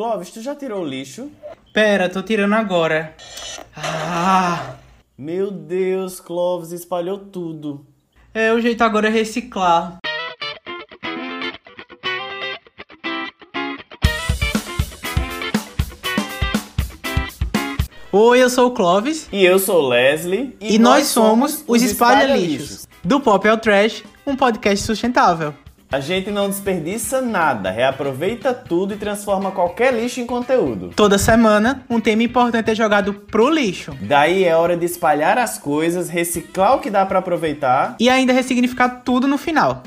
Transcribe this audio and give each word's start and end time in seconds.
Clóvis, 0.00 0.30
tu 0.30 0.40
já 0.40 0.54
tirou 0.54 0.80
o 0.80 0.86
lixo? 0.86 1.30
Pera, 1.74 2.08
tô 2.08 2.22
tirando 2.22 2.54
agora. 2.54 3.14
Ah! 3.76 4.76
Meu 5.18 5.50
Deus, 5.50 6.18
Clóvis 6.18 6.72
espalhou 6.72 7.18
tudo. 7.18 7.84
É, 8.32 8.50
o 8.50 8.58
jeito 8.62 8.82
agora 8.82 9.08
é 9.08 9.10
reciclar. 9.10 9.98
Oi, 18.10 18.42
eu 18.42 18.48
sou 18.48 18.68
o 18.68 18.70
Clóvis. 18.70 19.28
E 19.30 19.44
eu 19.44 19.58
sou 19.58 19.82
o 19.82 19.88
Leslie. 19.90 20.56
E, 20.62 20.78
nós, 20.78 21.08
somos 21.08 21.62
os 21.68 21.82
Espalha 21.82 22.34
Lixos. 22.34 22.88
Do 23.04 23.20
Pop 23.20 23.46
ao 23.46 23.58
Trash, 23.58 24.02
um 24.26 24.34
podcast 24.34 24.82
sustentável. 24.82 25.52
A 25.92 25.98
gente 25.98 26.30
não 26.30 26.48
desperdiça 26.48 27.20
nada, 27.20 27.68
reaproveita 27.68 28.54
tudo 28.54 28.94
e 28.94 28.96
transforma 28.96 29.50
qualquer 29.50 29.92
lixo 29.92 30.20
em 30.20 30.26
conteúdo. 30.26 30.92
Toda 30.94 31.18
semana, 31.18 31.84
um 31.90 32.00
tema 32.00 32.22
importante 32.22 32.70
é 32.70 32.74
jogado 32.76 33.12
pro 33.12 33.50
lixo. 33.50 33.92
Daí 34.00 34.44
é 34.44 34.54
hora 34.54 34.76
de 34.76 34.86
espalhar 34.86 35.36
as 35.36 35.58
coisas, 35.58 36.08
reciclar 36.08 36.76
o 36.76 36.78
que 36.78 36.90
dá 36.90 37.04
pra 37.04 37.18
aproveitar. 37.18 37.96
E 37.98 38.08
ainda 38.08 38.32
ressignificar 38.32 39.02
tudo 39.04 39.26
no 39.26 39.36
final. 39.36 39.82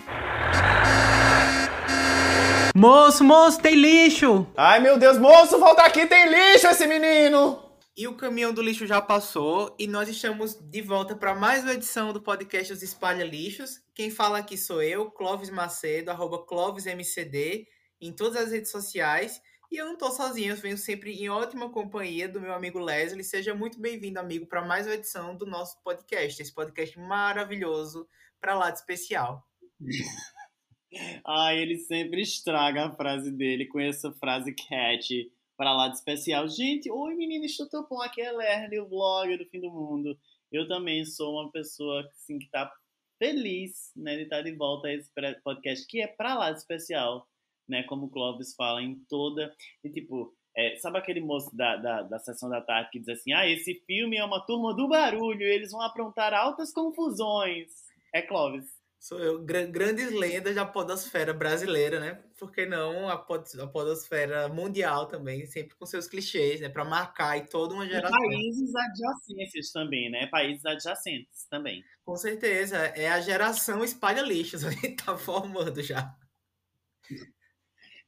Moço, 2.76 3.24
moço, 3.24 3.62
tem 3.62 3.76
lixo! 3.76 4.46
Ai 4.58 4.82
meu 4.82 5.00
Deus, 5.00 5.18
moço, 5.18 5.58
volta 5.58 5.84
aqui, 5.84 6.06
tem 6.06 6.28
lixo 6.28 6.68
esse 6.68 6.86
menino! 6.86 7.63
E 7.96 8.08
o 8.08 8.18
caminhão 8.18 8.52
do 8.52 8.62
lixo 8.64 8.88
já 8.88 9.00
passou 9.00 9.76
e 9.78 9.86
nós 9.86 10.10
estamos 10.10 10.56
de 10.56 10.82
volta 10.82 11.16
para 11.16 11.36
mais 11.36 11.62
uma 11.62 11.76
edição 11.76 12.12
do 12.12 12.20
podcast 12.20 12.74
Os 12.74 12.82
Espalha 12.82 13.24
Lixos. 13.24 13.84
Quem 13.94 14.10
fala 14.10 14.40
aqui 14.40 14.58
sou 14.58 14.82
eu, 14.82 15.12
Clóvis 15.12 15.52
Macedo, 15.52 16.10
arroba 16.10 16.44
ClóvisMCD, 16.44 17.68
em 18.02 18.12
todas 18.12 18.46
as 18.46 18.52
redes 18.52 18.72
sociais. 18.72 19.40
E 19.72 19.78
eu 19.78 19.86
não 19.86 19.94
estou 19.94 20.10
sozinho, 20.10 20.54
eu 20.54 20.56
venho 20.56 20.76
sempre 20.76 21.14
em 21.14 21.30
ótima 21.30 21.70
companhia 21.70 22.28
do 22.28 22.42
meu 22.42 22.56
amigo 22.56 22.80
Leslie. 22.80 23.24
Seja 23.24 23.54
muito 23.54 23.80
bem-vindo, 23.80 24.20
amigo, 24.20 24.48
para 24.48 24.66
mais 24.66 24.88
uma 24.88 24.96
edição 24.96 25.36
do 25.36 25.46
nosso 25.46 25.80
podcast, 25.84 26.42
esse 26.42 26.52
podcast 26.52 26.98
maravilhoso 26.98 28.08
para 28.42 28.56
lá 28.56 28.72
de 28.72 28.80
especial. 28.80 29.48
ah, 31.28 31.54
ele 31.54 31.78
sempre 31.78 32.24
estraga 32.24 32.86
a 32.86 32.96
frase 32.96 33.30
dele 33.30 33.68
com 33.68 33.80
essa 33.80 34.12
frase 34.14 34.52
catchy 34.52 35.32
para 35.58 35.74
lá 35.74 35.88
de 35.88 35.96
especial. 35.96 36.48
Gente, 36.48 36.90
oi 36.92 37.16
menino, 37.16 37.46
estou 37.46 37.68
tão 37.70 37.88
bom, 37.88 38.02
aqui 38.02 38.22
é 38.22 38.32
Lerner, 38.32 38.84
o 38.84 38.88
vlogger 38.88 39.38
do 39.38 39.46
fim 39.46 39.60
do 39.60 39.72
mundo. 39.72 40.18
Eu 40.52 40.68
também 40.68 41.06
sou 41.06 41.34
uma 41.34 41.52
pessoa 41.52 42.02
assim, 42.02 42.38
que 42.38 42.46
está 42.46 42.72
feliz 43.18 43.92
né, 43.96 44.16
de 44.18 44.24
estar 44.24 44.42
de 44.42 44.52
volta 44.52 44.88
a 44.88 44.94
esse 44.94 45.10
podcast, 45.44 45.88
que 45.88 46.02
é 46.02 46.08
para 46.08 46.36
lá 46.36 46.52
de 46.52 46.60
especial, 46.60 47.28
né? 47.68 47.84
Como 47.84 48.06
o 48.06 48.10
Clóvis 48.10 48.54
fala 48.56 48.82
em 48.82 48.96
toda. 49.10 49.56
E 49.84 49.90
tipo, 49.90 50.36
é, 50.56 50.76
sabe 50.78 50.98
aquele 50.98 51.22
moço 51.22 51.56
da, 51.56 51.78
da, 51.78 52.02
da 52.04 52.20
sessão 52.20 52.50
da 52.50 52.62
tarde 52.62 52.90
que 52.92 53.00
diz 53.00 53.10
assim: 53.10 53.34
ah, 53.34 53.48
esse 53.48 53.76
filme 53.86 54.18
é 54.18 54.26
uma 54.26 54.46
turma 54.46 54.76
do 54.76 54.88
barulho, 54.88 55.42
eles 55.42 55.72
vão 55.72 55.82
aprontar 55.82 56.34
altas 56.34 56.72
confusões. 56.72 57.72
É 58.14 58.22
Clóvis. 58.22 58.83
Sou 59.04 59.20
eu, 59.20 59.44
grandes 59.44 60.14
lendas 60.14 60.56
da 60.56 60.66
podosfera 60.66 61.34
brasileira, 61.34 62.00
né? 62.00 62.24
Por 62.40 62.50
que 62.54 62.66
não 62.66 63.10
a, 63.10 63.18
pod, 63.18 63.44
a 63.60 63.68
podosfera 63.68 64.48
mundial 64.48 65.08
também, 65.08 65.46
sempre 65.46 65.76
com 65.76 65.86
seus 65.86 66.08
clichês, 66.08 66.62
né? 66.62 66.70
Para 66.70 66.86
marcar 66.86 67.38
e 67.38 67.46
toda 67.46 67.74
uma 67.74 67.86
geração. 67.86 68.18
E 68.18 68.30
países 68.30 68.74
adjacentes 68.74 69.72
também, 69.74 70.10
né? 70.10 70.28
Países 70.28 70.66
adjacentes 70.66 71.46
também. 71.50 71.84
Com 72.06 72.16
certeza. 72.16 72.78
É 72.78 73.10
a 73.10 73.20
geração 73.20 73.84
espalha 73.84 74.22
lixos, 74.22 74.64
a 74.64 74.72
gente 74.72 74.96
tá 74.96 75.18
formando 75.18 75.84
já. 75.84 76.16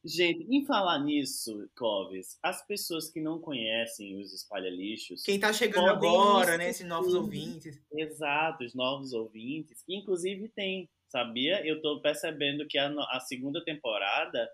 Gente, 0.05 0.45
em 0.47 0.63
falar 0.63 0.99
nisso, 0.99 1.67
Clóvis, 1.73 2.37
as 2.43 2.65
pessoas 2.67 3.09
que 3.09 3.19
não 3.19 3.39
conhecem 3.39 4.21
os 4.21 4.31
espalha-lixos. 4.33 5.23
Quem 5.23 5.39
tá 5.39 5.51
chegando 5.51 5.89
agora, 5.89 6.59
né? 6.59 6.69
Esses 6.69 6.87
novos 6.87 7.15
ouvintes. 7.15 7.81
Exato, 7.91 8.63
os 8.63 8.75
novos 8.75 9.13
ouvintes. 9.13 9.83
Inclusive 9.89 10.47
tem, 10.49 10.87
sabia? 11.09 11.65
Eu 11.65 11.81
tô 11.81 11.99
percebendo 12.01 12.67
que 12.67 12.77
a, 12.77 12.93
a 13.09 13.19
segunda 13.19 13.65
temporada 13.65 14.47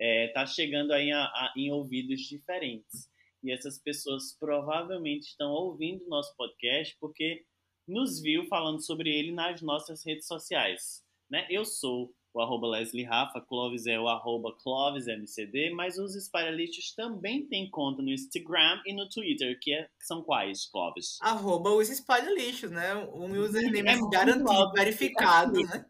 é, 0.00 0.28
tá 0.28 0.46
chegando 0.46 0.92
aí 0.92 1.12
a, 1.12 1.24
a, 1.24 1.52
em 1.54 1.70
ouvidos 1.70 2.20
diferentes. 2.22 3.06
E 3.42 3.52
essas 3.52 3.78
pessoas 3.78 4.34
provavelmente 4.40 5.24
estão 5.24 5.50
ouvindo 5.50 6.02
o 6.06 6.08
nosso 6.08 6.34
podcast 6.34 6.96
porque 6.98 7.44
nos 7.86 8.22
viu 8.22 8.46
falando 8.46 8.80
sobre 8.80 9.10
ele 9.10 9.32
nas 9.32 9.60
nossas 9.60 10.02
redes 10.02 10.26
sociais. 10.26 11.04
Né? 11.30 11.46
Eu 11.50 11.66
sou 11.66 12.10
o 12.34 12.40
arroba 12.40 12.66
Leslie 12.66 13.04
Rafa, 13.04 13.40
Clovis 13.40 13.86
é 13.86 13.98
o 13.98 14.08
arroba 14.08 14.52
ClovisMCD, 14.60 15.70
mas 15.70 15.98
os 15.98 16.16
espalhalistas 16.16 16.92
também 16.92 17.46
têm 17.46 17.70
conta 17.70 18.02
no 18.02 18.10
Instagram 18.10 18.82
e 18.84 18.92
no 18.92 19.08
Twitter, 19.08 19.56
que, 19.60 19.72
é, 19.72 19.84
que 19.84 20.04
são 20.04 20.20
quais, 20.20 20.68
Clovis? 20.68 21.16
Arroba 21.22 21.70
os 21.70 21.88
espalhalistas, 21.88 22.72
né? 22.72 22.92
O 23.12 23.26
username 23.26 23.88
é 23.88 24.10
garantido, 24.10 24.72
verificado, 24.72 25.62
né? 25.62 25.86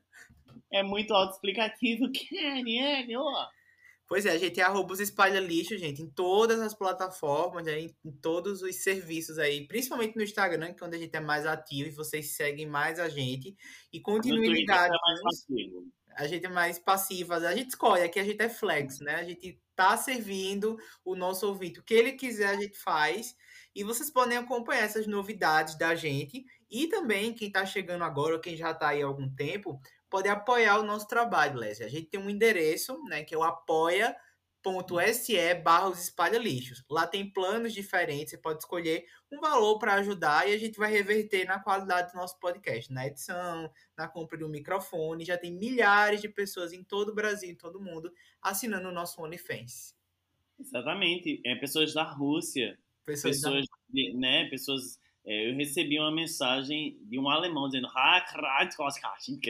É 0.71 0.83
muito 0.83 1.15
autoexplicativo, 1.15 2.11
Kenny, 2.13 3.17
ó. 3.17 3.47
Pois 4.07 4.27
é, 4.27 4.33
a 4.33 4.39
gente 4.39 4.61
é 4.61 4.63
arroba 4.63 4.93
os 4.93 5.01
espalha 5.01 5.41
lixo, 5.41 5.79
gente, 5.79 6.03
em 6.03 6.11
todas 6.11 6.61
as 6.61 6.75
plataformas, 6.75 7.65
né, 7.65 7.81
em, 7.81 8.13
todos 8.21 8.61
os 8.61 8.77
serviços 8.83 9.39
aí, 9.39 9.67
principalmente 9.67 10.15
no 10.15 10.23
Instagram, 10.23 10.75
que 10.75 10.85
é 10.85 10.87
onde 10.87 10.97
a 10.97 10.99
gente 10.99 11.17
é 11.17 11.21
mais 11.21 11.47
ativo 11.47 11.89
e 11.89 11.93
vocês 11.93 12.37
seguem 12.37 12.67
mais 12.67 13.01
a 13.01 13.09
gente. 13.09 13.57
E 13.91 13.99
continuidade. 14.01 14.95
É 14.95 15.23
mais 15.23 15.47
a 16.17 16.27
gente 16.27 16.47
é 16.47 16.49
mais 16.49 16.79
passiva, 16.79 17.37
a 17.37 17.55
gente 17.55 17.71
escolhe, 17.71 18.03
aqui 18.03 18.19
a 18.19 18.25
gente 18.25 18.41
é 18.41 18.49
flex, 18.49 19.01
né? 19.01 19.17
A 19.17 19.25
gente 19.25 19.61
tá 19.75 19.97
servindo 19.97 20.77
o 21.05 21.15
nosso 21.15 21.47
ouvinte. 21.47 21.81
O 21.81 21.83
que 21.83 21.95
ele 21.95 22.13
quiser, 22.13 22.49
a 22.49 22.61
gente 22.61 22.79
faz. 22.79 23.35
E 23.75 23.83
vocês 23.83 24.11
podem 24.11 24.39
acompanhar 24.39 24.85
essas 24.85 25.07
novidades 25.07 25.77
da 25.77 25.95
gente. 25.95 26.45
E 26.71 26.87
também, 26.87 27.35
quem 27.35 27.49
está 27.49 27.67
chegando 27.67 28.05
agora, 28.05 28.35
ou 28.35 28.41
quem 28.41 28.57
já 28.57 28.71
está 28.71 28.89
aí 28.89 29.03
há 29.03 29.07
algum 29.07 29.29
tempo, 29.35 29.81
pode 30.09 30.29
apoiar 30.29 30.79
o 30.79 30.85
nosso 30.85 31.09
trabalho, 31.09 31.59
Lésia. 31.59 31.87
A 31.87 31.89
gente 31.89 32.09
tem 32.09 32.21
um 32.21 32.31
endereço, 32.31 33.03
né? 33.05 33.25
Que 33.25 33.35
é 33.35 33.39
o 33.39 33.43
apoia 33.43 34.17
apoia.se 34.65 35.55
barra 35.55 35.89
os 35.89 36.03
espalha 36.03 36.39
lixos. 36.39 36.83
Lá 36.91 37.07
tem 37.07 37.31
planos 37.31 37.73
diferentes, 37.73 38.31
você 38.31 38.39
pode 38.39 38.61
escolher 38.61 39.05
um 39.31 39.39
valor 39.41 39.79
para 39.79 39.95
ajudar 39.95 40.49
e 40.49 40.55
a 40.55 40.59
gente 40.59 40.79
vai 40.79 40.91
reverter 40.91 41.45
na 41.45 41.59
qualidade 41.59 42.13
do 42.13 42.17
nosso 42.17 42.39
podcast, 42.41 42.93
na 42.93 43.07
edição, 43.07 43.71
na 43.97 44.09
compra 44.09 44.39
de 44.39 44.45
um 44.45 44.49
microfone. 44.49 45.25
Já 45.25 45.37
tem 45.37 45.53
milhares 45.53 46.21
de 46.23 46.29
pessoas 46.29 46.73
em 46.73 46.83
todo 46.83 47.11
o 47.11 47.15
Brasil, 47.15 47.51
em 47.51 47.55
todo 47.55 47.77
o 47.77 47.83
mundo, 47.83 48.11
assinando 48.41 48.89
o 48.89 48.93
nosso 48.93 49.23
OnlyFans. 49.23 49.95
Exatamente. 50.59 51.41
É, 51.45 51.57
pessoas 51.57 51.93
da 51.93 52.05
Rússia, 52.05 52.79
pessoas, 53.05 53.37
pessoas 53.37 53.67
da... 53.67 54.19
né, 54.19 54.49
pessoas 54.49 54.99
é, 55.27 55.51
eu 55.51 55.57
recebi 55.57 55.99
uma 55.99 56.13
mensagem 56.13 56.99
de 57.03 57.19
um 57.19 57.29
alemão 57.31 57.67
dizendo 57.69 57.89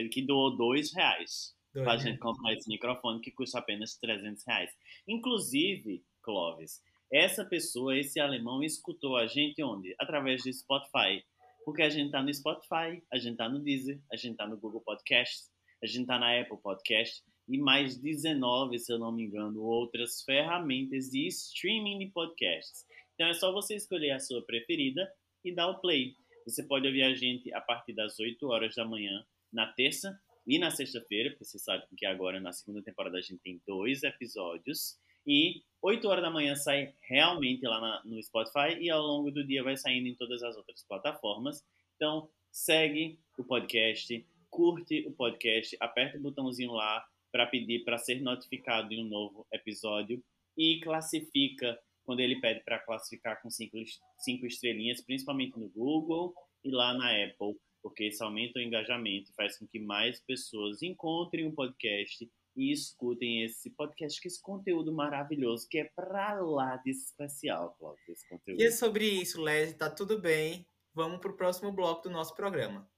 que 0.08 0.22
doou 0.22 0.56
dois 0.56 0.92
reais 0.92 1.54
para 1.82 1.94
a 1.94 1.96
gente 1.96 2.18
comprar 2.18 2.52
esse 2.52 2.68
microfone 2.68 3.20
que 3.20 3.32
custa 3.32 3.58
apenas 3.58 3.96
300 3.96 4.44
reais. 4.46 4.70
Inclusive, 5.06 6.04
Clóvis, 6.22 6.82
essa 7.12 7.44
pessoa, 7.44 7.96
esse 7.96 8.18
alemão, 8.18 8.62
escutou 8.62 9.16
a 9.16 9.26
gente 9.26 9.62
onde? 9.62 9.94
Através 9.98 10.42
do 10.42 10.52
Spotify. 10.52 11.24
Porque 11.64 11.82
a 11.82 11.88
gente 11.88 12.10
tá 12.10 12.22
no 12.22 12.32
Spotify, 12.32 13.02
a 13.12 13.18
gente 13.18 13.36
tá 13.36 13.48
no 13.48 13.58
Deezer, 13.58 14.00
a 14.12 14.16
gente 14.16 14.36
tá 14.36 14.46
no 14.46 14.58
Google 14.58 14.80
Podcasts, 14.80 15.50
a 15.82 15.86
gente 15.86 16.06
tá 16.06 16.18
na 16.18 16.40
Apple 16.40 16.58
Podcast 16.62 17.22
e 17.48 17.58
mais 17.58 17.96
19, 17.96 18.78
se 18.78 18.92
eu 18.92 18.98
não 18.98 19.12
me 19.12 19.24
engano, 19.24 19.62
outras 19.62 20.22
ferramentas 20.22 21.10
de 21.10 21.26
streaming 21.28 21.98
de 21.98 22.06
podcasts. 22.06 22.84
Então 23.14 23.28
é 23.28 23.34
só 23.34 23.52
você 23.52 23.76
escolher 23.76 24.10
a 24.10 24.18
sua 24.18 24.44
preferida 24.44 25.10
e 25.44 25.54
dar 25.54 25.68
o 25.68 25.80
play. 25.80 26.16
Você 26.46 26.62
pode 26.62 26.86
ouvir 26.86 27.02
a 27.02 27.14
gente 27.14 27.52
a 27.54 27.60
partir 27.60 27.92
das 27.92 28.18
8 28.18 28.46
horas 28.46 28.74
da 28.74 28.84
manhã 28.84 29.24
na 29.52 29.72
terça 29.72 30.18
e 30.46 30.58
na 30.58 30.70
sexta-feira, 30.70 31.30
porque 31.30 31.44
você 31.44 31.58
sabe 31.58 31.84
que 31.96 32.06
agora 32.06 32.40
na 32.40 32.52
segunda 32.52 32.82
temporada 32.82 33.18
a 33.18 33.20
gente 33.20 33.38
tem 33.38 33.60
dois 33.66 34.02
episódios. 34.02 34.98
E 35.26 35.62
8 35.80 36.06
horas 36.06 36.22
da 36.22 36.30
manhã 36.30 36.54
sai 36.54 36.94
realmente 37.08 37.66
lá 37.66 37.80
na, 37.80 38.02
no 38.04 38.22
Spotify 38.22 38.78
e 38.78 38.90
ao 38.90 39.02
longo 39.02 39.30
do 39.30 39.46
dia 39.46 39.62
vai 39.62 39.76
saindo 39.76 40.06
em 40.06 40.14
todas 40.14 40.42
as 40.42 40.54
outras 40.56 40.84
plataformas. 40.86 41.64
Então, 41.96 42.28
segue 42.52 43.18
o 43.38 43.44
podcast, 43.44 44.26
curte 44.50 45.06
o 45.06 45.12
podcast, 45.12 45.76
aperta 45.80 46.18
o 46.18 46.20
botãozinho 46.20 46.72
lá 46.72 47.04
para 47.32 47.46
pedir 47.46 47.84
para 47.84 47.98
ser 47.98 48.20
notificado 48.20 48.88
de 48.88 49.00
um 49.00 49.04
novo 49.04 49.46
episódio 49.52 50.22
e 50.56 50.78
classifica 50.80 51.78
quando 52.04 52.20
ele 52.20 52.40
pede 52.40 52.62
para 52.62 52.78
classificar 52.78 53.40
com 53.42 53.50
cinco, 53.50 53.76
cinco 54.18 54.46
estrelinhas, 54.46 55.00
principalmente 55.00 55.58
no 55.58 55.68
Google 55.70 56.34
e 56.62 56.70
lá 56.70 56.94
na 56.94 57.10
Apple 57.24 57.56
porque 57.84 58.06
isso 58.06 58.24
aumenta 58.24 58.58
o 58.58 58.62
engajamento 58.62 59.30
e 59.30 59.34
faz 59.34 59.58
com 59.58 59.66
que 59.66 59.78
mais 59.78 60.18
pessoas 60.18 60.80
encontrem 60.80 61.44
o 61.44 61.50
um 61.50 61.54
podcast 61.54 62.26
e 62.56 62.72
escutem 62.72 63.44
esse 63.44 63.68
podcast, 63.72 64.18
que 64.18 64.26
esse 64.26 64.40
conteúdo 64.40 64.90
maravilhoso, 64.90 65.68
que 65.68 65.78
é 65.78 65.84
pra 65.94 66.40
lá 66.40 66.76
de 66.78 66.90
especial, 66.90 67.76
Cláudio, 67.78 68.02
esse 68.08 68.26
conteúdo. 68.26 68.58
E 68.58 68.64
é 68.64 68.70
sobre 68.70 69.06
isso, 69.06 69.42
Leslie, 69.42 69.76
tá 69.76 69.90
tudo 69.90 70.18
bem. 70.18 70.66
Vamos 70.94 71.20
pro 71.20 71.36
próximo 71.36 71.70
bloco 71.72 72.04
do 72.04 72.10
nosso 72.10 72.34
programa. 72.34 72.88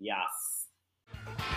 Yes! 0.00 1.55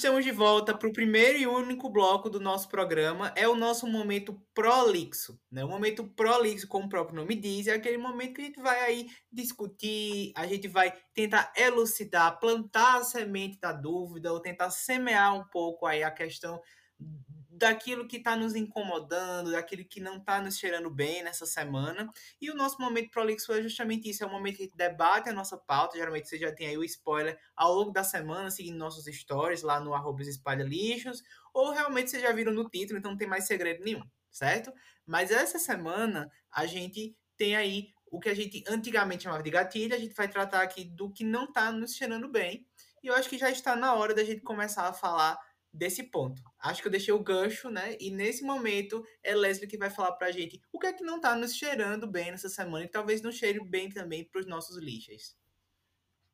Estamos 0.00 0.24
de 0.24 0.32
volta 0.32 0.74
para 0.74 0.88
o 0.88 0.92
primeiro 0.94 1.38
e 1.38 1.46
único 1.46 1.90
bloco 1.90 2.30
do 2.30 2.40
nosso 2.40 2.70
programa. 2.70 3.34
É 3.36 3.46
o 3.46 3.54
nosso 3.54 3.86
momento 3.86 4.32
prolixo. 4.54 5.38
Né? 5.52 5.62
O 5.62 5.68
momento 5.68 6.04
prolixo, 6.16 6.66
como 6.66 6.86
o 6.86 6.88
próprio 6.88 7.16
nome 7.16 7.34
diz, 7.34 7.66
é 7.66 7.74
aquele 7.74 7.98
momento 7.98 8.32
que 8.32 8.40
a 8.40 8.44
gente 8.46 8.60
vai 8.62 8.80
aí 8.80 9.10
discutir, 9.30 10.32
a 10.34 10.46
gente 10.46 10.66
vai 10.68 10.90
tentar 11.12 11.52
elucidar, 11.54 12.40
plantar 12.40 13.00
a 13.00 13.04
semente 13.04 13.60
da 13.60 13.72
dúvida, 13.72 14.32
ou 14.32 14.40
tentar 14.40 14.70
semear 14.70 15.36
um 15.36 15.44
pouco 15.44 15.84
aí 15.84 16.02
a 16.02 16.10
questão 16.10 16.58
daquilo 17.60 18.08
que 18.08 18.16
está 18.16 18.34
nos 18.34 18.54
incomodando, 18.54 19.52
daquilo 19.52 19.84
que 19.84 20.00
não 20.00 20.16
está 20.16 20.40
nos 20.40 20.56
cheirando 20.56 20.88
bem 20.88 21.22
nessa 21.22 21.44
semana. 21.44 22.10
E 22.40 22.50
o 22.50 22.54
nosso 22.54 22.80
momento 22.80 23.10
prolixo 23.10 23.52
é 23.52 23.62
justamente 23.62 24.08
isso, 24.08 24.24
é 24.24 24.26
o 24.26 24.30
momento 24.30 24.56
que 24.56 24.62
a 24.62 24.64
gente 24.64 24.76
debate 24.76 25.28
a 25.28 25.32
nossa 25.32 25.58
pauta, 25.58 25.98
geralmente 25.98 26.26
você 26.26 26.38
já 26.38 26.50
tem 26.50 26.68
aí 26.68 26.78
o 26.78 26.82
spoiler 26.82 27.38
ao 27.54 27.74
longo 27.74 27.92
da 27.92 28.02
semana, 28.02 28.50
seguindo 28.50 28.78
nossos 28.78 29.04
stories 29.04 29.60
lá 29.60 29.78
no 29.78 29.92
arroba 29.92 30.22
espalha 30.22 30.64
lixos, 30.64 31.22
ou 31.52 31.70
realmente 31.70 32.08
vocês 32.08 32.22
já 32.22 32.32
viram 32.32 32.52
no 32.52 32.66
título, 32.68 32.98
então 32.98 33.10
não 33.10 33.18
tem 33.18 33.28
mais 33.28 33.46
segredo 33.46 33.84
nenhum, 33.84 34.02
certo? 34.30 34.72
Mas 35.04 35.30
essa 35.30 35.58
semana 35.58 36.30
a 36.50 36.64
gente 36.64 37.14
tem 37.36 37.56
aí 37.56 37.88
o 38.10 38.18
que 38.18 38.30
a 38.30 38.34
gente 38.34 38.64
antigamente 38.66 39.24
chamava 39.24 39.42
de 39.42 39.50
gatilho, 39.50 39.94
a 39.94 39.98
gente 39.98 40.14
vai 40.14 40.28
tratar 40.28 40.62
aqui 40.62 40.84
do 40.84 41.12
que 41.12 41.24
não 41.24 41.44
está 41.44 41.70
nos 41.70 41.94
cheirando 41.94 42.26
bem, 42.26 42.66
e 43.02 43.08
eu 43.08 43.14
acho 43.14 43.28
que 43.28 43.36
já 43.36 43.50
está 43.50 43.76
na 43.76 43.94
hora 43.94 44.14
da 44.14 44.24
gente 44.24 44.40
começar 44.40 44.88
a 44.88 44.92
falar 44.94 45.38
desse 45.72 46.02
ponto. 46.02 46.42
Acho 46.58 46.82
que 46.82 46.88
eu 46.88 46.92
deixei 46.92 47.14
o 47.14 47.22
gancho, 47.22 47.70
né? 47.70 47.96
E 48.00 48.10
nesse 48.10 48.44
momento 48.44 49.04
é 49.22 49.34
Leslie 49.34 49.68
que 49.68 49.78
vai 49.78 49.90
falar 49.90 50.12
pra 50.12 50.30
gente 50.30 50.60
o 50.72 50.78
que 50.78 50.86
é 50.86 50.92
que 50.92 51.04
não 51.04 51.20
tá 51.20 51.36
nos 51.36 51.54
cheirando 51.54 52.06
bem 52.06 52.30
nessa 52.30 52.48
semana 52.48 52.84
e 52.84 52.88
talvez 52.88 53.22
não 53.22 53.30
cheire 53.30 53.60
bem 53.64 53.88
também 53.88 54.24
pros 54.24 54.46
nossos 54.46 54.76
lixas. 54.76 55.36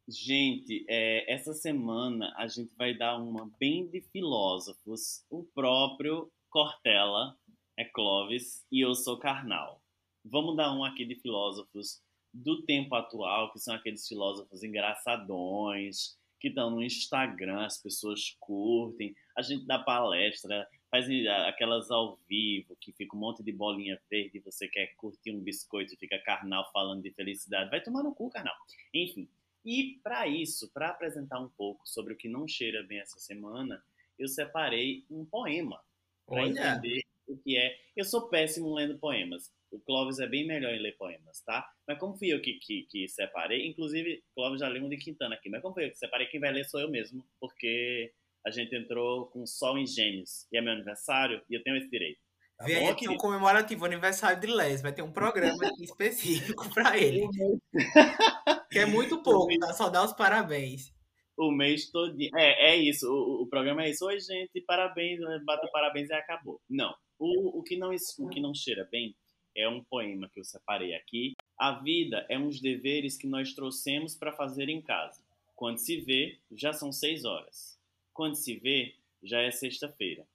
Gente, 0.09 0.85
é, 0.89 1.33
essa 1.33 1.53
semana 1.53 2.33
a 2.37 2.47
gente 2.47 2.73
vai 2.77 2.97
dar 2.97 3.17
uma 3.19 3.51
bem 3.59 3.89
de 3.89 4.01
filósofos. 4.01 5.25
O 5.29 5.43
próprio 5.43 6.31
Cortella 6.49 7.37
é 7.77 7.85
Clovis 7.85 8.65
e 8.71 8.81
eu 8.81 8.95
sou 8.95 9.19
Karnal. 9.19 9.83
Vamos 10.25 10.57
dar 10.57 10.73
um 10.73 10.85
aqui 10.85 11.05
de 11.05 11.17
filósofos 11.17 12.01
do 12.33 12.63
tempo 12.65 12.95
atual, 12.95 13.53
que 13.53 13.59
são 13.59 13.75
aqueles 13.75 14.07
filósofos 14.07 14.63
engraçadões, 14.63 16.17
que 16.39 16.49
estão 16.49 16.71
no 16.71 16.83
Instagram, 16.83 17.65
as 17.65 17.83
pessoas 17.83 18.37
curtem, 18.41 19.15
a 19.37 19.43
gente 19.43 19.67
dá 19.67 19.79
palestra, 19.79 20.69
faz 20.91 21.07
aquelas 21.47 21.91
ao 21.91 22.19
vivo, 22.29 22.77
que 22.81 22.93
fica 22.93 23.17
um 23.17 23.21
monte 23.21 23.43
de 23.43 23.53
bolinha 23.53 24.01
verde, 24.11 24.39
você 24.41 24.69
quer 24.69 24.95
curtir 24.97 25.33
um 25.33 25.41
biscoito 25.41 25.95
e 25.95 25.97
fica 25.97 26.19
carnal 26.21 26.71
falando 26.73 27.03
de 27.03 27.11
felicidade, 27.13 27.71
vai 27.71 27.83
tomar 27.83 28.03
no 28.03 28.15
cu, 28.15 28.31
carnal. 28.31 28.55
Enfim, 28.93 29.29
e 29.65 29.99
para 30.03 30.29
isso, 30.29 30.71
para 30.73 30.91
apresentar 30.91 31.41
um 31.41 31.49
pouco 31.49 31.87
sobre 31.89 32.13
o 32.13 32.17
que 32.17 32.29
não 32.29 32.47
cheira 32.47 32.83
bem 32.85 33.01
essa 33.01 33.19
semana, 33.19 33.83
eu 34.19 34.29
separei 34.29 35.05
um 35.11 35.25
poema 35.25 35.81
para 36.27 36.47
entender 36.47 37.03
o 37.27 37.37
que 37.39 37.57
é. 37.57 37.77
Eu 37.97 38.05
sou 38.05 38.29
péssimo 38.29 38.75
lendo 38.75 38.99
poemas. 38.99 39.51
O 39.71 39.81
Clóvis 39.81 40.19
é 40.21 40.27
bem 40.27 40.47
melhor 40.47 40.73
em 40.73 40.81
ler 40.81 40.97
poemas, 40.97 41.43
tá? 41.43 41.69
Mas 41.87 41.99
como 41.99 42.17
fui 42.17 42.33
eu 42.33 42.41
que, 42.41 42.55
que, 42.55 42.87
que 42.91 43.09
separei, 43.09 43.67
inclusive, 43.67 44.23
Clóvis 44.35 44.61
já 44.61 44.69
leu 44.69 44.85
um 44.85 44.89
de 44.89 44.97
Quintana 44.97 45.35
aqui, 45.35 45.51
mas 45.51 45.61
como 45.61 45.75
fui 45.75 45.87
eu 45.87 45.91
que 45.91 45.99
separei, 45.99 46.27
quem 46.29 46.41
vai 46.41 46.53
ler 46.53 46.65
sou 46.65 46.81
eu 46.81 46.91
mesmo, 46.91 47.25
porque 47.41 48.13
a 48.47 48.51
gente 48.51 48.75
entrou 48.77 49.27
com 49.27 49.45
Sol 49.45 49.77
em 49.77 49.87
Gêmeos, 49.87 50.47
e 50.53 50.57
é 50.57 50.61
meu 50.61 50.73
aniversário, 50.73 51.43
e 51.51 51.55
eu 51.55 51.63
tenho 51.63 51.77
esse 51.77 51.91
direito. 51.91 52.21
Tá 52.57 52.65
Vem 52.65 52.81
bom, 52.81 52.91
aqui 52.91 53.09
o 53.09 53.17
comemorativo 53.17 53.85
aniversário 53.85 54.41
de 54.41 54.47
Les, 54.47 54.81
vai 54.81 54.93
ter 54.93 55.03
um 55.03 55.13
programa 55.13 55.59
específico 55.83 56.73
para 56.73 56.97
ele. 56.97 57.29
que 58.71 58.79
é 58.79 58.87
muito 58.87 59.23
pouco, 59.23 59.59
tá? 59.59 59.75
Só 59.75 59.91
dá 59.91 60.03
os 60.03 60.15
parabéns. 60.15 60.95
O 61.37 61.51
mês 61.51 61.91
todo. 61.91 62.17
É, 62.35 62.71
é 62.71 62.77
isso. 62.77 63.07
O, 63.07 63.43
o 63.43 63.47
programa 63.47 63.85
é 63.85 63.91
isso. 63.91 64.07
Oi, 64.07 64.19
gente, 64.19 64.59
parabéns. 64.63 65.21
Bata 65.45 65.69
parabéns 65.71 66.09
e 66.09 66.15
acabou. 66.15 66.63
Não. 66.69 66.95
O, 67.19 67.59
o, 67.59 67.63
que 67.63 67.77
não, 67.77 67.91
o 68.19 68.29
que 68.29 68.41
não 68.41 68.55
cheira 68.55 68.89
bem 68.91 69.15
é 69.55 69.69
um 69.69 69.83
poema 69.83 70.29
que 70.29 70.39
eu 70.39 70.45
separei 70.45 70.95
aqui. 70.95 71.33
A 71.59 71.73
vida 71.81 72.27
é 72.29 72.39
uns 72.39 72.61
deveres 72.61 73.17
que 73.17 73.27
nós 73.27 73.55
trouxemos 73.55 74.15
para 74.15 74.33
fazer 74.33 74.69
em 74.69 74.83
casa. 74.83 75.25
Quando 75.55 75.79
se 75.79 75.99
vê, 76.01 76.39
já 76.53 76.73
são 76.73 76.93
seis 76.93 77.25
horas. 77.25 77.81
Quando 78.13 78.35
se 78.35 78.57
vê, 78.59 78.95
já 79.23 79.41
é 79.41 79.51
sexta-feira. 79.51 80.27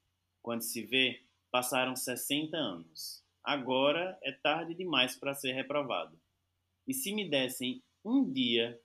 Quando 0.41 0.61
se 0.61 0.81
vê, 0.83 1.21
passaram 1.51 1.95
60 1.95 2.57
anos. 2.57 3.23
Agora 3.43 4.17
é 4.23 4.31
tarde 4.31 4.73
demais 4.73 5.15
para 5.15 5.35
ser 5.35 5.53
reprovado. 5.53 6.19
E 6.87 6.93
se 6.93 7.13
me 7.13 7.29
dessem 7.29 7.83
um 8.03 8.27
dia, 8.31 8.79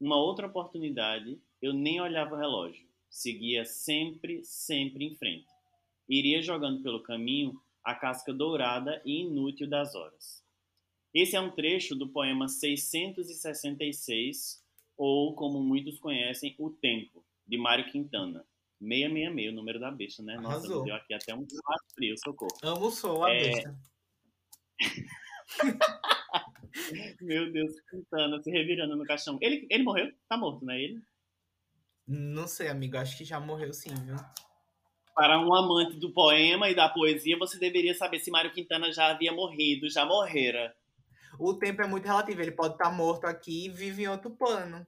uma 0.00 0.16
outra 0.16 0.46
oportunidade, 0.46 1.40
eu 1.60 1.72
nem 1.72 2.00
olhava 2.00 2.34
o 2.36 2.38
relógio. 2.38 2.88
Seguia 3.08 3.64
sempre, 3.64 4.44
sempre 4.44 5.04
em 5.04 5.16
frente. 5.16 5.48
Iria 6.10 6.42
jogando 6.42 6.82
pelo 6.82 7.02
caminho 7.04 7.62
a 7.84 7.94
casca 7.94 8.34
dourada 8.34 9.00
e 9.06 9.20
inútil 9.20 9.68
das 9.68 9.94
horas. 9.94 10.44
Esse 11.14 11.36
é 11.36 11.40
um 11.40 11.52
trecho 11.52 11.94
do 11.94 12.08
poema 12.08 12.48
666, 12.48 14.60
ou 14.96 15.36
como 15.36 15.62
muitos 15.62 16.00
conhecem, 16.00 16.56
O 16.58 16.70
Tempo, 16.70 17.24
de 17.46 17.56
Mário 17.56 17.88
Quintana. 17.90 18.44
666, 18.80 19.52
o 19.52 19.54
número 19.54 19.78
da 19.78 19.92
besta, 19.92 20.22
né? 20.22 20.36
Nossa, 20.36 20.48
Arrasou. 20.48 20.84
deu 20.84 20.96
aqui 20.96 21.14
até 21.14 21.34
um 21.34 21.46
frio, 21.94 22.14
socorro. 22.18 22.58
Amo 22.62 22.86
o 22.86 22.90
sol, 22.90 23.24
a 23.24 23.32
é... 23.32 23.42
besta. 23.42 23.78
Meu 27.20 27.52
Deus, 27.52 27.78
Quintana 27.88 28.42
se 28.42 28.50
revirando 28.50 28.96
no 28.96 29.04
caixão. 29.04 29.38
Ele, 29.40 29.64
ele 29.70 29.84
morreu? 29.84 30.12
Tá 30.28 30.36
morto, 30.36 30.64
né? 30.64 30.80
Ele? 30.80 31.00
Não 32.06 32.46
sei, 32.48 32.68
amigo. 32.68 32.96
Acho 32.96 33.16
que 33.16 33.24
já 33.24 33.38
morreu 33.38 33.72
sim, 33.72 33.94
viu? 34.04 34.16
Para 35.20 35.38
um 35.38 35.54
amante 35.54 35.98
do 35.98 36.10
poema 36.10 36.70
e 36.70 36.74
da 36.74 36.88
poesia, 36.88 37.36
você 37.36 37.58
deveria 37.58 37.92
saber 37.92 38.20
se 38.20 38.30
Mário 38.30 38.54
Quintana 38.54 38.90
já 38.90 39.10
havia 39.10 39.30
morrido, 39.30 39.86
já 39.90 40.02
morrera. 40.02 40.74
O 41.38 41.52
tempo 41.52 41.82
é 41.82 41.86
muito 41.86 42.06
relativo, 42.06 42.40
ele 42.40 42.52
pode 42.52 42.72
estar 42.72 42.90
morto 42.90 43.26
aqui 43.26 43.66
e 43.66 43.68
vive 43.68 44.04
em 44.04 44.08
outro 44.08 44.30
plano. 44.30 44.86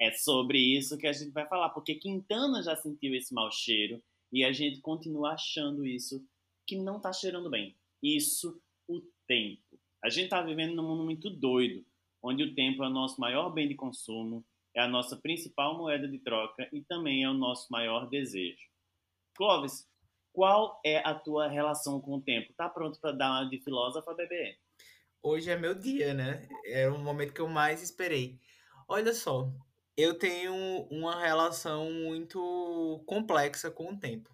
É 0.00 0.10
sobre 0.12 0.56
isso 0.56 0.96
que 0.96 1.06
a 1.06 1.12
gente 1.12 1.30
vai 1.30 1.46
falar, 1.46 1.68
porque 1.68 1.96
Quintana 1.96 2.62
já 2.62 2.74
sentiu 2.74 3.14
esse 3.14 3.34
mau 3.34 3.52
cheiro 3.52 4.02
e 4.32 4.42
a 4.42 4.50
gente 4.50 4.80
continua 4.80 5.32
achando 5.32 5.84
isso 5.84 6.26
que 6.66 6.78
não 6.78 6.96
está 6.96 7.12
cheirando 7.12 7.50
bem. 7.50 7.76
Isso, 8.02 8.58
o 8.88 9.02
tempo. 9.26 9.78
A 10.02 10.08
gente 10.08 10.24
está 10.24 10.40
vivendo 10.40 10.74
num 10.74 10.88
mundo 10.88 11.04
muito 11.04 11.28
doido, 11.28 11.84
onde 12.22 12.42
o 12.44 12.54
tempo 12.54 12.82
é 12.82 12.86
o 12.86 12.90
nosso 12.90 13.20
maior 13.20 13.50
bem 13.50 13.68
de 13.68 13.74
consumo, 13.74 14.42
é 14.74 14.80
a 14.80 14.88
nossa 14.88 15.18
principal 15.18 15.76
moeda 15.76 16.08
de 16.08 16.18
troca 16.18 16.66
e 16.72 16.80
também 16.80 17.24
é 17.24 17.28
o 17.28 17.34
nosso 17.34 17.70
maior 17.70 18.08
desejo. 18.08 18.72
Clóvis, 19.34 19.88
qual 20.32 20.80
é 20.84 20.98
a 20.98 21.14
tua 21.14 21.48
relação 21.48 22.00
com 22.00 22.14
o 22.14 22.22
tempo? 22.22 22.52
Tá 22.54 22.68
pronto 22.68 23.00
para 23.00 23.12
dar 23.12 23.30
uma 23.30 23.50
de 23.50 23.60
filósofa, 23.60 24.14
bebê? 24.14 24.56
Hoje 25.20 25.50
é 25.50 25.56
meu 25.56 25.74
dia, 25.74 26.14
né? 26.14 26.46
É 26.66 26.88
o 26.88 26.98
momento 26.98 27.32
que 27.32 27.40
eu 27.40 27.48
mais 27.48 27.82
esperei. 27.82 28.38
Olha 28.88 29.12
só, 29.12 29.52
eu 29.96 30.18
tenho 30.18 30.54
uma 30.90 31.20
relação 31.20 31.90
muito 31.90 33.02
complexa 33.06 33.70
com 33.70 33.92
o 33.92 33.98
tempo. 33.98 34.28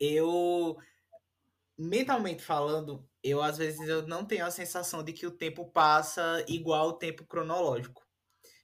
Eu, 0.00 0.76
mentalmente 1.76 2.42
falando, 2.42 3.08
eu 3.22 3.42
às 3.42 3.58
vezes 3.58 3.88
eu 3.88 4.06
não 4.06 4.24
tenho 4.24 4.44
a 4.44 4.50
sensação 4.50 5.02
de 5.02 5.12
que 5.12 5.26
o 5.26 5.36
tempo 5.36 5.70
passa 5.70 6.44
igual 6.48 6.88
o 6.88 6.98
tempo 6.98 7.26
cronológico. 7.26 8.06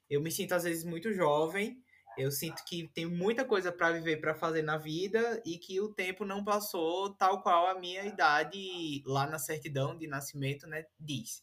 Eu 0.09 0.21
me 0.21 0.31
sinto 0.31 0.53
às 0.55 0.65
vezes 0.65 0.85
muito 0.85 1.13
jovem 1.13 1.84
eu 2.17 2.31
sinto 2.31 2.65
que 2.65 2.89
tem 2.89 3.07
muita 3.07 3.45
coisa 3.45 3.73
para 3.73 3.93
viver, 3.93 4.21
para 4.21 4.35
fazer 4.35 4.63
na 4.63 4.77
vida 4.77 5.43
e 5.45 5.59
que 5.59 5.81
o 5.81 5.93
tempo 5.93 6.25
não 6.25 6.45
passou 6.45 7.15
tal 7.15 7.43
qual 7.43 7.67
a 7.67 7.79
minha 7.79 8.05
idade 8.05 9.03
lá 9.07 9.27
na 9.27 9.39
certidão 9.39 9.97
de 9.97 10.07
nascimento, 10.07 10.67
né, 10.67 10.85
diz. 10.99 11.43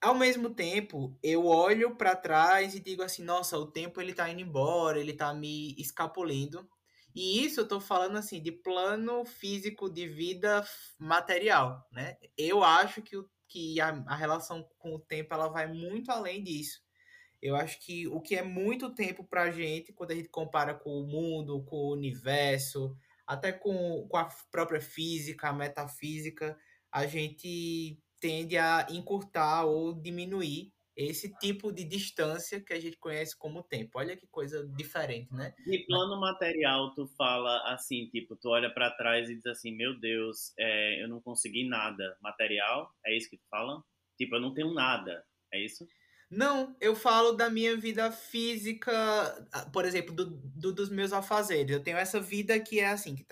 Ao 0.00 0.14
mesmo 0.14 0.50
tempo, 0.50 1.18
eu 1.22 1.46
olho 1.46 1.96
para 1.96 2.14
trás 2.14 2.74
e 2.74 2.80
digo 2.80 3.02
assim, 3.02 3.22
nossa, 3.22 3.58
o 3.58 3.66
tempo 3.66 4.00
ele 4.00 4.14
tá 4.14 4.30
indo 4.30 4.40
embora, 4.40 4.98
ele 4.98 5.12
tá 5.12 5.34
me 5.34 5.74
escapulindo. 5.76 6.68
E 7.14 7.44
isso 7.44 7.60
eu 7.60 7.68
tô 7.68 7.80
falando 7.80 8.16
assim 8.16 8.40
de 8.40 8.52
plano 8.52 9.24
físico 9.24 9.90
de 9.90 10.06
vida 10.06 10.64
material, 10.98 11.84
né? 11.90 12.16
Eu 12.36 12.62
acho 12.62 13.02
que, 13.02 13.16
o, 13.16 13.28
que 13.48 13.80
a, 13.80 13.88
a 14.06 14.14
relação 14.14 14.68
com 14.78 14.94
o 14.94 15.00
tempo 15.00 15.34
ela 15.34 15.48
vai 15.48 15.66
muito 15.66 16.12
além 16.12 16.44
disso 16.44 16.87
eu 17.42 17.56
acho 17.56 17.78
que 17.80 18.06
o 18.08 18.20
que 18.20 18.34
é 18.34 18.42
muito 18.42 18.94
tempo 18.94 19.24
para 19.24 19.42
a 19.42 19.50
gente, 19.50 19.92
quando 19.92 20.10
a 20.10 20.14
gente 20.14 20.28
compara 20.28 20.74
com 20.74 20.90
o 20.90 21.06
mundo, 21.06 21.64
com 21.64 21.76
o 21.76 21.92
universo, 21.92 22.96
até 23.26 23.52
com, 23.52 24.06
com 24.08 24.16
a 24.16 24.28
própria 24.50 24.80
física, 24.80 25.48
a 25.48 25.52
metafísica, 25.52 26.58
a 26.90 27.06
gente 27.06 27.98
tende 28.20 28.56
a 28.56 28.86
encurtar 28.90 29.64
ou 29.64 29.92
diminuir 29.94 30.72
esse 30.96 31.32
tipo 31.38 31.70
de 31.70 31.84
distância 31.84 32.60
que 32.60 32.72
a 32.72 32.80
gente 32.80 32.96
conhece 32.98 33.38
como 33.38 33.62
tempo. 33.62 34.00
Olha 34.00 34.16
que 34.16 34.26
coisa 34.26 34.66
diferente, 34.66 35.32
né? 35.32 35.54
De 35.64 35.86
plano 35.86 36.20
material, 36.20 36.92
tu 36.92 37.06
fala 37.16 37.72
assim, 37.72 38.08
tipo, 38.08 38.34
tu 38.34 38.48
olha 38.48 38.68
para 38.74 38.90
trás 38.90 39.30
e 39.30 39.36
diz 39.36 39.46
assim, 39.46 39.76
meu 39.76 39.96
Deus, 40.00 40.52
é, 40.58 41.00
eu 41.00 41.08
não 41.08 41.20
consegui 41.20 41.68
nada 41.68 42.16
material, 42.20 42.90
é 43.06 43.16
isso 43.16 43.30
que 43.30 43.36
tu 43.36 43.46
fala? 43.48 43.80
Tipo, 44.16 44.34
eu 44.34 44.40
não 44.40 44.52
tenho 44.52 44.74
nada, 44.74 45.24
é 45.54 45.64
isso? 45.64 45.86
Não, 46.30 46.76
eu 46.78 46.94
falo 46.94 47.32
da 47.32 47.48
minha 47.48 47.74
vida 47.74 48.12
física, 48.12 48.92
por 49.72 49.86
exemplo, 49.86 50.14
do, 50.14 50.26
do, 50.26 50.72
dos 50.74 50.90
meus 50.90 51.10
afazeres. 51.10 51.70
Eu 51.72 51.82
tenho 51.82 51.96
essa 51.96 52.20
vida 52.20 52.60
que 52.60 52.80
é 52.80 52.88
assim, 52.88 53.14
que, 53.14 53.24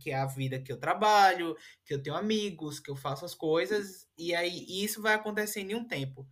que 0.00 0.10
é 0.10 0.16
a 0.16 0.26
vida 0.26 0.58
que 0.60 0.72
eu 0.72 0.76
trabalho, 0.76 1.56
que 1.84 1.94
eu 1.94 2.02
tenho 2.02 2.16
amigos, 2.16 2.80
que 2.80 2.90
eu 2.90 2.96
faço 2.96 3.24
as 3.24 3.34
coisas, 3.34 4.08
e 4.18 4.34
aí 4.34 4.66
isso 4.68 5.00
vai 5.00 5.14
acontecendo 5.14 5.70
em 5.70 5.76
um 5.76 5.86
tempo. 5.86 6.26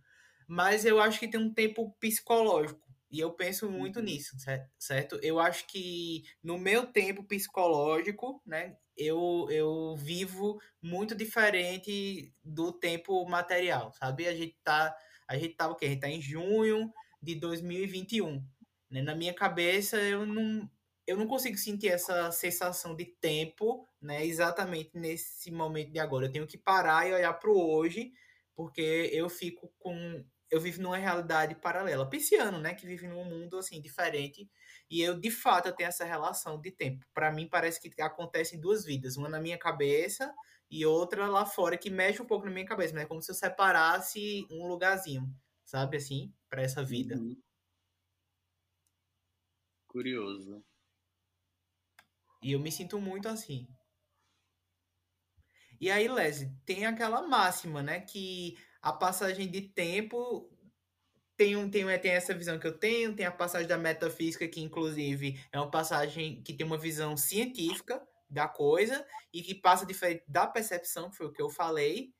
Mas 0.45 0.83
eu 0.83 0.99
acho 0.99 1.19
que 1.19 1.27
tem 1.27 1.39
um 1.39 1.53
tempo 1.53 1.95
psicológico, 2.01 2.81
e 3.09 3.19
eu 3.19 3.31
penso 3.31 3.69
muito 3.69 3.99
uhum. 3.99 4.05
nisso, 4.05 4.35
certo? 4.77 5.17
Eu 5.23 5.39
acho 5.39 5.65
que 5.67 6.23
no 6.43 6.57
meu 6.57 6.85
tempo 6.85 7.23
psicológico, 7.23 8.41
né, 8.45 8.75
eu, 8.97 9.47
eu 9.49 9.95
vivo 9.95 10.59
muito 10.81 11.15
diferente 11.15 12.33
do 12.43 12.73
tempo 12.73 13.25
material, 13.27 13.93
sabe? 13.93 14.27
A 14.27 14.35
gente 14.35 14.57
tá 14.63 14.93
a 15.29 15.37
gente 15.37 15.55
tá 15.55 15.67
o 15.67 15.75
quê? 15.75 15.85
A 15.85 15.89
gente 15.89 15.99
tá 15.99 16.09
em 16.09 16.19
junho 16.19 16.91
de 17.21 17.35
2021. 17.35 18.43
Né? 18.89 19.01
Na 19.03 19.15
minha 19.15 19.33
cabeça, 19.33 19.97
eu 19.97 20.25
não, 20.25 20.67
eu 21.05 21.15
não 21.15 21.27
consigo 21.27 21.55
sentir 21.55 21.89
essa 21.89 22.31
sensação 22.31 22.95
de 22.95 23.05
tempo, 23.05 23.87
né? 24.01 24.25
Exatamente 24.25 24.91
nesse 24.95 25.51
momento 25.51 25.91
de 25.91 25.99
agora. 25.99 26.25
Eu 26.25 26.31
tenho 26.31 26.47
que 26.47 26.57
parar 26.57 27.07
e 27.07 27.13
olhar 27.13 27.33
para 27.33 27.51
o 27.51 27.71
hoje, 27.71 28.11
porque 28.55 29.09
eu 29.13 29.29
fico 29.29 29.71
com 29.77 30.25
eu 30.51 30.59
vivo 30.59 30.81
numa 30.81 30.97
realidade 30.97 31.53
paralela. 31.53 32.09
Pisciano, 32.09 32.59
né, 32.59 32.73
que 32.73 32.83
vive 32.83 33.07
num 33.07 33.23
mundo 33.23 33.59
assim 33.59 33.79
diferente, 33.79 34.49
e 34.89 34.99
eu 34.99 35.19
de 35.19 35.29
fato 35.29 35.67
eu 35.67 35.75
tenho 35.75 35.87
essa 35.87 36.03
relação 36.03 36.59
de 36.59 36.71
tempo. 36.71 37.05
Para 37.13 37.31
mim 37.31 37.47
parece 37.47 37.79
que 37.79 38.01
acontece 38.01 38.55
em 38.55 38.59
duas 38.59 38.83
vidas, 38.83 39.15
uma 39.15 39.29
na 39.29 39.39
minha 39.39 39.59
cabeça 39.59 40.33
e 40.69 40.85
outra 40.85 41.27
lá 41.27 41.45
fora 41.45 41.77
que 41.77 41.89
mexe 41.89 42.21
um 42.21 42.25
pouco 42.25 42.45
na 42.45 42.51
minha 42.51 42.65
cabeça, 42.65 42.93
mas 42.93 43.03
é 43.03 43.07
como 43.07 43.21
se 43.21 43.31
eu 43.31 43.35
separasse 43.35 44.45
um 44.51 44.67
lugarzinho, 44.67 45.27
sabe 45.65 45.97
assim, 45.97 46.33
para 46.49 46.61
essa 46.61 46.83
vida. 46.83 47.15
Uhum. 47.15 47.41
Curioso. 49.87 50.63
E 52.41 52.51
eu 52.51 52.59
me 52.59 52.71
sinto 52.71 53.01
muito 53.01 53.27
assim. 53.27 53.67
E 55.81 55.89
aí, 55.89 56.07
Leslie, 56.07 56.51
tem 56.65 56.85
aquela 56.85 57.25
máxima, 57.27 57.81
né, 57.81 58.01
que 58.01 58.57
a 58.81 58.91
passagem 58.91 59.49
de 59.49 59.61
tempo 59.61 60.49
tem, 61.37 61.55
um, 61.55 61.69
tem, 61.69 61.85
tem 61.99 62.11
essa 62.11 62.33
visão 62.33 62.59
que 62.59 62.67
eu 62.67 62.77
tenho, 62.77 63.15
tem 63.15 63.25
a 63.25 63.31
passagem 63.31 63.67
da 63.67 63.77
metafísica, 63.77 64.45
que 64.47 64.59
inclusive 64.59 65.39
é 65.51 65.57
uma 65.57 65.71
passagem 65.71 66.43
que 66.43 66.53
tem 66.53 66.65
uma 66.65 66.77
visão 66.77 67.15
científica, 67.15 68.05
da 68.29 68.47
coisa 68.47 69.05
e 69.33 69.41
que 69.41 69.55
passa 69.55 69.85
diferente 69.85 70.23
da 70.27 70.45
percepção, 70.45 71.09
que 71.09 71.17
foi 71.17 71.27
o 71.27 71.31
que 71.31 71.41
eu 71.41 71.49
falei. 71.49 72.13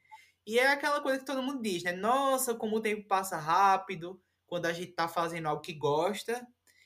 E 0.45 0.57
é 0.57 0.67
aquela 0.67 1.01
coisa 1.01 1.19
que 1.19 1.25
todo 1.25 1.43
mundo 1.43 1.61
diz, 1.61 1.83
né? 1.83 1.91
Nossa, 1.91 2.55
como 2.55 2.77
o 2.77 2.81
tempo 2.81 3.07
passa 3.07 3.37
rápido 3.37 4.19
quando 4.47 4.65
a 4.65 4.73
gente 4.73 4.93
tá 4.93 5.07
fazendo 5.07 5.47
algo 5.47 5.61
que 5.61 5.73
gosta 5.73 6.45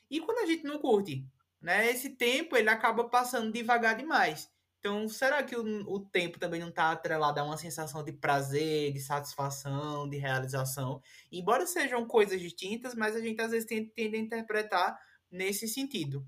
e 0.09 0.19
quando 0.19 0.39
a 0.39 0.45
gente 0.45 0.63
não 0.63 0.79
curte, 0.79 1.25
né? 1.61 1.89
Esse 1.89 2.09
tempo 2.09 2.57
ele 2.57 2.69
acaba 2.69 3.05
passando 3.05 3.51
devagar 3.51 3.95
demais. 3.95 4.51
Então, 4.79 5.07
será 5.07 5.41
que 5.41 5.55
o, 5.55 5.63
o 5.89 6.01
tempo 6.01 6.37
também 6.37 6.59
não 6.59 6.67
está 6.67 6.91
atrelado 6.91 7.39
a 7.39 7.43
uma 7.43 7.55
sensação 7.55 8.03
de 8.03 8.11
prazer, 8.11 8.91
de 8.91 8.99
satisfação, 8.99 10.09
de 10.09 10.17
realização? 10.17 11.01
Embora 11.31 11.65
sejam 11.65 12.05
coisas 12.05 12.41
distintas, 12.41 12.93
mas 12.93 13.15
a 13.15 13.21
gente 13.21 13.41
às 13.41 13.51
vezes 13.51 13.65
tende, 13.65 13.91
tende 13.91 14.17
a 14.17 14.19
interpretar 14.19 14.99
nesse 15.31 15.69
sentido. 15.69 16.27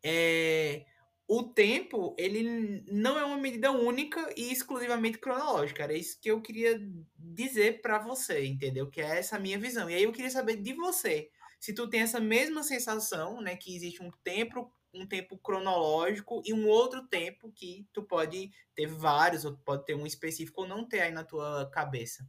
É, 0.00 0.86
o 1.28 1.42
tempo, 1.42 2.16
ele 2.18 2.82
não 2.90 3.18
é 3.18 3.24
uma 3.24 3.36
medida 3.36 3.70
única 3.70 4.32
e 4.34 4.50
exclusivamente 4.50 5.18
cronológica. 5.18 5.82
Era 5.82 5.92
isso 5.92 6.18
que 6.18 6.30
eu 6.30 6.40
queria 6.40 6.80
dizer 7.18 7.82
para 7.82 7.98
você, 7.98 8.46
entendeu? 8.46 8.88
Que 8.88 9.02
é 9.02 9.18
essa 9.18 9.38
minha 9.38 9.58
visão. 9.58 9.90
E 9.90 9.94
aí 9.94 10.04
eu 10.04 10.12
queria 10.12 10.30
saber 10.30 10.56
de 10.56 10.72
você, 10.72 11.30
se 11.60 11.74
tu 11.74 11.86
tem 11.86 12.00
essa 12.00 12.18
mesma 12.18 12.62
sensação, 12.62 13.42
né, 13.42 13.56
que 13.56 13.76
existe 13.76 14.02
um 14.02 14.10
tempo, 14.24 14.72
um 14.94 15.06
tempo 15.06 15.36
cronológico 15.36 16.40
e 16.46 16.54
um 16.54 16.66
outro 16.66 17.06
tempo 17.06 17.52
que 17.52 17.86
tu 17.92 18.02
pode 18.02 18.50
ter 18.74 18.86
vários, 18.86 19.44
ou 19.44 19.54
pode 19.58 19.84
ter 19.84 19.94
um 19.94 20.06
específico 20.06 20.62
ou 20.62 20.66
não 20.66 20.88
ter 20.88 21.00
aí 21.00 21.12
na 21.12 21.24
tua 21.24 21.68
cabeça. 21.70 22.26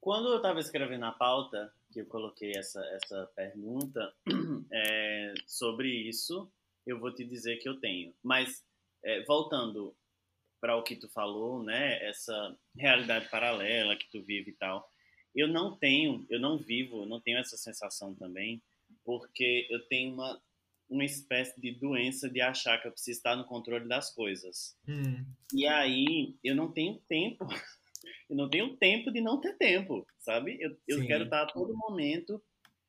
Quando 0.00 0.30
eu 0.30 0.38
estava 0.38 0.58
escrevendo 0.58 1.04
a 1.04 1.12
pauta, 1.12 1.72
que 1.92 2.00
eu 2.00 2.06
coloquei 2.06 2.52
essa, 2.56 2.84
essa 2.86 3.30
pergunta 3.36 4.12
é, 4.72 5.34
sobre 5.46 5.88
isso, 5.88 6.50
eu 6.86 6.98
vou 6.98 7.12
te 7.12 7.24
dizer 7.24 7.56
que 7.56 7.68
eu 7.68 7.80
tenho. 7.80 8.14
Mas, 8.22 8.64
é, 9.04 9.22
voltando 9.24 9.94
para 10.60 10.76
o 10.76 10.82
que 10.82 10.96
tu 10.96 11.08
falou, 11.08 11.62
né, 11.62 12.02
essa 12.06 12.56
realidade 12.76 13.28
paralela 13.28 13.96
que 13.96 14.08
tu 14.10 14.22
vive 14.22 14.50
e 14.50 14.54
tal, 14.54 14.88
eu 15.34 15.48
não 15.48 15.76
tenho, 15.76 16.26
eu 16.30 16.40
não 16.40 16.56
vivo, 16.56 17.02
eu 17.02 17.06
não 17.06 17.20
tenho 17.20 17.38
essa 17.38 17.56
sensação 17.56 18.14
também, 18.14 18.62
porque 19.04 19.66
eu 19.68 19.86
tenho 19.86 20.14
uma, 20.14 20.40
uma 20.88 21.04
espécie 21.04 21.60
de 21.60 21.72
doença 21.72 22.30
de 22.30 22.40
achar 22.40 22.80
que 22.80 22.88
eu 22.88 22.92
preciso 22.92 23.18
estar 23.18 23.36
no 23.36 23.44
controle 23.44 23.86
das 23.86 24.14
coisas. 24.14 24.76
Hum. 24.88 25.26
E 25.52 25.66
aí, 25.66 26.34
eu 26.42 26.54
não 26.54 26.72
tenho 26.72 26.98
tempo, 27.08 27.46
eu 28.30 28.36
não 28.36 28.48
tenho 28.48 28.76
tempo 28.76 29.12
de 29.12 29.20
não 29.20 29.40
ter 29.40 29.56
tempo, 29.58 30.06
sabe? 30.18 30.56
Eu, 30.60 30.76
eu 30.88 31.06
quero 31.06 31.24
estar 31.24 31.42
a 31.42 31.46
todo 31.46 31.76
momento 31.76 32.42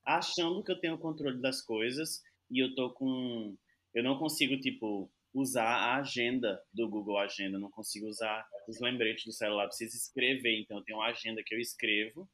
achando 0.05 0.63
que 0.63 0.71
eu 0.71 0.79
tenho 0.79 0.95
o 0.95 0.99
controle 0.99 1.41
das 1.41 1.61
coisas 1.61 2.23
e 2.49 2.59
eu 2.59 2.73
tô 2.75 2.91
com 2.91 3.57
eu 3.97 4.03
não 4.03 4.19
consigo, 4.19 4.55
tipo, 4.59 5.11
usar 5.33 5.65
a 5.65 5.95
agenda 5.95 6.61
do 6.71 6.87
Google 6.87 7.17
Agenda, 7.17 7.57
não 7.57 7.71
consigo 7.71 8.07
usar 8.07 8.47
os 8.67 8.79
lembretes 8.79 9.25
do 9.25 9.31
celular, 9.31 9.65
preciso 9.65 9.97
escrever. 9.97 10.59
Então, 10.59 10.77
eu 10.77 10.83
tenho 10.83 10.99
uma 10.99 11.07
agenda 11.07 11.41
que 11.43 11.55
eu 11.55 11.59
escrevo 11.59 12.29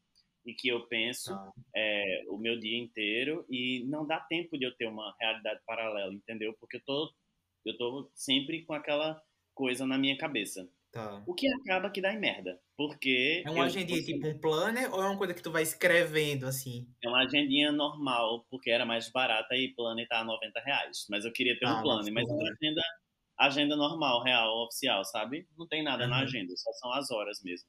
e 0.45 0.53
que 0.53 0.67
eu 0.67 0.85
penso 0.87 1.33
ah. 1.33 1.53
é, 1.73 2.25
o 2.27 2.37
meu 2.37 2.59
dia 2.59 2.77
inteiro 2.77 3.45
e 3.49 3.85
não 3.87 4.05
dá 4.05 4.19
tempo 4.19 4.57
de 4.57 4.65
eu 4.65 4.75
ter 4.75 4.87
uma 4.87 5.15
realidade 5.17 5.61
paralela, 5.65 6.13
entendeu? 6.13 6.53
Porque 6.59 6.75
eu 6.75 6.81
tô, 6.85 7.13
eu 7.65 7.77
tô 7.77 8.11
sempre 8.13 8.65
com 8.65 8.73
aquela 8.73 9.21
coisa 9.53 9.85
na 9.87 9.97
minha 9.97 10.17
cabeça. 10.17 10.69
Tá. 10.93 11.23
O 11.25 11.33
que 11.33 11.47
acaba 11.47 11.89
que 11.89 11.99
dá 11.99 12.13
em 12.13 12.19
merda. 12.19 12.61
Porque. 12.77 13.41
É 13.43 13.49
uma 13.49 13.65
agendinha 13.65 13.97
consigo... 13.97 14.19
tipo 14.19 14.27
um 14.27 14.39
planner 14.39 14.93
ou 14.93 15.01
é 15.01 15.07
uma 15.07 15.17
coisa 15.17 15.33
que 15.33 15.41
tu 15.41 15.51
vai 15.51 15.63
escrevendo 15.63 16.45
assim? 16.45 16.87
É 17.03 17.09
uma 17.09 17.23
agendinha 17.23 17.71
normal, 17.71 18.45
porque 18.47 18.69
era 18.69 18.85
mais 18.85 19.11
barata 19.11 19.55
e 19.55 19.73
planner 19.73 20.07
tá 20.07 20.19
a 20.19 20.23
90 20.23 20.59
reais. 20.59 21.07
Mas 21.09 21.25
eu 21.25 21.33
queria 21.33 21.57
ter 21.57 21.65
ah, 21.65 21.79
um 21.79 21.81
planner, 21.81 22.13
mas 22.13 22.29
é 22.29 22.31
uma 22.31 22.47
agenda, 22.47 22.81
agenda 23.39 23.75
normal, 23.75 24.21
real, 24.21 24.65
oficial, 24.65 25.03
sabe? 25.03 25.47
Não 25.57 25.67
tem 25.67 25.81
nada 25.81 26.03
uhum. 26.03 26.11
na 26.11 26.19
agenda, 26.19 26.53
só 26.55 26.71
são 26.73 26.93
as 26.93 27.09
horas 27.09 27.41
mesmo. 27.43 27.67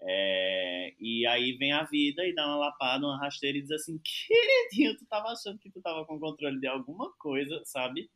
É... 0.00 0.94
E 0.98 1.26
aí 1.26 1.58
vem 1.58 1.72
a 1.72 1.84
vida 1.84 2.24
e 2.24 2.34
dá 2.34 2.46
uma 2.46 2.56
lapada, 2.56 3.04
uma 3.04 3.20
rasteira 3.20 3.58
e 3.58 3.60
diz 3.60 3.70
assim: 3.72 4.00
queridinho, 4.02 4.96
tu 4.96 5.04
tava 5.10 5.28
achando 5.28 5.58
que 5.58 5.70
tu 5.70 5.82
tava 5.82 6.06
com 6.06 6.18
controle 6.18 6.58
de 6.58 6.66
alguma 6.66 7.12
coisa, 7.18 7.60
sabe? 7.66 8.08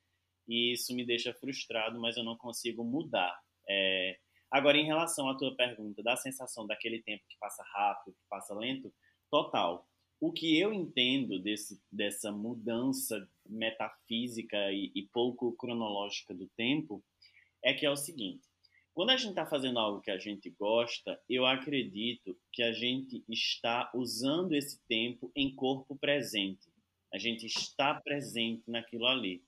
E 0.48 0.72
isso 0.72 0.94
me 0.94 1.04
deixa 1.04 1.34
frustrado, 1.34 2.00
mas 2.00 2.16
eu 2.16 2.24
não 2.24 2.38
consigo 2.38 2.82
mudar. 2.82 3.38
É 3.68 4.16
Agora, 4.50 4.76
em 4.76 4.84
relação 4.84 5.28
à 5.28 5.36
tua 5.36 5.54
pergunta 5.54 6.02
da 6.02 6.16
sensação 6.16 6.66
daquele 6.66 7.02
tempo 7.02 7.24
que 7.28 7.38
passa 7.38 7.62
rápido, 7.72 8.14
que 8.14 8.28
passa 8.28 8.54
lento, 8.54 8.92
total. 9.30 9.86
O 10.20 10.32
que 10.32 10.58
eu 10.58 10.72
entendo 10.72 11.38
desse, 11.38 11.80
dessa 11.90 12.32
mudança 12.32 13.26
metafísica 13.46 14.70
e, 14.72 14.90
e 14.94 15.08
pouco 15.12 15.52
cronológica 15.52 16.34
do 16.34 16.48
tempo 16.56 17.02
é 17.64 17.72
que 17.72 17.86
é 17.86 17.90
o 17.90 17.96
seguinte: 17.96 18.46
quando 18.92 19.10
a 19.10 19.16
gente 19.16 19.30
está 19.30 19.46
fazendo 19.46 19.78
algo 19.78 20.00
que 20.00 20.10
a 20.10 20.18
gente 20.18 20.50
gosta, 20.50 21.18
eu 21.28 21.46
acredito 21.46 22.36
que 22.52 22.62
a 22.62 22.72
gente 22.72 23.24
está 23.28 23.90
usando 23.94 24.52
esse 24.52 24.78
tempo 24.86 25.30
em 25.34 25.54
corpo 25.54 25.96
presente. 25.96 26.68
A 27.12 27.18
gente 27.18 27.46
está 27.46 27.94
presente 27.94 28.62
naquilo 28.68 29.06
ali. 29.06 29.42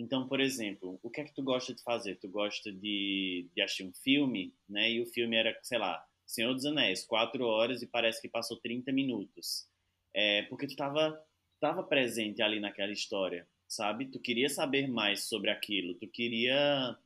Então, 0.00 0.26
por 0.26 0.40
exemplo, 0.40 0.98
o 1.02 1.10
que 1.10 1.20
é 1.20 1.24
que 1.24 1.34
tu 1.34 1.42
gosta 1.42 1.74
de 1.74 1.82
fazer? 1.82 2.16
Tu 2.16 2.26
gosta 2.26 2.72
de, 2.72 3.46
de 3.54 3.60
assistir 3.60 3.84
um 3.84 3.92
filme, 3.92 4.54
né? 4.66 4.90
E 4.90 5.02
o 5.02 5.04
filme 5.04 5.36
era, 5.36 5.54
sei 5.62 5.78
lá, 5.78 6.02
Senhor 6.26 6.54
dos 6.54 6.64
Anéis, 6.64 7.04
quatro 7.04 7.44
horas 7.44 7.82
e 7.82 7.86
parece 7.86 8.18
que 8.18 8.28
passou 8.28 8.56
30 8.56 8.90
minutos. 8.92 9.68
É, 10.14 10.42
porque 10.44 10.66
tu 10.66 10.70
estava 10.70 11.22
tava 11.60 11.82
presente 11.82 12.40
ali 12.40 12.58
naquela 12.58 12.90
história, 12.90 13.46
sabe? 13.68 14.06
Tu 14.06 14.18
queria 14.18 14.48
saber 14.48 14.88
mais 14.88 15.24
sobre 15.24 15.50
aquilo, 15.50 15.94
tu 15.94 16.08
queria 16.08 16.96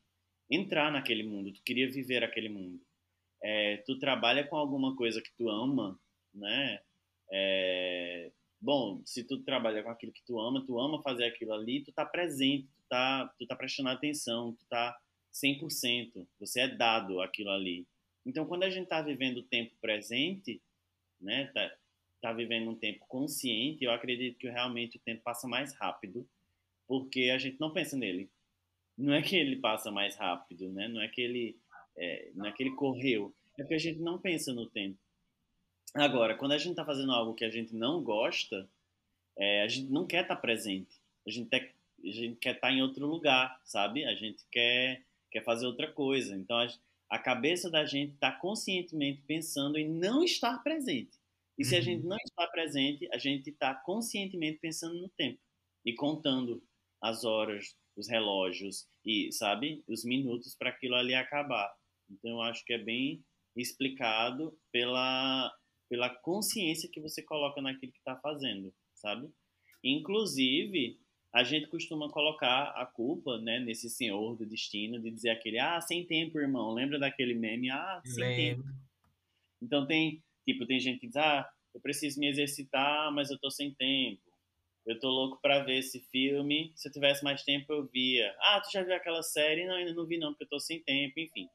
entrar 0.48 0.92
naquele 0.92 1.24
mundo, 1.24 1.52
tu 1.52 1.62
queria 1.64 1.90
viver 1.90 2.22
aquele 2.22 2.48
mundo. 2.48 2.80
É, 3.42 3.78
tu 3.78 3.98
trabalha 3.98 4.46
com 4.46 4.56
alguma 4.56 4.94
coisa 4.94 5.20
que 5.20 5.32
tu 5.36 5.48
ama, 5.50 5.98
né? 6.32 6.80
É, 7.32 8.30
bom, 8.64 9.02
se 9.04 9.22
tu 9.22 9.42
trabalha 9.42 9.82
com 9.82 9.90
aquilo 9.90 10.12
que 10.12 10.24
tu 10.24 10.40
ama, 10.40 10.64
tu 10.64 10.80
ama 10.80 11.02
fazer 11.02 11.24
aquilo 11.24 11.52
ali, 11.52 11.84
tu 11.84 11.92
tá 11.92 12.04
presente, 12.06 12.66
tá, 12.88 13.30
tu 13.38 13.46
tá 13.46 13.54
prestando 13.54 13.90
atenção, 13.90 14.54
tu 14.54 14.64
tá 14.70 14.98
100%, 15.34 16.26
você 16.40 16.60
é 16.60 16.68
dado 16.68 17.20
aquilo 17.20 17.50
ali. 17.50 17.86
Então, 18.24 18.46
quando 18.46 18.62
a 18.62 18.70
gente 18.70 18.88
tá 18.88 19.02
vivendo 19.02 19.38
o 19.38 19.42
tempo 19.42 19.74
presente, 19.82 20.62
né, 21.20 21.50
tá, 21.52 21.76
tá 22.22 22.32
vivendo 22.32 22.70
um 22.70 22.74
tempo 22.74 23.04
consciente, 23.06 23.84
eu 23.84 23.92
acredito 23.92 24.38
que 24.38 24.48
realmente 24.48 24.96
o 24.96 25.00
tempo 25.00 25.22
passa 25.22 25.46
mais 25.46 25.74
rápido, 25.74 26.26
porque 26.88 27.30
a 27.34 27.38
gente 27.38 27.60
não 27.60 27.70
pensa 27.70 27.98
nele. 27.98 28.30
Não 28.96 29.12
é 29.12 29.20
que 29.20 29.36
ele 29.36 29.56
passa 29.56 29.90
mais 29.90 30.16
rápido, 30.16 30.70
né? 30.70 30.88
Não 30.88 31.02
é 31.02 31.08
que 31.08 31.20
ele, 31.20 31.58
é, 31.98 32.30
não 32.34 32.46
é 32.46 32.52
que 32.52 32.62
ele 32.62 32.74
correu, 32.76 33.34
é 33.58 33.62
porque 33.62 33.74
a 33.74 33.78
gente 33.78 34.00
não 34.00 34.18
pensa 34.18 34.54
no 34.54 34.66
tempo. 34.70 34.98
Agora, 35.94 36.36
quando 36.36 36.52
a 36.52 36.58
gente 36.58 36.70
está 36.70 36.84
fazendo 36.84 37.12
algo 37.12 37.34
que 37.34 37.44
a 37.44 37.50
gente 37.50 37.74
não 37.74 38.02
gosta, 38.02 38.68
é, 39.38 39.62
a 39.62 39.68
gente 39.68 39.90
não 39.90 40.06
quer 40.06 40.22
estar 40.22 40.34
tá 40.34 40.40
presente. 40.40 41.00
A 41.26 41.30
gente, 41.30 41.48
te, 41.48 41.56
a 41.56 42.10
gente 42.10 42.36
quer 42.36 42.56
estar 42.56 42.68
tá 42.68 42.72
em 42.72 42.82
outro 42.82 43.06
lugar, 43.06 43.60
sabe? 43.64 44.04
A 44.04 44.14
gente 44.14 44.44
quer, 44.50 45.04
quer 45.30 45.44
fazer 45.44 45.66
outra 45.66 45.90
coisa. 45.90 46.36
Então, 46.36 46.58
a, 46.58 46.66
a 47.10 47.18
cabeça 47.18 47.70
da 47.70 47.84
gente 47.84 48.14
está 48.14 48.32
conscientemente 48.32 49.22
pensando 49.22 49.78
em 49.78 49.88
não 49.88 50.24
estar 50.24 50.62
presente. 50.64 51.16
E 51.56 51.64
se 51.64 51.76
a 51.76 51.80
gente 51.80 52.02
uhum. 52.02 52.08
não 52.08 52.16
está 52.16 52.46
presente, 52.48 53.08
a 53.12 53.18
gente 53.18 53.50
está 53.50 53.72
conscientemente 53.72 54.58
pensando 54.58 55.00
no 55.00 55.08
tempo 55.10 55.38
e 55.84 55.94
contando 55.94 56.60
as 57.00 57.24
horas, 57.24 57.76
os 57.96 58.08
relógios 58.08 58.88
e, 59.04 59.30
sabe, 59.30 59.84
os 59.86 60.04
minutos 60.04 60.56
para 60.56 60.70
aquilo 60.70 60.96
ali 60.96 61.14
acabar. 61.14 61.72
Então, 62.10 62.32
eu 62.32 62.42
acho 62.42 62.64
que 62.64 62.72
é 62.72 62.78
bem 62.78 63.24
explicado 63.56 64.58
pela, 64.72 65.54
pela 65.88 66.08
consciência 66.08 66.88
que 66.90 67.00
você 67.00 67.22
coloca 67.22 67.60
naquilo 67.60 67.92
que 67.92 67.98
está 67.98 68.16
fazendo, 68.16 68.72
sabe? 68.94 69.28
Inclusive, 69.82 70.98
a 71.32 71.42
gente 71.42 71.66
costuma 71.66 72.08
colocar 72.10 72.70
a 72.76 72.86
culpa, 72.86 73.38
né, 73.38 73.58
nesse 73.58 73.90
senhor 73.90 74.36
do 74.36 74.46
destino, 74.46 75.00
de 75.00 75.10
dizer 75.10 75.30
aquele, 75.30 75.58
ah, 75.58 75.80
sem 75.80 76.06
tempo, 76.06 76.38
irmão. 76.38 76.72
Lembra 76.72 76.98
daquele 76.98 77.34
meme? 77.34 77.70
Ah, 77.70 78.00
sem 78.04 78.24
Lembro. 78.24 78.64
tempo. 78.64 78.78
Então 79.60 79.86
tem, 79.86 80.22
tipo, 80.46 80.66
tem 80.66 80.78
gente 80.78 81.00
que 81.00 81.06
diz, 81.08 81.16
ah, 81.16 81.48
eu 81.74 81.80
preciso 81.80 82.20
me 82.20 82.28
exercitar, 82.28 83.12
mas 83.12 83.30
eu 83.30 83.38
tô 83.38 83.50
sem 83.50 83.74
tempo. 83.74 84.22
Eu 84.86 85.00
tô 85.00 85.08
louco 85.08 85.40
para 85.40 85.64
ver 85.64 85.78
esse 85.78 86.00
filme. 86.10 86.72
Se 86.76 86.88
eu 86.88 86.92
tivesse 86.92 87.24
mais 87.24 87.42
tempo, 87.42 87.72
eu 87.72 87.86
via. 87.86 88.34
Ah, 88.38 88.60
tu 88.60 88.70
já 88.70 88.82
viu 88.82 88.94
aquela 88.94 89.22
série? 89.22 89.66
Não, 89.66 89.74
ainda 89.74 89.94
não 89.94 90.06
vi 90.06 90.18
não, 90.18 90.32
porque 90.32 90.44
eu 90.44 90.48
tô 90.48 90.60
sem 90.60 90.82
tempo, 90.82 91.18
enfim. 91.18 91.48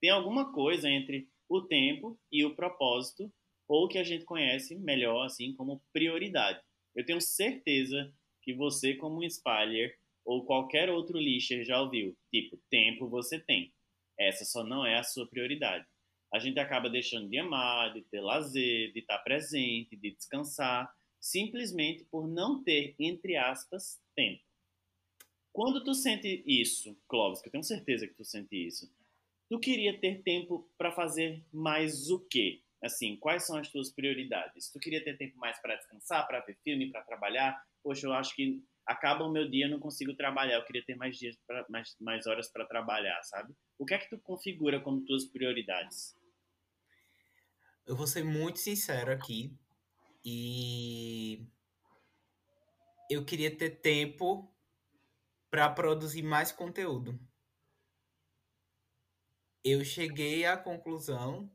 Tem 0.00 0.10
alguma 0.10 0.52
coisa 0.52 0.90
entre 0.90 1.28
o 1.48 1.62
tempo 1.62 2.18
e 2.30 2.44
o 2.44 2.54
propósito, 2.54 3.32
ou 3.72 3.88
que 3.88 3.96
a 3.96 4.04
gente 4.04 4.26
conhece 4.26 4.76
melhor 4.76 5.24
assim 5.24 5.54
como 5.54 5.82
prioridade. 5.94 6.60
Eu 6.94 7.06
tenho 7.06 7.22
certeza 7.22 8.12
que 8.42 8.52
você 8.52 8.92
como 8.92 9.24
um 9.24 9.30
Spalher 9.30 9.98
ou 10.26 10.44
qualquer 10.44 10.90
outro 10.90 11.18
lixer 11.18 11.64
já 11.64 11.80
ouviu, 11.80 12.14
tipo, 12.30 12.58
tempo 12.68 13.08
você 13.08 13.40
tem. 13.40 13.72
Essa 14.18 14.44
só 14.44 14.62
não 14.62 14.84
é 14.84 14.98
a 14.98 15.02
sua 15.02 15.26
prioridade. 15.26 15.86
A 16.34 16.38
gente 16.38 16.60
acaba 16.60 16.90
deixando 16.90 17.30
de 17.30 17.38
amar, 17.38 17.94
de 17.94 18.02
ter 18.02 18.20
lazer, 18.20 18.92
de 18.92 19.00
estar 19.00 19.18
presente, 19.20 19.96
de 19.96 20.10
descansar, 20.10 20.94
simplesmente 21.18 22.04
por 22.10 22.28
não 22.28 22.62
ter, 22.62 22.94
entre 22.98 23.36
aspas, 23.36 23.98
tempo. 24.14 24.42
Quando 25.50 25.82
tu 25.82 25.94
sente 25.94 26.44
isso, 26.46 26.94
Clóvis, 27.08 27.40
que 27.40 27.48
eu 27.48 27.52
tenho 27.52 27.64
certeza 27.64 28.06
que 28.06 28.14
tu 28.14 28.24
sente 28.24 28.54
isso, 28.54 28.94
tu 29.48 29.58
queria 29.58 29.98
ter 29.98 30.20
tempo 30.22 30.68
para 30.76 30.92
fazer 30.92 31.42
mais 31.50 32.10
o 32.10 32.20
quê? 32.20 32.60
Assim, 32.82 33.16
quais 33.16 33.46
são 33.46 33.56
as 33.56 33.68
tuas 33.68 33.92
prioridades? 33.92 34.70
Tu 34.70 34.78
queria 34.80 35.02
ter 35.02 35.16
tempo 35.16 35.38
mais 35.38 35.60
para 35.60 35.76
descansar, 35.76 36.26
para 36.26 36.40
ver 36.40 36.58
filme, 36.64 36.90
para 36.90 37.02
trabalhar? 37.02 37.62
Poxa, 37.82 38.06
eu 38.06 38.12
acho 38.12 38.34
que 38.34 38.60
acaba 38.84 39.24
o 39.24 39.30
meu 39.30 39.48
dia, 39.48 39.68
não 39.68 39.78
consigo 39.78 40.14
trabalhar. 40.14 40.56
Eu 40.56 40.64
queria 40.64 40.84
ter 40.84 40.96
mais 40.96 41.16
dias, 41.16 41.36
pra, 41.46 41.64
mais, 41.68 41.96
mais 42.00 42.26
horas 42.26 42.50
para 42.50 42.66
trabalhar, 42.66 43.22
sabe? 43.22 43.54
O 43.78 43.86
que 43.86 43.94
é 43.94 43.98
que 43.98 44.10
tu 44.10 44.18
configura 44.18 44.80
como 44.80 45.04
tuas 45.04 45.24
prioridades? 45.24 46.16
Eu 47.86 47.94
vou 47.94 48.06
ser 48.06 48.24
muito 48.24 48.58
sincero 48.58 49.12
aqui. 49.12 49.56
E 50.24 51.46
eu 53.08 53.24
queria 53.24 53.54
ter 53.54 53.70
tempo 53.80 54.52
para 55.50 55.68
produzir 55.68 56.22
mais 56.22 56.50
conteúdo. 56.50 57.18
Eu 59.64 59.84
cheguei 59.84 60.44
à 60.44 60.56
conclusão 60.56 61.50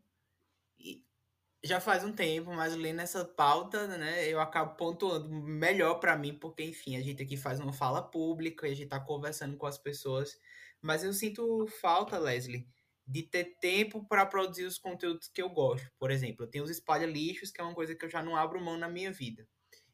já 1.63 1.79
faz 1.79 2.03
um 2.03 2.13
tempo, 2.13 2.53
mas 2.53 2.75
lendo 2.75 3.01
essa 3.01 3.25
pauta, 3.25 3.87
né, 3.97 4.27
eu 4.27 4.39
acabo 4.39 4.75
pontuando 4.75 5.29
melhor 5.29 5.95
para 5.95 6.15
mim, 6.15 6.33
porque 6.33 6.63
enfim, 6.63 6.95
a 6.95 7.01
gente 7.01 7.23
aqui 7.23 7.35
faz 7.35 7.59
uma 7.59 7.73
fala 7.73 8.01
pública 8.01 8.67
e 8.67 8.71
a 8.71 8.75
gente 8.75 8.89
tá 8.89 8.99
conversando 8.99 9.57
com 9.57 9.65
as 9.65 9.77
pessoas, 9.77 10.37
mas 10.81 11.03
eu 11.03 11.13
sinto 11.13 11.65
falta, 11.81 12.17
Leslie, 12.17 12.67
de 13.07 13.23
ter 13.23 13.57
tempo 13.59 14.05
para 14.07 14.25
produzir 14.25 14.65
os 14.65 14.77
conteúdos 14.77 15.29
que 15.29 15.41
eu 15.41 15.49
gosto. 15.49 15.89
Por 15.97 16.11
exemplo, 16.11 16.43
eu 16.45 16.49
tenho 16.49 16.63
os 16.63 16.69
espalha-lixos, 16.69 17.51
que 17.51 17.61
é 17.61 17.63
uma 17.63 17.73
coisa 17.73 17.95
que 17.95 18.03
eu 18.03 18.09
já 18.09 18.21
não 18.21 18.35
abro 18.35 18.61
mão 18.61 18.77
na 18.77 18.89
minha 18.89 19.11
vida. 19.11 19.47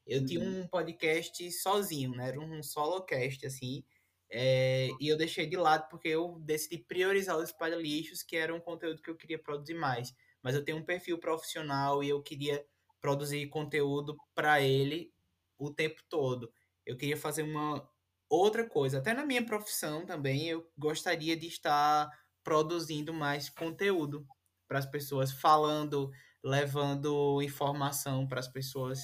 Eu 0.05 0.21
uhum. 0.21 0.25
tinha 0.25 0.41
um 0.41 0.67
podcast 0.67 1.51
sozinho, 1.51 2.11
né? 2.11 2.29
Era 2.29 2.39
um 2.39 2.63
solocast, 2.63 3.45
assim. 3.45 3.83
É, 4.29 4.89
e 4.99 5.07
eu 5.07 5.15
deixei 5.15 5.45
de 5.45 5.55
lado 5.55 5.87
porque 5.89 6.07
eu 6.07 6.39
decidi 6.39 6.79
priorizar 6.79 7.37
os 7.37 7.49
espalha-lixos, 7.49 8.23
que 8.23 8.35
era 8.35 8.53
um 8.53 8.59
conteúdo 8.59 9.01
que 9.01 9.09
eu 9.09 9.15
queria 9.15 9.37
produzir 9.37 9.75
mais. 9.75 10.13
Mas 10.43 10.53
eu 10.53 10.63
tenho 10.63 10.77
um 10.77 10.85
perfil 10.85 11.17
profissional 11.17 12.03
e 12.03 12.09
eu 12.09 12.21
queria 12.21 12.63
produzir 13.01 13.47
conteúdo 13.47 14.15
para 14.35 14.61
ele 14.61 15.11
o 15.57 15.73
tempo 15.73 16.01
todo. 16.09 16.51
Eu 16.85 16.97
queria 16.97 17.17
fazer 17.17 17.43
uma 17.43 17.89
outra 18.29 18.67
coisa. 18.67 18.99
Até 18.99 19.13
na 19.13 19.25
minha 19.25 19.45
profissão 19.45 20.05
também, 20.05 20.47
eu 20.47 20.69
gostaria 20.77 21.35
de 21.35 21.47
estar 21.47 22.09
produzindo 22.43 23.13
mais 23.13 23.49
conteúdo 23.49 24.27
para 24.67 24.79
as 24.79 24.85
pessoas, 24.85 25.31
falando, 25.31 26.11
levando 26.43 27.41
informação 27.41 28.27
para 28.27 28.39
as 28.39 28.47
pessoas. 28.47 28.99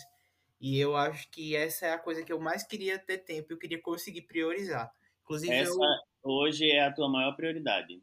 E 0.59 0.77
eu 0.77 0.95
acho 0.95 1.29
que 1.31 1.55
essa 1.55 1.85
é 1.85 1.93
a 1.93 1.99
coisa 1.99 2.23
que 2.23 2.33
eu 2.33 2.39
mais 2.39 2.63
queria 2.63 2.99
ter 2.99 3.19
tempo, 3.19 3.53
eu 3.53 3.57
queria 3.57 3.81
conseguir 3.81 4.23
priorizar. 4.23 4.91
Inclusive, 5.23 5.53
essa 5.53 5.71
eu... 5.71 6.31
hoje 6.31 6.69
é 6.69 6.83
a 6.83 6.91
tua 6.91 7.07
maior 7.07 7.33
prioridade. 7.35 8.01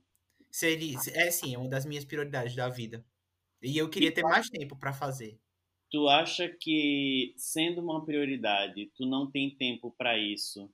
Seria, 0.50 0.96
é 1.12 1.30
sim, 1.30 1.54
é 1.54 1.58
uma 1.58 1.68
das 1.68 1.84
minhas 1.84 2.04
prioridades 2.04 2.56
da 2.56 2.68
vida. 2.68 3.04
E 3.66 3.78
eu 3.78 3.90
queria 3.90 4.12
ter 4.12 4.22
mais 4.22 4.48
tempo 4.48 4.78
para 4.78 4.92
fazer. 4.92 5.38
Tu 5.90 6.08
acha 6.08 6.48
que 6.48 7.34
sendo 7.36 7.80
uma 7.80 8.04
prioridade, 8.04 8.90
tu 8.96 9.06
não 9.06 9.30
tem 9.30 9.56
tempo 9.56 9.94
para 9.96 10.18
isso? 10.18 10.70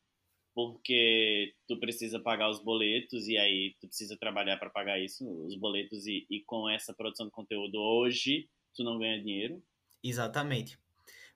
porque 0.54 1.54
tu 1.66 1.78
precisa 1.78 2.20
pagar 2.20 2.50
os 2.50 2.62
boletos 2.62 3.26
e 3.26 3.38
aí 3.38 3.74
tu 3.80 3.86
precisa 3.86 4.16
trabalhar 4.18 4.58
para 4.58 4.70
pagar 4.70 5.00
isso, 5.00 5.26
os 5.46 5.56
boletos 5.56 6.06
e, 6.06 6.26
e 6.28 6.42
com 6.44 6.68
essa 6.68 6.92
produção 6.92 7.26
de 7.26 7.32
conteúdo 7.32 7.78
hoje 7.78 8.48
tu 8.74 8.84
não 8.84 8.98
ganha 8.98 9.22
dinheiro? 9.22 9.62
Exatamente. 10.02 10.78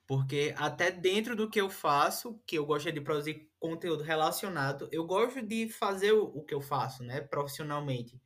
Porque 0.07 0.55
até 0.57 0.91
dentro 0.91 1.35
do 1.35 1.51
que 1.51 1.61
eu 1.61 1.69
faço, 1.69 2.41
que 2.47 2.57
eu 2.57 2.65
gosto 2.65 2.93
de 2.93 3.01
produzir 3.01 3.49
conteúdo 3.59 4.03
relacionado, 4.03 4.89
eu 4.93 5.05
gosto 5.05 5.43
de 5.43 5.69
fazer 5.69 6.13
o, 6.13 6.43
que 6.43 6.55
eu 6.55 6.61
faço, 6.61 7.03
né, 7.03 7.21
profissionalmente, 7.21 8.21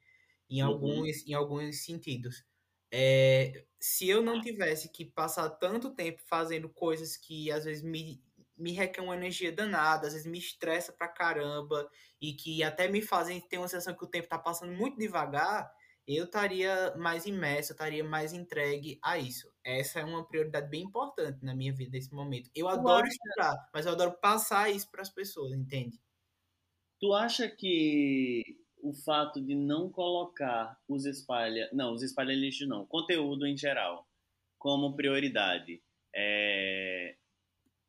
em 0.48 0.62
uhum. 0.62 0.68
alguns, 0.68 1.26
em 1.26 1.32
alguns 1.32 1.84
sentidos. 1.84 2.44
É, 2.92 3.64
se 3.78 4.08
eu 4.08 4.22
não 4.22 4.40
tivesse 4.40 4.88
que 4.90 5.04
passar 5.04 5.48
tanto 5.50 5.94
tempo 5.94 6.20
fazendo 6.26 6.68
coisas 6.68 7.16
que 7.16 7.50
às 7.50 7.64
vezes 7.64 7.82
me 7.82 8.22
me 8.60 8.72
requer 8.72 9.00
uma 9.00 9.16
energia 9.16 9.50
danada, 9.50 10.06
às 10.06 10.12
vezes 10.12 10.28
me 10.28 10.38
estressa 10.38 10.92
pra 10.92 11.08
caramba 11.08 11.90
e 12.20 12.34
que 12.34 12.62
até 12.62 12.88
me 12.88 13.00
fazem 13.00 13.40
ter 13.40 13.56
uma 13.56 13.66
sensação 13.66 13.94
que 13.94 14.04
o 14.04 14.08
tempo 14.08 14.28
tá 14.28 14.38
passando 14.38 14.72
muito 14.72 14.98
devagar, 14.98 15.72
eu 16.06 16.24
estaria 16.24 16.94
mais 16.96 17.24
imerso, 17.24 17.72
estaria 17.72 18.04
mais 18.04 18.32
entregue 18.32 18.98
a 19.02 19.18
isso. 19.18 19.50
Essa 19.64 20.00
é 20.00 20.04
uma 20.04 20.26
prioridade 20.26 20.68
bem 20.68 20.82
importante 20.82 21.42
na 21.42 21.54
minha 21.54 21.72
vida 21.72 21.92
nesse 21.92 22.12
momento. 22.12 22.50
Eu 22.54 22.68
adoro 22.68 23.06
acha... 23.06 23.12
estudar, 23.14 23.70
mas 23.72 23.86
eu 23.86 23.92
adoro 23.92 24.12
passar 24.20 24.70
isso 24.70 24.90
para 24.90 25.02
as 25.02 25.10
pessoas, 25.10 25.52
entende? 25.52 25.98
Tu 27.00 27.14
acha 27.14 27.48
que 27.48 28.59
o 28.82 28.92
fato 28.92 29.40
de 29.40 29.54
não 29.54 29.90
colocar 29.90 30.76
os 30.88 31.04
espalha, 31.04 31.68
não, 31.72 31.92
os 31.92 32.02
espalha 32.02 32.34
lixo 32.34 32.66
não, 32.66 32.86
conteúdo 32.86 33.46
em 33.46 33.56
geral 33.56 34.06
como 34.58 34.94
prioridade, 34.94 35.82
é, 36.14 37.16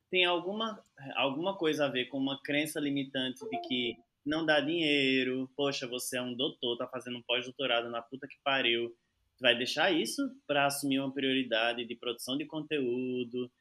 tem 0.10 0.26
alguma, 0.26 0.84
alguma 1.16 1.58
coisa 1.58 1.86
a 1.86 1.90
ver 1.90 2.06
com 2.06 2.18
uma 2.18 2.42
crença 2.42 2.80
limitante 2.80 3.40
de 3.50 3.62
que 3.62 3.96
não 4.26 4.46
dá 4.46 4.60
dinheiro, 4.60 5.50
poxa, 5.56 5.88
você 5.88 6.18
é 6.18 6.22
um 6.22 6.36
doutor, 6.36 6.78
tá 6.78 6.88
fazendo 6.88 7.18
um 7.18 7.24
pós-doutorado 7.24 7.90
na 7.90 8.02
puta 8.02 8.28
que 8.28 8.36
pariu. 8.44 8.96
Vai 9.40 9.58
deixar 9.58 9.92
isso 9.92 10.22
para 10.46 10.68
assumir 10.68 11.00
uma 11.00 11.14
prioridade 11.14 11.86
de 11.86 11.96
produção 11.96 12.38
de 12.38 12.46
conteúdo, 12.46 13.52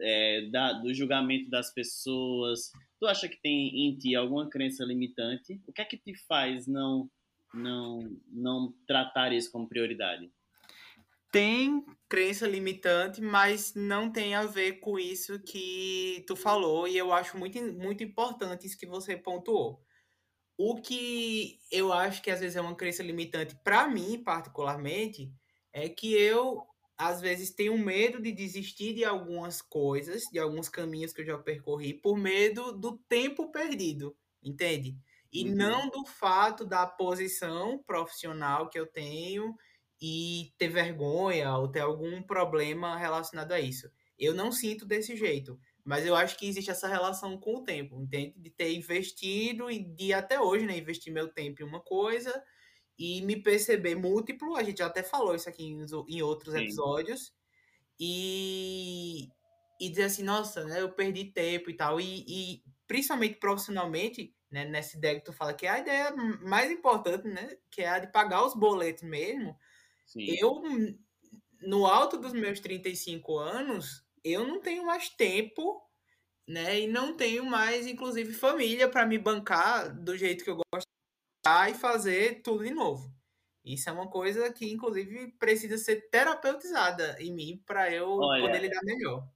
é, 0.00 0.48
da, 0.50 0.72
do 0.72 0.92
julgamento 0.92 1.48
das 1.48 1.72
pessoas? 1.72 2.72
Tu 2.98 3.06
acha 3.06 3.28
que 3.28 3.40
tem 3.40 3.86
em 3.86 3.96
ti 3.96 4.14
alguma 4.14 4.48
crença 4.48 4.84
limitante? 4.84 5.60
O 5.66 5.72
que 5.72 5.82
é 5.82 5.84
que 5.84 5.98
te 5.98 6.14
faz 6.26 6.66
não, 6.66 7.10
não, 7.52 8.16
não 8.28 8.74
tratar 8.86 9.32
isso 9.32 9.50
como 9.52 9.68
prioridade? 9.68 10.30
tem 11.36 11.84
crença 12.08 12.46
limitante, 12.46 13.20
mas 13.20 13.74
não 13.74 14.10
tem 14.10 14.34
a 14.34 14.44
ver 14.44 14.80
com 14.80 14.98
isso 14.98 15.38
que 15.40 16.24
tu 16.26 16.34
falou, 16.34 16.88
e 16.88 16.96
eu 16.96 17.12
acho 17.12 17.36
muito, 17.36 17.62
muito 17.74 18.02
importante 18.02 18.66
isso 18.66 18.78
que 18.78 18.86
você 18.86 19.18
pontuou. 19.18 19.84
O 20.56 20.80
que 20.80 21.58
eu 21.70 21.92
acho 21.92 22.22
que 22.22 22.30
às 22.30 22.40
vezes 22.40 22.56
é 22.56 22.60
uma 22.62 22.74
crença 22.74 23.02
limitante 23.02 23.54
para 23.62 23.86
mim, 23.86 24.22
particularmente, 24.24 25.30
é 25.74 25.90
que 25.90 26.14
eu 26.14 26.66
às 26.98 27.20
vezes 27.20 27.50
tenho 27.50 27.76
medo 27.78 28.20
de 28.20 28.32
desistir 28.32 28.94
de 28.94 29.04
algumas 29.04 29.60
coisas, 29.60 30.24
de 30.32 30.38
alguns 30.38 30.68
caminhos 30.68 31.12
que 31.12 31.20
eu 31.20 31.26
já 31.26 31.38
percorri, 31.38 31.92
por 31.92 32.16
medo 32.16 32.72
do 32.72 32.96
tempo 33.08 33.50
perdido, 33.50 34.16
entende? 34.42 34.96
E 35.32 35.44
uhum. 35.44 35.54
não 35.54 35.90
do 35.90 36.06
fato 36.06 36.64
da 36.64 36.86
posição 36.86 37.82
profissional 37.86 38.70
que 38.70 38.78
eu 38.78 38.86
tenho 38.86 39.54
e 40.00 40.52
ter 40.56 40.68
vergonha 40.68 41.54
ou 41.56 41.68
ter 41.68 41.80
algum 41.80 42.22
problema 42.22 42.96
relacionado 42.96 43.52
a 43.52 43.60
isso. 43.60 43.90
Eu 44.18 44.34
não 44.34 44.50
sinto 44.50 44.86
desse 44.86 45.14
jeito, 45.14 45.58
mas 45.84 46.06
eu 46.06 46.14
acho 46.14 46.38
que 46.38 46.48
existe 46.48 46.70
essa 46.70 46.88
relação 46.88 47.38
com 47.38 47.56
o 47.56 47.64
tempo, 47.64 48.00
entende? 48.00 48.34
De 48.38 48.48
ter 48.48 48.72
investido 48.72 49.70
e 49.70 49.78
de 49.78 50.14
até 50.14 50.40
hoje, 50.40 50.64
né, 50.64 50.78
investir 50.78 51.12
meu 51.12 51.28
tempo 51.28 51.62
em 51.62 51.66
uma 51.66 51.80
coisa 51.80 52.42
e 52.98 53.20
me 53.22 53.36
perceber 53.42 53.94
múltiplo, 53.94 54.56
a 54.56 54.62
gente 54.62 54.78
já 54.78 54.86
até 54.86 55.02
falou 55.02 55.34
isso 55.34 55.48
aqui 55.48 55.64
em, 55.64 55.84
em 56.08 56.22
outros 56.22 56.54
Sim. 56.54 56.54
episódios, 56.54 57.32
e, 58.00 59.28
e 59.80 59.88
dizer 59.88 60.04
assim, 60.04 60.22
nossa, 60.22 60.64
né, 60.64 60.80
eu 60.80 60.92
perdi 60.92 61.26
tempo 61.32 61.70
e 61.70 61.74
tal, 61.76 62.00
e, 62.00 62.24
e 62.28 62.62
principalmente 62.86 63.36
profissionalmente, 63.38 64.34
né, 64.50 64.64
nessa 64.64 64.96
ideia 64.96 65.18
que 65.18 65.24
tu 65.24 65.32
fala, 65.32 65.54
que 65.54 65.66
é 65.66 65.70
a 65.70 65.78
ideia 65.80 66.14
mais 66.42 66.70
importante, 66.70 67.28
né, 67.28 67.56
que 67.70 67.82
é 67.82 67.88
a 67.88 67.98
de 67.98 68.08
pagar 68.12 68.44
os 68.44 68.54
boletos 68.54 69.02
mesmo, 69.02 69.58
Sim. 70.04 70.26
eu, 70.26 70.62
no 71.62 71.86
alto 71.86 72.18
dos 72.18 72.32
meus 72.32 72.60
35 72.60 73.38
anos, 73.38 74.04
eu 74.24 74.46
não 74.46 74.60
tenho 74.60 74.84
mais 74.84 75.08
tempo, 75.08 75.82
né, 76.48 76.80
e 76.80 76.86
não 76.86 77.16
tenho 77.16 77.44
mais, 77.44 77.86
inclusive, 77.86 78.32
família 78.34 78.88
para 78.90 79.06
me 79.06 79.18
bancar 79.18 79.94
do 79.94 80.16
jeito 80.16 80.44
que 80.44 80.50
eu 80.50 80.56
gosto 80.72 80.88
e 81.70 81.74
fazer 81.74 82.42
tudo 82.42 82.64
de 82.64 82.72
novo. 82.72 83.14
Isso 83.64 83.88
é 83.90 83.92
uma 83.92 84.08
coisa 84.08 84.52
que, 84.52 84.70
inclusive, 84.70 85.32
precisa 85.38 85.76
ser 85.76 86.08
terapeutizada 86.08 87.16
em 87.20 87.32
mim 87.32 87.62
para 87.66 87.92
eu 87.92 88.18
Olha, 88.18 88.42
poder 88.42 88.60
lidar 88.60 88.80
melhor. 88.84 89.28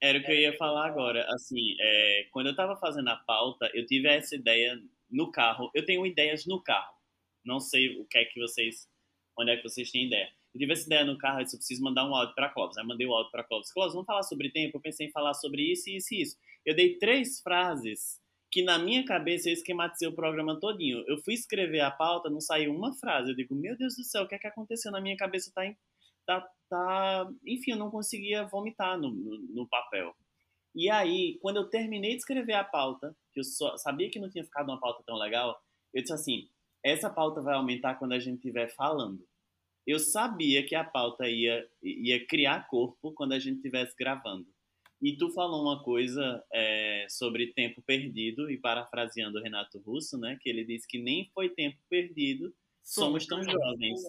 Era 0.00 0.18
o 0.18 0.22
que 0.22 0.30
eu 0.30 0.36
ia 0.36 0.56
falar 0.56 0.86
agora. 0.86 1.26
Assim, 1.34 1.76
é, 1.80 2.28
quando 2.30 2.46
eu 2.46 2.52
estava 2.52 2.76
fazendo 2.76 3.08
a 3.08 3.16
pauta, 3.16 3.68
eu 3.74 3.84
tive 3.84 4.08
essa 4.08 4.36
ideia 4.36 4.80
no 5.10 5.32
carro. 5.32 5.70
Eu 5.74 5.84
tenho 5.84 6.06
ideias 6.06 6.46
no 6.46 6.62
carro. 6.62 6.94
Não 7.44 7.58
sei 7.58 8.00
o 8.00 8.04
que 8.04 8.18
é 8.18 8.24
que 8.24 8.40
vocês, 8.40 8.88
onde 9.36 9.50
é 9.50 9.56
que 9.56 9.62
vocês 9.62 9.90
têm 9.90 10.06
ideia. 10.06 10.30
Eu 10.54 10.60
tive 10.60 10.72
essa 10.72 10.86
ideia 10.86 11.04
no 11.04 11.18
carro, 11.18 11.40
eu 11.40 11.44
disse, 11.44 11.56
eu 11.56 11.58
preciso 11.58 11.82
mandar 11.82 12.08
um 12.08 12.14
áudio 12.14 12.34
para 12.34 12.48
Clóvis. 12.48 12.78
Aí 12.78 12.86
mandei 12.86 13.06
o 13.06 13.12
áudio 13.12 13.32
para 13.32 13.44
Clóvis. 13.44 13.72
Clóvis, 13.72 13.92
vamos 13.92 14.06
falar 14.06 14.22
sobre 14.22 14.50
tempo? 14.50 14.76
Eu 14.76 14.80
pensei 14.80 15.08
em 15.08 15.12
falar 15.12 15.34
sobre 15.34 15.62
isso, 15.62 15.90
isso 15.90 16.14
e 16.14 16.22
isso. 16.22 16.36
Eu 16.64 16.74
dei 16.74 16.96
três 16.98 17.40
frases 17.40 18.20
que 18.56 18.62
na 18.62 18.78
minha 18.78 19.04
cabeça 19.04 19.50
eu 19.50 19.52
esquematizei 19.52 20.08
o 20.08 20.14
programa 20.14 20.58
todinho. 20.58 21.04
Eu 21.06 21.18
fui 21.18 21.34
escrever 21.34 21.80
a 21.80 21.90
pauta, 21.90 22.30
não 22.30 22.40
saiu 22.40 22.74
uma 22.74 22.94
frase. 22.94 23.30
Eu 23.30 23.36
digo, 23.36 23.54
meu 23.54 23.76
Deus 23.76 23.96
do 23.96 24.02
céu, 24.02 24.22
o 24.22 24.26
que 24.26 24.34
é 24.34 24.38
que 24.38 24.46
aconteceu 24.46 24.90
na 24.90 24.98
minha 24.98 25.14
cabeça? 25.14 25.52
Tá, 25.54 25.62
tá, 26.24 26.48
tá... 26.70 27.30
Enfim, 27.46 27.72
eu 27.72 27.76
não 27.76 27.90
conseguia 27.90 28.46
vomitar 28.46 28.98
no, 28.98 29.10
no, 29.10 29.38
no, 29.52 29.68
papel. 29.68 30.16
E 30.74 30.88
aí, 30.88 31.38
quando 31.42 31.58
eu 31.58 31.68
terminei 31.68 32.12
de 32.12 32.16
escrever 32.16 32.54
a 32.54 32.64
pauta, 32.64 33.14
que 33.34 33.40
eu 33.40 33.44
só, 33.44 33.76
sabia 33.76 34.08
que 34.08 34.18
não 34.18 34.30
tinha 34.30 34.42
ficado 34.42 34.70
uma 34.70 34.80
pauta 34.80 35.02
tão 35.04 35.16
legal, 35.18 35.54
eu 35.92 36.00
disse 36.00 36.14
assim, 36.14 36.48
essa 36.82 37.10
pauta 37.10 37.42
vai 37.42 37.56
aumentar 37.56 37.96
quando 37.96 38.12
a 38.12 38.18
gente 38.18 38.36
estiver 38.36 38.74
falando. 38.74 39.22
Eu 39.86 39.98
sabia 39.98 40.64
que 40.66 40.74
a 40.74 40.82
pauta 40.82 41.28
ia, 41.28 41.62
ia 41.82 42.26
criar 42.26 42.66
corpo 42.68 43.12
quando 43.12 43.34
a 43.34 43.38
gente 43.38 43.56
estivesse 43.56 43.94
gravando. 43.98 44.46
E 45.00 45.16
tu 45.16 45.30
falou 45.30 45.62
uma 45.62 45.82
coisa 45.82 46.42
é, 46.52 47.06
sobre 47.08 47.52
tempo 47.52 47.82
perdido, 47.82 48.50
e 48.50 48.58
parafraseando 48.58 49.38
o 49.38 49.42
Renato 49.42 49.78
Russo, 49.80 50.18
né, 50.18 50.38
que 50.40 50.48
ele 50.48 50.64
disse 50.64 50.88
que 50.88 50.98
nem 50.98 51.30
foi 51.34 51.50
tempo 51.50 51.78
perdido, 51.88 52.54
somos 52.82 53.26
tão 53.26 53.42
jovens. 53.42 54.00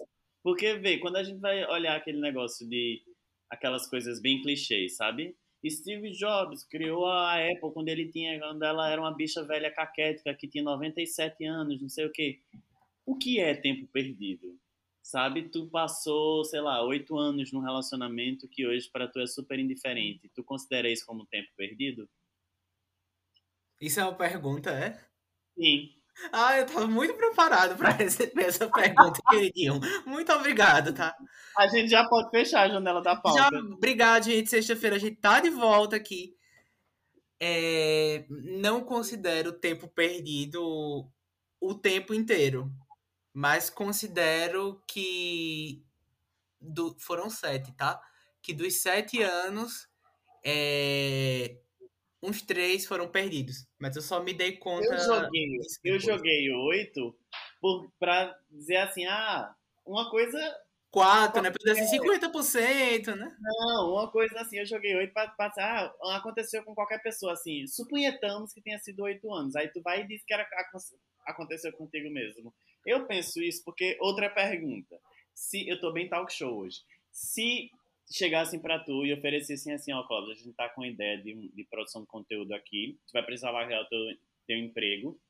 Porque, 0.42 0.74
vê, 0.74 0.98
quando 0.98 1.16
a 1.16 1.22
gente 1.22 1.40
vai 1.40 1.64
olhar 1.66 1.96
aquele 1.96 2.20
negócio 2.20 2.66
de 2.68 3.02
aquelas 3.50 3.88
coisas 3.88 4.20
bem 4.20 4.40
clichês, 4.40 4.96
sabe? 4.96 5.36
Steve 5.66 6.12
Jobs 6.12 6.64
criou 6.64 7.06
a 7.06 7.34
Apple 7.34 7.72
quando 7.72 7.88
ele 7.88 8.08
tinha, 8.08 8.38
quando 8.38 8.62
ela 8.62 8.88
era 8.90 9.00
uma 9.00 9.14
bicha 9.14 9.42
velha 9.42 9.70
caquética 9.70 10.34
que 10.34 10.46
tinha 10.46 10.62
97 10.62 11.44
anos, 11.44 11.80
não 11.80 11.88
sei 11.88 12.06
o 12.06 12.12
quê. 12.12 12.40
O 13.04 13.16
que 13.16 13.40
é 13.40 13.54
tempo 13.54 13.86
perdido? 13.88 14.56
Sabe? 15.08 15.48
Tu 15.48 15.66
passou, 15.70 16.44
sei 16.44 16.60
lá, 16.60 16.84
oito 16.84 17.16
anos 17.16 17.50
num 17.50 17.62
relacionamento 17.62 18.46
que 18.46 18.66
hoje 18.66 18.90
para 18.92 19.08
tu 19.08 19.18
é 19.18 19.26
super 19.26 19.58
indiferente. 19.58 20.30
Tu 20.34 20.44
considera 20.44 20.90
isso 20.90 21.06
como 21.06 21.24
tempo 21.26 21.48
perdido? 21.56 22.06
Isso 23.80 24.00
é 24.00 24.04
uma 24.04 24.14
pergunta, 24.14 24.70
é? 24.70 25.02
Sim. 25.58 25.94
Ah, 26.30 26.58
eu 26.58 26.66
tava 26.66 26.86
muito 26.86 27.14
preparado 27.14 27.78
para 27.78 27.90
receber 27.90 28.42
essa 28.42 28.68
pergunta, 28.68 29.20
queridinho. 29.30 29.80
Muito 30.04 30.30
obrigado, 30.32 30.92
tá? 30.92 31.16
A 31.56 31.68
gente 31.68 31.88
já 31.88 32.06
pode 32.06 32.28
fechar 32.30 32.64
a 32.64 32.68
janela 32.68 33.00
da 33.00 33.16
pauta. 33.16 33.38
Já, 33.40 33.48
obrigado, 33.48 34.24
gente. 34.24 34.50
Sexta-feira 34.50 34.96
a 34.96 34.98
gente 34.98 35.16
tá 35.16 35.40
de 35.40 35.48
volta 35.48 35.96
aqui. 35.96 36.36
É, 37.40 38.26
não 38.28 38.84
considero 38.84 39.50
o 39.50 39.58
tempo 39.58 39.88
perdido 39.88 41.08
o 41.60 41.74
tempo 41.74 42.12
inteiro 42.12 42.70
mas 43.38 43.70
considero 43.70 44.82
que 44.84 45.80
do, 46.60 46.96
foram 46.98 47.30
sete, 47.30 47.70
tá? 47.76 48.02
Que 48.42 48.52
dos 48.52 48.82
sete 48.82 49.22
anos, 49.22 49.88
é, 50.44 51.56
uns 52.20 52.42
três 52.42 52.84
foram 52.84 53.06
perdidos. 53.06 53.64
Mas 53.78 53.94
eu 53.94 54.02
só 54.02 54.20
me 54.20 54.34
dei 54.34 54.56
conta. 54.56 54.86
Eu 54.86 54.98
joguei, 54.98 55.60
eu 55.84 56.00
joguei 56.00 56.50
oito 56.50 57.16
por, 57.60 57.88
pra 58.00 58.36
dizer 58.50 58.78
assim, 58.78 59.06
ah, 59.06 59.54
uma 59.86 60.10
coisa. 60.10 60.40
Quatro, 60.90 61.40
né? 61.40 61.52
Pra 61.52 61.58
dizer 61.60 61.80
assim, 61.80 61.96
50%, 61.96 63.14
né? 63.14 63.36
Não, 63.40 63.92
uma 63.92 64.10
coisa 64.10 64.40
assim, 64.40 64.58
eu 64.58 64.66
joguei 64.66 64.96
oito 64.96 65.12
pra, 65.12 65.28
pra 65.28 65.52
ah, 65.58 66.16
aconteceu 66.16 66.64
com 66.64 66.74
qualquer 66.74 67.00
pessoa, 67.04 67.34
assim. 67.34 67.68
Supunhetamos 67.68 68.52
que 68.52 68.60
tenha 68.60 68.80
sido 68.80 69.04
oito 69.04 69.32
anos. 69.32 69.54
Aí 69.54 69.68
tu 69.68 69.80
vai 69.80 70.00
e 70.00 70.08
diz 70.08 70.24
que 70.24 70.34
era, 70.34 70.44
aconteceu 71.24 71.72
contigo 71.74 72.10
mesmo. 72.10 72.52
Eu 72.84 73.06
penso 73.06 73.42
isso 73.42 73.62
porque 73.64 73.96
outra 74.00 74.30
pergunta. 74.30 74.98
Se 75.34 75.68
eu 75.68 75.80
tô 75.80 75.92
bem 75.92 76.08
talk 76.08 76.32
show 76.32 76.58
hoje. 76.58 76.80
Se 77.12 77.70
chegassem 78.10 78.58
para 78.60 78.78
tu 78.78 79.04
e 79.04 79.12
oferecessem 79.12 79.72
assim, 79.72 79.92
ó, 79.92 80.02
Cláudio, 80.02 80.32
a 80.32 80.34
gente 80.34 80.52
tá 80.54 80.68
com 80.68 80.84
ideia 80.84 81.18
de, 81.18 81.48
de 81.48 81.64
produção 81.64 82.02
de 82.02 82.08
conteúdo 82.08 82.52
aqui, 82.52 82.98
tu 83.06 83.12
vai 83.12 83.22
precisar 83.22 83.50
largar 83.50 83.82
o 83.82 83.86
teu, 83.86 83.98
teu 84.46 84.56
emprego 84.56 85.20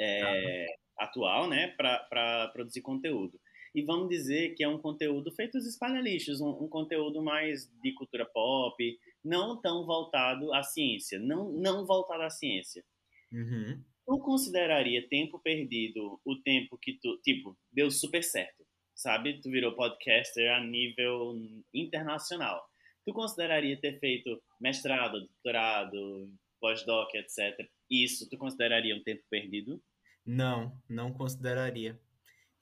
é, 0.00 0.66
atual, 0.98 1.48
né, 1.48 1.68
para 1.68 2.48
produzir 2.52 2.80
conteúdo. 2.80 3.38
E 3.74 3.82
vamos 3.82 4.08
dizer 4.08 4.54
que 4.54 4.62
é 4.62 4.68
um 4.68 4.78
conteúdo 4.78 5.32
feito 5.32 5.58
os 5.58 5.66
espalha-lixos, 5.66 6.40
um, 6.40 6.50
um, 6.50 6.68
conteúdo 6.68 7.20
mais 7.20 7.68
de 7.82 7.92
cultura 7.92 8.24
pop, 8.24 8.98
não 9.22 9.60
tão 9.60 9.84
voltado 9.84 10.54
à 10.54 10.62
ciência, 10.62 11.18
não, 11.18 11.50
não 11.52 11.84
voltado 11.84 12.22
à 12.22 12.30
ciência. 12.30 12.84
Uhum 13.32 13.82
tu 14.06 14.18
consideraria 14.18 15.06
tempo 15.08 15.38
perdido 15.38 16.20
o 16.24 16.36
tempo 16.36 16.78
que 16.78 16.98
tu, 17.00 17.18
tipo, 17.22 17.56
deu 17.72 17.90
super 17.90 18.22
certo, 18.22 18.64
sabe? 18.94 19.40
Tu 19.40 19.50
virou 19.50 19.74
podcaster 19.74 20.50
a 20.52 20.60
nível 20.60 21.34
internacional. 21.72 22.62
Tu 23.04 23.12
consideraria 23.12 23.78
ter 23.78 23.98
feito 23.98 24.42
mestrado, 24.60 25.20
doutorado, 25.20 26.32
pós-doc, 26.60 27.14
etc. 27.14 27.68
Isso, 27.90 28.28
tu 28.28 28.38
consideraria 28.38 28.96
um 28.96 29.02
tempo 29.02 29.22
perdido? 29.28 29.82
Não, 30.24 30.80
não 30.88 31.12
consideraria. 31.12 32.00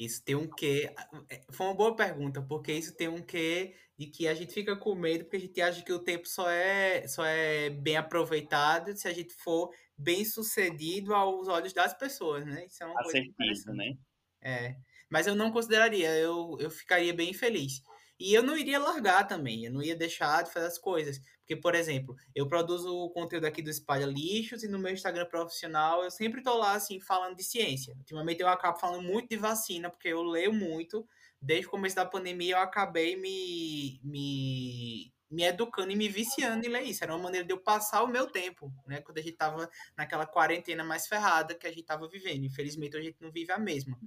Isso 0.05 0.23
tem 0.25 0.35
um 0.35 0.49
quê? 0.49 0.93
É, 1.29 1.43
foi 1.51 1.67
uma 1.67 1.75
boa 1.75 1.95
pergunta, 1.95 2.43
porque 2.43 2.73
isso 2.73 2.95
tem 2.97 3.09
um 3.09 3.23
quê 3.23 3.75
de 3.97 4.07
que 4.07 4.27
a 4.27 4.35
gente 4.35 4.53
fica 4.53 4.77
com 4.77 4.95
medo, 4.95 5.25
porque 5.25 5.37
a 5.37 5.41
gente 5.41 5.61
acha 5.61 5.83
que 5.83 5.93
o 5.93 5.99
tempo 5.99 6.29
só 6.29 6.51
é, 6.51 7.07
só 7.07 7.25
é 7.25 7.71
bem 7.71 7.97
aproveitado 7.97 8.97
se 8.97 9.07
a 9.07 9.13
gente 9.13 9.33
for 9.35 9.71
bem 9.97 10.25
sucedido 10.25 11.15
aos 11.15 11.47
olhos 11.47 11.73
das 11.73 11.95
pessoas, 11.95 12.45
né? 12.45 12.67
Isso 12.67 12.83
é 12.83 12.87
uma 12.87 13.01
Assertivo, 13.01 13.35
coisa 13.37 13.73
né? 13.73 13.95
É. 14.43 14.77
Mas 15.09 15.27
eu 15.27 15.35
não 15.35 15.53
consideraria, 15.53 16.17
eu, 16.17 16.57
eu 16.59 16.71
ficaria 16.71 17.15
bem 17.15 17.33
feliz. 17.33 17.83
E 18.23 18.35
eu 18.35 18.43
não 18.43 18.57
iria 18.57 18.79
largar 18.79 19.27
também, 19.27 19.65
eu 19.65 19.73
não 19.73 19.83
ia 19.83 19.97
deixar 19.97 20.43
de 20.45 20.53
fazer 20.53 20.67
as 20.67 20.79
coisas. 20.79 21.21
Porque, 21.41 21.57
por 21.57 21.75
exemplo, 21.75 22.15
eu 22.35 22.47
produzo 22.49 22.89
o 22.89 23.11
conteúdo 23.11 23.47
aqui 23.47 23.61
do 23.61 23.71
Espalha 23.71 24.07
Lixos 24.07 24.63
e 24.63 24.69
no 24.69 24.79
meu 24.79 24.93
Instagram 24.93 25.27
profissional 25.27 26.05
eu 26.05 26.11
sempre 26.11 26.43
tô 26.43 26.57
lá, 26.57 26.75
assim, 26.75 27.01
falando 27.01 27.37
de 27.37 27.43
ciência. 27.43 27.95
Ultimamente 27.99 28.41
eu 28.41 28.49
acabo 28.49 28.79
falando 28.79 29.03
muito 29.03 29.29
de 29.29 29.37
vacina, 29.37 29.91
porque 29.91 30.09
eu 30.09 30.23
leio 30.23 30.53
muito. 30.53 31.07
Desde 31.41 31.67
o 31.67 31.71
começo 31.71 31.97
da 31.97 32.07
pandemia 32.07 32.55
eu 32.55 32.59
acabei 32.59 33.17
me, 33.17 34.01
me 34.05 35.13
me 35.33 35.45
educando 35.45 35.91
e 35.91 35.97
me 35.97 36.09
viciando 36.09 36.67
em 36.67 36.69
ler 36.69 36.83
isso. 36.83 37.03
Era 37.03 37.15
uma 37.15 37.23
maneira 37.23 37.47
de 37.47 37.53
eu 37.53 37.59
passar 37.59 38.03
o 38.03 38.07
meu 38.07 38.27
tempo, 38.27 38.71
né? 38.87 39.01
Quando 39.01 39.17
a 39.17 39.23
gente 39.23 39.35
tava 39.35 39.69
naquela 39.97 40.27
quarentena 40.27 40.85
mais 40.85 41.07
ferrada 41.07 41.55
que 41.55 41.67
a 41.67 41.71
gente 41.71 41.85
tava 41.85 42.07
vivendo. 42.07 42.45
Infelizmente, 42.45 42.97
a 42.99 43.01
gente 43.01 43.17
não 43.19 43.33
vive 43.33 43.51
a 43.51 43.59
mesma. 43.59 43.99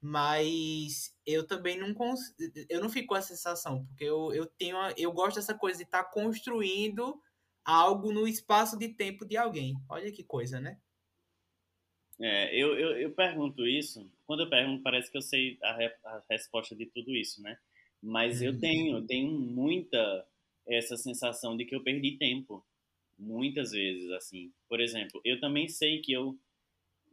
Mas 0.00 1.14
eu 1.24 1.46
também 1.46 1.78
não 1.78 1.94
cons... 1.94 2.20
eu 2.68 2.80
não 2.80 2.88
fico 2.88 3.08
com 3.08 3.16
essa 3.16 3.34
sensação, 3.34 3.86
porque 3.86 4.04
eu, 4.04 4.32
eu 4.32 4.46
tenho 4.46 4.76
eu 4.96 5.12
gosto 5.12 5.36
dessa 5.36 5.54
coisa 5.54 5.78
de 5.78 5.84
estar 5.84 6.04
tá 6.04 6.10
construindo 6.10 7.20
algo 7.64 8.12
no 8.12 8.28
espaço 8.28 8.78
de 8.78 8.88
tempo 8.88 9.24
de 9.24 9.36
alguém. 9.36 9.74
Olha 9.88 10.12
que 10.12 10.22
coisa, 10.22 10.60
né? 10.60 10.78
É, 12.20 12.54
eu, 12.54 12.78
eu, 12.78 12.98
eu 12.98 13.12
pergunto 13.12 13.66
isso, 13.66 14.10
quando 14.26 14.40
eu 14.40 14.48
pergunto 14.48 14.82
parece 14.82 15.10
que 15.10 15.18
eu 15.18 15.22
sei 15.22 15.58
a, 15.62 15.76
re, 15.76 15.92
a 16.04 16.22
resposta 16.30 16.74
de 16.74 16.86
tudo 16.86 17.14
isso, 17.14 17.42
né? 17.42 17.58
Mas 18.02 18.40
eu 18.40 18.52
uhum. 18.52 18.58
tenho, 18.58 18.96
eu 18.98 19.06
tenho 19.06 19.30
muita 19.30 20.26
essa 20.66 20.96
sensação 20.96 21.56
de 21.56 21.64
que 21.64 21.74
eu 21.74 21.82
perdi 21.82 22.16
tempo 22.16 22.64
muitas 23.18 23.70
vezes 23.70 24.10
assim. 24.12 24.52
Por 24.68 24.80
exemplo, 24.80 25.20
eu 25.24 25.40
também 25.40 25.68
sei 25.68 26.00
que 26.00 26.12
eu 26.12 26.38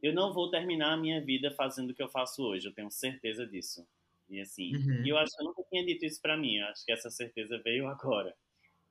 eu 0.03 0.13
não 0.13 0.33
vou 0.33 0.51
terminar 0.51 0.93
a 0.93 0.97
minha 0.97 1.21
vida 1.21 1.49
fazendo 1.49 1.91
o 1.91 1.93
que 1.93 2.03
eu 2.03 2.09
faço 2.09 2.43
hoje, 2.43 2.67
eu 2.67 2.73
tenho 2.73 2.91
certeza 2.91 3.47
disso. 3.47 3.87
E 4.29 4.39
assim, 4.41 4.75
uhum. 4.75 5.05
e 5.05 5.09
eu 5.09 5.17
acho 5.17 5.35
que 5.35 5.41
eu 5.41 5.47
nunca 5.47 5.63
tinha 5.69 5.85
dito 5.85 6.05
isso 6.05 6.21
para 6.21 6.37
mim, 6.37 6.57
eu 6.57 6.67
acho 6.67 6.85
que 6.85 6.91
essa 6.91 7.09
certeza 7.09 7.57
veio 7.63 7.87
agora. 7.87 8.35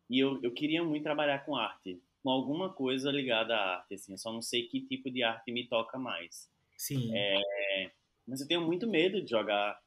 E 0.08 0.18
eu, 0.18 0.40
eu 0.42 0.50
queria 0.52 0.82
muito 0.82 1.02
trabalhar 1.02 1.44
com 1.44 1.54
arte, 1.54 2.00
com 2.22 2.30
alguma 2.30 2.72
coisa 2.72 3.10
ligada 3.10 3.54
à 3.54 3.76
arte, 3.76 3.94
assim, 3.94 4.12
eu 4.12 4.18
só 4.18 4.32
não 4.32 4.42
sei 4.42 4.66
que 4.66 4.80
tipo 4.80 5.10
de 5.10 5.22
arte 5.22 5.52
me 5.52 5.66
toca 5.66 5.98
mais. 5.98 6.50
Sim. 6.76 7.14
É, 7.14 7.90
mas 8.26 8.40
eu 8.40 8.48
tenho 8.48 8.62
muito 8.62 8.88
medo 8.88 9.20
de 9.20 9.30
jogar. 9.30 9.80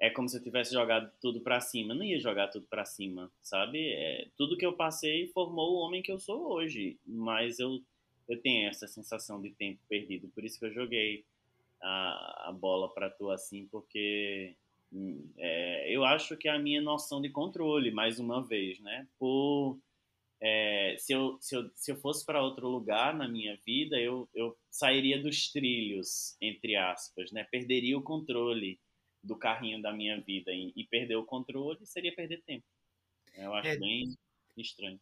É 0.00 0.10
como 0.10 0.28
se 0.28 0.36
eu 0.36 0.42
tivesse 0.42 0.72
jogado 0.72 1.12
tudo 1.20 1.40
para 1.40 1.60
cima. 1.60 1.92
Eu 1.92 1.98
não 1.98 2.04
ia 2.04 2.18
jogar 2.18 2.48
tudo 2.48 2.66
para 2.66 2.84
cima, 2.84 3.30
sabe? 3.40 3.92
É, 3.92 4.28
tudo 4.36 4.56
que 4.56 4.66
eu 4.66 4.72
passei 4.72 5.28
formou 5.28 5.74
o 5.74 5.78
homem 5.78 6.02
que 6.02 6.10
eu 6.10 6.18
sou 6.18 6.52
hoje. 6.52 6.98
Mas 7.06 7.60
eu, 7.60 7.80
eu 8.32 8.40
tenho 8.40 8.68
essa 8.68 8.86
sensação 8.86 9.40
de 9.40 9.50
tempo 9.50 9.80
perdido. 9.88 10.28
Por 10.28 10.44
isso 10.44 10.58
que 10.58 10.64
eu 10.64 10.72
joguei 10.72 11.24
a, 11.80 12.48
a 12.48 12.52
bola 12.52 12.92
para 12.92 13.10
tu 13.10 13.30
assim, 13.30 13.66
porque 13.66 14.54
hum, 14.92 15.30
é, 15.36 15.94
eu 15.94 16.04
acho 16.04 16.36
que 16.36 16.48
a 16.48 16.58
minha 16.58 16.80
noção 16.80 17.20
de 17.20 17.28
controle, 17.28 17.90
mais 17.90 18.18
uma 18.18 18.42
vez, 18.42 18.80
né? 18.80 19.06
Por, 19.18 19.78
é, 20.40 20.96
se, 20.98 21.12
eu, 21.12 21.36
se, 21.40 21.54
eu, 21.54 21.70
se 21.74 21.92
eu 21.92 21.96
fosse 21.96 22.24
para 22.24 22.42
outro 22.42 22.68
lugar 22.68 23.14
na 23.14 23.28
minha 23.28 23.56
vida, 23.66 24.00
eu, 24.00 24.28
eu 24.34 24.56
sairia 24.70 25.20
dos 25.20 25.52
trilhos, 25.52 26.36
entre 26.40 26.76
aspas, 26.76 27.30
né? 27.32 27.44
Perderia 27.44 27.98
o 27.98 28.02
controle 28.02 28.80
do 29.22 29.36
carrinho 29.36 29.80
da 29.80 29.92
minha 29.92 30.20
vida. 30.20 30.52
E, 30.52 30.72
e 30.74 30.84
perder 30.84 31.16
o 31.16 31.24
controle 31.24 31.84
seria 31.84 32.14
perder 32.14 32.42
tempo. 32.42 32.64
Eu 33.36 33.54
acho 33.54 33.68
é, 33.68 33.76
bem 33.76 34.16
estranho. 34.56 35.00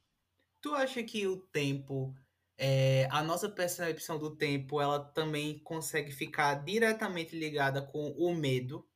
Tu 0.61 0.75
acha 0.75 1.03
que 1.03 1.27
o 1.27 1.39
tempo 1.39 2.15
é, 2.63 3.09
a 3.11 3.23
nossa 3.23 3.49
percepção 3.49 4.19
do 4.19 4.37
tempo 4.37 4.83
ela 4.83 5.03
também 5.03 5.59
consegue 5.61 6.13
ficar 6.13 6.57
diretamente 6.57 7.35
ligada 7.35 7.81
com 7.81 8.11
o 8.11 8.35
medo. 8.35 8.87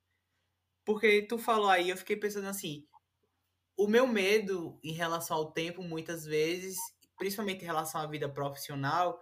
Porque 0.85 1.23
tu 1.23 1.39
falou 1.39 1.71
aí, 1.71 1.89
eu 1.89 1.97
fiquei 1.97 2.15
pensando 2.15 2.47
assim, 2.47 2.87
o 3.75 3.89
meu 3.89 4.07
medo 4.07 4.79
em 4.85 4.93
relação 4.93 5.39
ao 5.39 5.51
tempo, 5.51 5.83
muitas 5.83 6.27
vezes, 6.27 6.77
principalmente 7.17 7.63
em 7.63 7.65
relação 7.65 8.03
à 8.03 8.07
vida 8.07 8.29
profissional, 8.29 9.19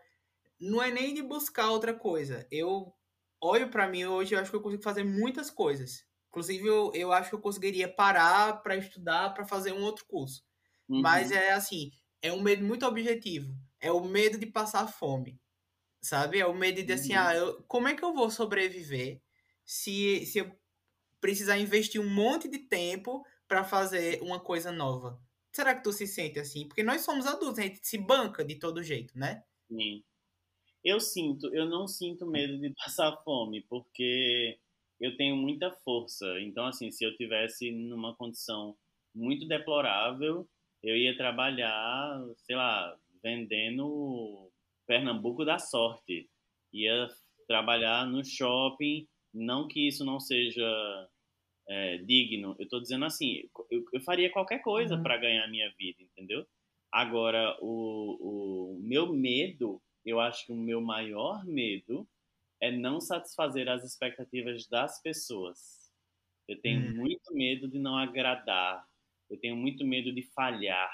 não 0.59 0.83
é 0.83 0.91
nem 0.91 1.15
de 1.15 1.23
buscar 1.23 1.71
outra 1.71 1.95
coisa. 1.95 2.45
Eu 2.51 2.93
olho 3.41 3.71
para 3.71 3.87
mim 3.87 4.07
hoje, 4.07 4.35
eu 4.35 4.41
acho 4.41 4.51
que 4.51 4.57
eu 4.57 4.63
consigo 4.63 4.83
fazer 4.83 5.05
muitas 5.05 5.53
coisas. 5.53 6.05
Inclusive, 6.31 6.67
eu, 6.67 6.91
eu 6.95 7.13
acho 7.13 7.29
que 7.29 7.37
eu 7.37 7.41
conseguiria 7.41 7.87
parar 7.87 8.61
para 8.61 8.75
estudar, 8.75 9.35
para 9.35 9.45
fazer 9.45 9.73
um 9.73 9.85
outro 9.85 10.05
curso. 10.05 10.43
Uhum. 10.89 11.01
Mas 11.01 11.31
é 11.31 11.53
assim, 11.53 11.93
é 12.21 12.33
um 12.33 12.43
medo 12.43 12.65
muito 12.65 12.85
objetivo 12.85 13.55
é 13.83 13.91
o 13.91 14.03
medo 14.05 14.39
de 14.39 14.47
passar 14.47 14.87
fome, 14.87 15.39
sabe? 16.01 16.39
É 16.39 16.47
o 16.47 16.55
medo 16.55 16.83
de 16.83 16.93
assim, 16.93 17.13
uhum. 17.13 17.19
ah, 17.19 17.35
eu, 17.35 17.63
como 17.65 17.89
é 17.89 17.95
que 17.95 18.05
eu 18.05 18.15
vou 18.15 18.31
sobreviver 18.31 19.21
se, 19.65 20.25
se 20.25 20.39
eu 20.39 20.57
precisar 21.21 21.59
investir 21.59 22.01
um 22.01 22.09
monte 22.09 22.49
de 22.49 22.61
tempo 22.61 23.27
para 23.47 23.65
fazer 23.65 24.23
uma 24.23 24.41
coisa 24.41 24.71
nova? 24.71 25.21
Será 25.51 25.75
que 25.75 25.83
tu 25.83 25.93
se 25.93 26.07
sente 26.07 26.39
assim? 26.39 26.67
Porque 26.67 26.83
nós 26.83 27.03
somos 27.03 27.27
adultos, 27.27 27.59
a 27.59 27.63
gente 27.63 27.87
se 27.87 27.99
banca 27.99 28.45
de 28.45 28.55
todo 28.55 28.83
jeito, 28.83 29.19
né? 29.19 29.43
Sim. 29.69 30.03
Eu 30.85 30.99
sinto, 30.99 31.55
eu 31.55 31.67
não 31.67 31.87
sinto 31.87 32.27
medo 32.27 32.59
de 32.59 32.73
passar 32.79 33.17
fome, 33.25 33.63
porque 33.69 34.59
eu 35.01 35.17
tenho 35.17 35.37
muita 35.37 35.73
força. 35.85 36.27
Então, 36.41 36.67
assim, 36.67 36.91
se 36.93 37.05
eu 37.05 37.15
tivesse 37.17 37.71
numa 37.73 38.15
condição 38.15 38.77
muito 39.15 39.47
deplorável, 39.47 40.49
eu 40.83 40.97
ia 40.97 41.17
trabalhar, 41.17 42.25
sei 42.39 42.57
lá, 42.57 42.97
vendendo 43.23 44.51
Pernambuco 44.87 45.45
da 45.45 45.59
sorte. 45.59 46.29
Ia 46.73 47.09
trabalhar 47.47 48.07
no 48.07 48.25
shopping, 48.25 49.07
não 49.33 49.69
que 49.69 49.87
isso 49.87 50.05
não 50.05 50.19
seja 50.19 51.09
é, 51.69 51.99
digno. 51.99 52.57
Eu 52.59 52.65
estou 52.65 52.81
dizendo 52.81 53.05
assim, 53.05 53.43
eu, 53.71 53.85
eu, 53.93 54.01
faria 54.03 54.31
qualquer 54.31 54.61
coisa 54.61 54.97
uhum. 54.97 55.03
para 55.03 55.19
ganhar 55.19 55.49
minha 55.49 55.71
vida, 55.79 56.03
entendeu? 56.03 56.47
Agora, 56.91 57.57
o, 57.61 58.75
o 58.77 58.81
meu 58.83 59.13
medo, 59.13 59.81
eu 60.05 60.21
acho 60.21 60.47
que 60.47 60.53
o 60.53 60.57
meu 60.57 60.81
maior 60.81 61.45
medo 61.45 62.07
é 62.61 62.71
não 62.71 63.01
satisfazer 63.01 63.69
as 63.69 63.83
expectativas 63.85 64.67
das 64.69 65.01
pessoas. 65.03 65.91
Eu 66.47 66.61
tenho 66.61 66.91
uhum. 66.91 66.97
muito 66.97 67.35
medo 67.35 67.69
de 67.69 67.79
não 67.79 67.97
agradar. 67.97 68.85
Eu 69.31 69.39
tenho 69.39 69.57
muito 69.57 69.85
medo 69.87 70.13
de 70.13 70.23
falhar. 70.35 70.93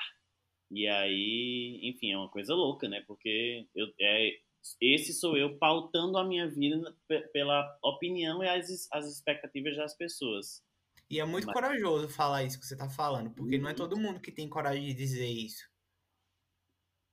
E 0.71 0.87
aí, 0.87 1.81
enfim, 1.83 2.13
é 2.13 2.19
uma 2.19 2.31
coisa 2.31 2.55
louca, 2.55 2.89
né? 2.89 3.03
Porque 3.07 3.67
eu, 3.75 3.87
é, 4.01 4.39
esse 4.81 5.13
sou 5.15 5.37
eu 5.37 5.59
pautando 5.59 6.19
a 6.19 6.25
minha 6.25 6.49
vida 6.49 6.95
pela 7.33 7.79
opinião 7.83 8.43
e 8.43 8.49
as, 8.49 8.87
as 8.93 9.07
expectativas 9.07 9.77
das 9.77 9.97
pessoas. 9.97 10.63
E 11.11 11.21
é 11.21 11.25
muito 11.25 11.47
Mas... 11.47 11.55
corajoso 11.55 12.09
falar 12.09 12.45
isso 12.45 12.61
que 12.61 12.67
você 12.67 12.75
está 12.75 12.89
falando, 12.89 13.31
porque 13.31 13.57
não 13.57 13.71
é 13.71 13.75
todo 13.75 13.99
mundo 13.99 14.21
que 14.21 14.31
tem 14.31 14.49
coragem 14.49 14.85
de 14.85 14.95
dizer 14.95 15.27
isso. 15.27 15.67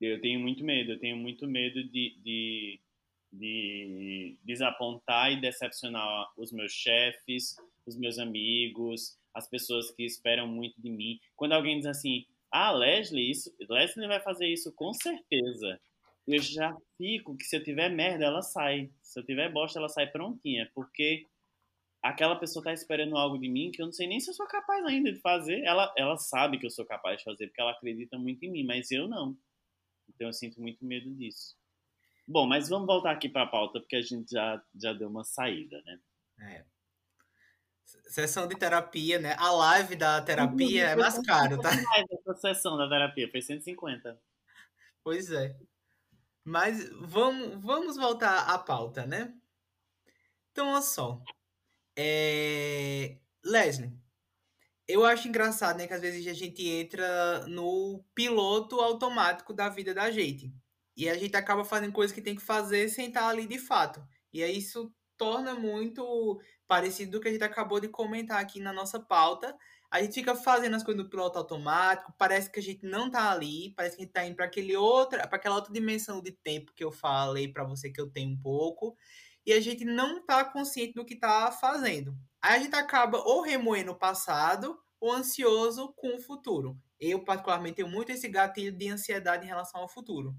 Eu 0.02 0.20
tenho 0.20 0.40
muito 0.42 0.64
medo, 0.64 0.92
eu 0.92 1.00
tenho 1.00 1.16
muito 1.16 1.48
medo 1.48 1.82
de, 1.86 2.20
de, 2.22 2.82
de 3.32 4.38
desapontar 4.44 5.32
e 5.32 5.40
decepcionar 5.40 6.28
os 6.38 6.52
meus 6.52 6.74
chefes, 6.74 7.56
os 7.86 7.98
meus 7.98 8.20
amigos, 8.20 9.18
as 9.34 9.50
pessoas 9.50 9.92
que 9.92 10.04
esperam 10.04 10.48
muito 10.48 10.82
de 10.82 10.90
mim. 10.90 11.18
Quando 11.36 11.54
alguém 11.54 11.78
diz 11.78 11.86
assim, 11.86 12.26
ah, 12.58 12.72
Leslie, 12.72 13.30
isso, 13.30 13.54
Leslie 13.70 14.08
vai 14.08 14.22
fazer 14.22 14.48
isso 14.48 14.72
com 14.72 14.94
certeza. 14.94 15.78
Eu 16.26 16.42
já 16.42 16.74
fico 16.98 17.36
que 17.36 17.44
se 17.44 17.58
eu 17.58 17.62
tiver 17.62 17.90
merda, 17.90 18.24
ela 18.24 18.42
sai. 18.42 18.90
Se 19.02 19.20
eu 19.20 19.26
tiver 19.26 19.52
bosta, 19.52 19.78
ela 19.78 19.90
sai 19.90 20.08
prontinha. 20.08 20.72
Porque 20.74 21.28
aquela 22.02 22.38
pessoa 22.38 22.64
tá 22.64 22.72
esperando 22.72 23.18
algo 23.18 23.38
de 23.38 23.50
mim 23.50 23.72
que 23.72 23.82
eu 23.82 23.88
não 23.88 23.92
sei 23.92 24.08
nem 24.08 24.22
se 24.22 24.30
eu 24.30 24.34
sou 24.34 24.48
capaz 24.48 24.86
ainda 24.86 25.12
de 25.12 25.20
fazer. 25.20 25.64
Ela, 25.66 25.94
ela 25.98 26.16
sabe 26.16 26.58
que 26.58 26.66
eu 26.66 26.70
sou 26.70 26.86
capaz 26.86 27.18
de 27.18 27.26
fazer, 27.26 27.48
porque 27.48 27.60
ela 27.60 27.72
acredita 27.72 28.18
muito 28.18 28.42
em 28.44 28.52
mim, 28.52 28.64
mas 28.64 28.90
eu 28.90 29.06
não. 29.06 29.38
Então 30.08 30.28
eu 30.28 30.34
sinto 30.34 30.62
muito 30.62 30.86
medo 30.86 31.14
disso. 31.14 31.58
Bom, 32.26 32.48
mas 32.48 32.70
vamos 32.70 32.88
voltar 32.88 33.12
aqui 33.12 33.28
para 33.28 33.44
a 33.44 33.48
pauta, 33.48 33.82
porque 33.82 33.98
a 33.98 34.02
gente 34.02 34.32
já, 34.32 34.64
já 34.74 34.94
deu 34.94 35.10
uma 35.10 35.26
saída, 35.26 35.82
né? 35.86 36.00
É 36.40 36.75
sessão 38.08 38.48
de 38.48 38.56
terapia, 38.56 39.20
né? 39.20 39.36
A 39.38 39.52
live 39.52 39.96
da 39.96 40.22
terapia 40.22 40.90
é 40.90 40.96
mais 40.96 41.20
caro, 41.26 41.60
tá? 41.60 41.70
Essa 41.72 42.36
sessão 42.36 42.78
da 42.78 42.88
terapia 42.88 43.30
foi 43.30 43.42
150. 43.42 44.20
Pois 45.04 45.32
é. 45.32 45.56
Mas 46.44 46.90
vamos, 47.02 47.64
vamos 47.64 47.98
voltar 47.98 48.50
à 48.50 48.58
pauta, 48.58 49.06
né? 49.06 49.34
Então, 50.52 50.70
olha 50.70 50.82
só. 50.82 51.22
É... 51.98 53.18
Leslie, 53.44 53.92
eu 54.88 55.04
acho 55.04 55.28
engraçado, 55.28 55.78
né, 55.78 55.88
que 55.88 55.94
às 55.94 56.02
vezes 56.02 56.26
a 56.28 56.34
gente 56.34 56.68
entra 56.68 57.46
no 57.48 58.04
piloto 58.14 58.80
automático 58.80 59.54
da 59.54 59.70
vida 59.70 59.94
da 59.94 60.12
gente. 60.12 60.54
E 60.96 61.10
a 61.10 61.18
gente 61.18 61.36
acaba 61.36 61.66
fazendo 61.66 61.92
coisas 61.92 62.14
que 62.14 62.22
tem 62.22 62.36
que 62.36 62.42
fazer 62.42 62.90
sem 62.90 63.08
estar 63.08 63.28
ali 63.28 63.48
de 63.48 63.60
fato. 63.60 64.06
E 64.32 64.44
aí 64.44 64.58
isso 64.58 64.94
torna 65.18 65.56
muito 65.56 66.40
parecido 66.68 67.12
do 67.12 67.22
que 67.22 67.28
a 67.28 67.32
gente 67.32 67.44
acabou 67.44 67.80
de 67.80 67.88
comentar 67.88 68.40
aqui 68.40 68.60
na 68.60 68.74
nossa 68.74 69.00
pauta. 69.00 69.56
A 69.92 70.02
gente 70.02 70.16
fica 70.16 70.36
fazendo 70.36 70.76
as 70.76 70.84
coisas 70.84 71.04
no 71.04 71.10
piloto 71.10 71.38
automático, 71.38 72.14
parece 72.18 72.52
que 72.52 72.60
a 72.60 72.64
gente 72.64 72.86
não 72.86 73.10
tá 73.10 73.32
ali, 73.32 73.74
parece 73.76 73.96
que 73.96 74.02
a 74.02 74.06
gente 74.06 74.14
tá 74.14 74.26
indo 74.26 74.36
para 74.36 74.46
aquele 74.46 74.76
outra, 74.76 75.28
para 75.28 75.38
aquela 75.38 75.56
outra 75.56 75.72
dimensão 75.72 76.22
de 76.22 76.32
tempo 76.32 76.74
que 76.76 76.84
eu 76.84 76.92
falei 76.92 77.48
para 77.48 77.64
você 77.64 77.90
que 77.90 78.02
eu 78.02 78.10
tenho 78.10 78.32
um 78.32 78.42
pouco, 78.42 78.98
e 79.46 79.54
a 79.54 79.62
gente 79.62 79.86
não 79.86 80.26
tá 80.26 80.44
consciente 80.44 80.94
do 80.94 81.06
que 81.06 81.16
tá 81.16 81.52
fazendo. 81.52 82.18
Aí 82.42 82.60
a 82.60 82.60
gente 82.60 82.76
acaba 82.76 83.20
ou 83.20 83.42
remoendo 83.42 83.92
o 83.92 83.98
passado 83.98 84.78
ou 85.00 85.12
ansioso 85.12 85.94
com 85.96 86.16
o 86.16 86.22
futuro. 86.22 86.78
Eu 87.00 87.24
particularmente 87.24 87.76
tenho 87.76 87.88
muito 87.88 88.12
esse 88.12 88.28
gatilho 88.28 88.72
de 88.72 88.90
ansiedade 88.90 89.46
em 89.46 89.48
relação 89.48 89.82
ao 89.82 89.88
futuro. 89.88 90.36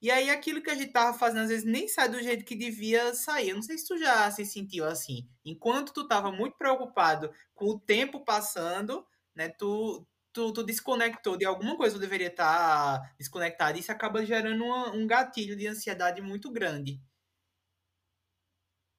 E 0.00 0.10
aí 0.10 0.30
aquilo 0.30 0.62
que 0.62 0.70
a 0.70 0.74
gente 0.74 0.92
tava 0.92 1.18
fazendo 1.18 1.42
às 1.42 1.48
vezes 1.48 1.64
nem 1.64 1.88
sai 1.88 2.08
do 2.08 2.22
jeito 2.22 2.44
que 2.44 2.54
devia 2.54 3.14
sair. 3.14 3.50
Eu 3.50 3.56
não 3.56 3.62
sei 3.62 3.76
se 3.76 3.86
tu 3.88 3.98
já 3.98 4.30
se 4.30 4.44
sentiu 4.44 4.84
assim. 4.84 5.28
Enquanto 5.44 5.92
tu 5.92 6.06
tava 6.06 6.30
muito 6.30 6.56
preocupado 6.56 7.32
com 7.54 7.66
o 7.66 7.80
tempo 7.80 8.24
passando, 8.24 9.04
né, 9.34 9.48
tu 9.48 10.06
tu, 10.32 10.52
tu 10.52 10.62
desconectou 10.62 11.36
de 11.36 11.44
alguma 11.44 11.76
coisa 11.76 11.96
que 11.96 12.00
deveria 12.00 12.28
estar 12.28 13.00
tá 13.00 13.14
desconectado. 13.18 13.78
Isso 13.78 13.90
acaba 13.90 14.24
gerando 14.24 14.64
uma, 14.64 14.92
um 14.92 15.06
gatilho 15.06 15.56
de 15.56 15.66
ansiedade 15.66 16.20
muito 16.22 16.50
grande. 16.50 17.00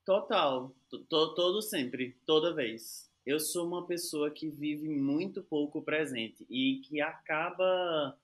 Total, 0.05 0.75
todo 1.07 1.62
sempre, 1.62 2.17
toda 2.25 2.53
vez. 2.53 3.09
Eu 3.25 3.39
sou 3.39 3.67
uma 3.67 3.85
pessoa 3.85 4.31
que 4.31 4.49
vive 4.49 4.89
muito 4.89 5.43
pouco 5.43 5.81
presente 5.81 6.45
e 6.49 6.81
que 6.83 6.99
acaba 6.99 8.17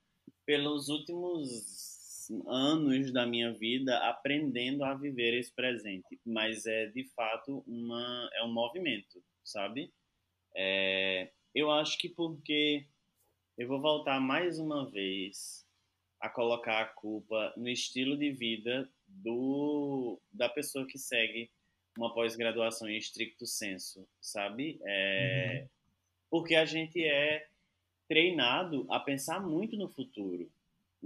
pelos 0.46 0.90
últimos 0.90 2.05
anos 2.48 3.12
da 3.12 3.26
minha 3.26 3.54
vida 3.54 3.98
aprendendo 4.10 4.84
a 4.84 4.94
viver 4.94 5.38
esse 5.38 5.54
presente, 5.54 6.20
mas 6.26 6.66
é 6.66 6.88
de 6.88 7.04
fato 7.16 7.64
uma 7.68 8.30
é 8.34 8.44
um 8.44 8.52
movimento, 8.52 9.24
sabe? 9.44 9.94
É, 10.56 11.32
eu 11.54 11.72
acho 11.72 11.98
que 11.98 12.10
porque 12.10 12.88
eu 13.58 13.68
vou 13.68 13.82
voltar 13.82 14.20
mais 14.20 14.60
uma 14.60 14.90
vez 14.90 15.66
a 16.20 16.30
colocar 16.30 16.82
a 16.82 16.86
culpa 16.86 17.54
no 17.56 17.70
estilo 17.70 18.18
de 18.18 18.32
vida 18.32 18.90
do 19.08 20.20
da 20.32 20.50
pessoa 20.50 20.88
que 20.88 20.98
segue 20.98 21.52
uma 21.98 22.14
pós-graduação 22.14 22.90
em 22.90 22.98
estricto 22.98 23.46
senso, 23.46 24.08
sabe? 24.20 24.80
É, 24.84 25.62
uhum. 25.62 25.70
Porque 26.30 26.56
a 26.56 26.66
gente 26.66 27.04
é 27.04 27.48
treinado 28.08 28.86
a 28.90 29.00
pensar 29.00 29.40
muito 29.40 29.78
no 29.78 29.90
futuro. 29.90 30.52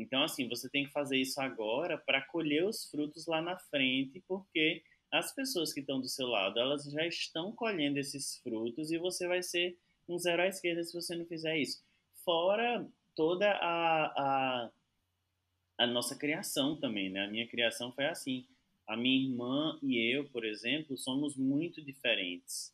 Então, 0.01 0.23
assim, 0.23 0.47
você 0.47 0.69
tem 0.69 0.85
que 0.85 0.91
fazer 0.91 1.17
isso 1.17 1.39
agora 1.41 1.97
para 1.97 2.21
colher 2.21 2.65
os 2.65 2.89
frutos 2.89 3.27
lá 3.27 3.41
na 3.41 3.57
frente, 3.57 4.23
porque 4.27 4.83
as 5.11 5.33
pessoas 5.33 5.73
que 5.73 5.79
estão 5.79 5.99
do 5.99 6.07
seu 6.07 6.27
lado, 6.27 6.59
elas 6.59 6.85
já 6.85 7.05
estão 7.05 7.51
colhendo 7.51 7.97
esses 7.97 8.37
frutos 8.37 8.91
e 8.91 8.97
você 8.97 9.27
vai 9.27 9.41
ser 9.41 9.77
um 10.07 10.17
zero 10.17 10.41
à 10.41 10.47
esquerda 10.47 10.83
se 10.83 10.93
você 10.93 11.15
não 11.15 11.25
fizer 11.25 11.57
isso. 11.57 11.83
Fora 12.23 12.87
toda 13.15 13.51
a, 13.51 14.05
a, 14.05 14.71
a 15.79 15.87
nossa 15.87 16.15
criação 16.15 16.75
também, 16.75 17.09
né? 17.09 17.25
A 17.25 17.29
minha 17.29 17.47
criação 17.47 17.91
foi 17.91 18.05
assim. 18.05 18.45
A 18.87 18.95
minha 18.95 19.23
irmã 19.23 19.77
e 19.83 19.97
eu, 19.97 20.25
por 20.29 20.45
exemplo, 20.45 20.97
somos 20.97 21.35
muito 21.35 21.81
diferentes. 21.81 22.73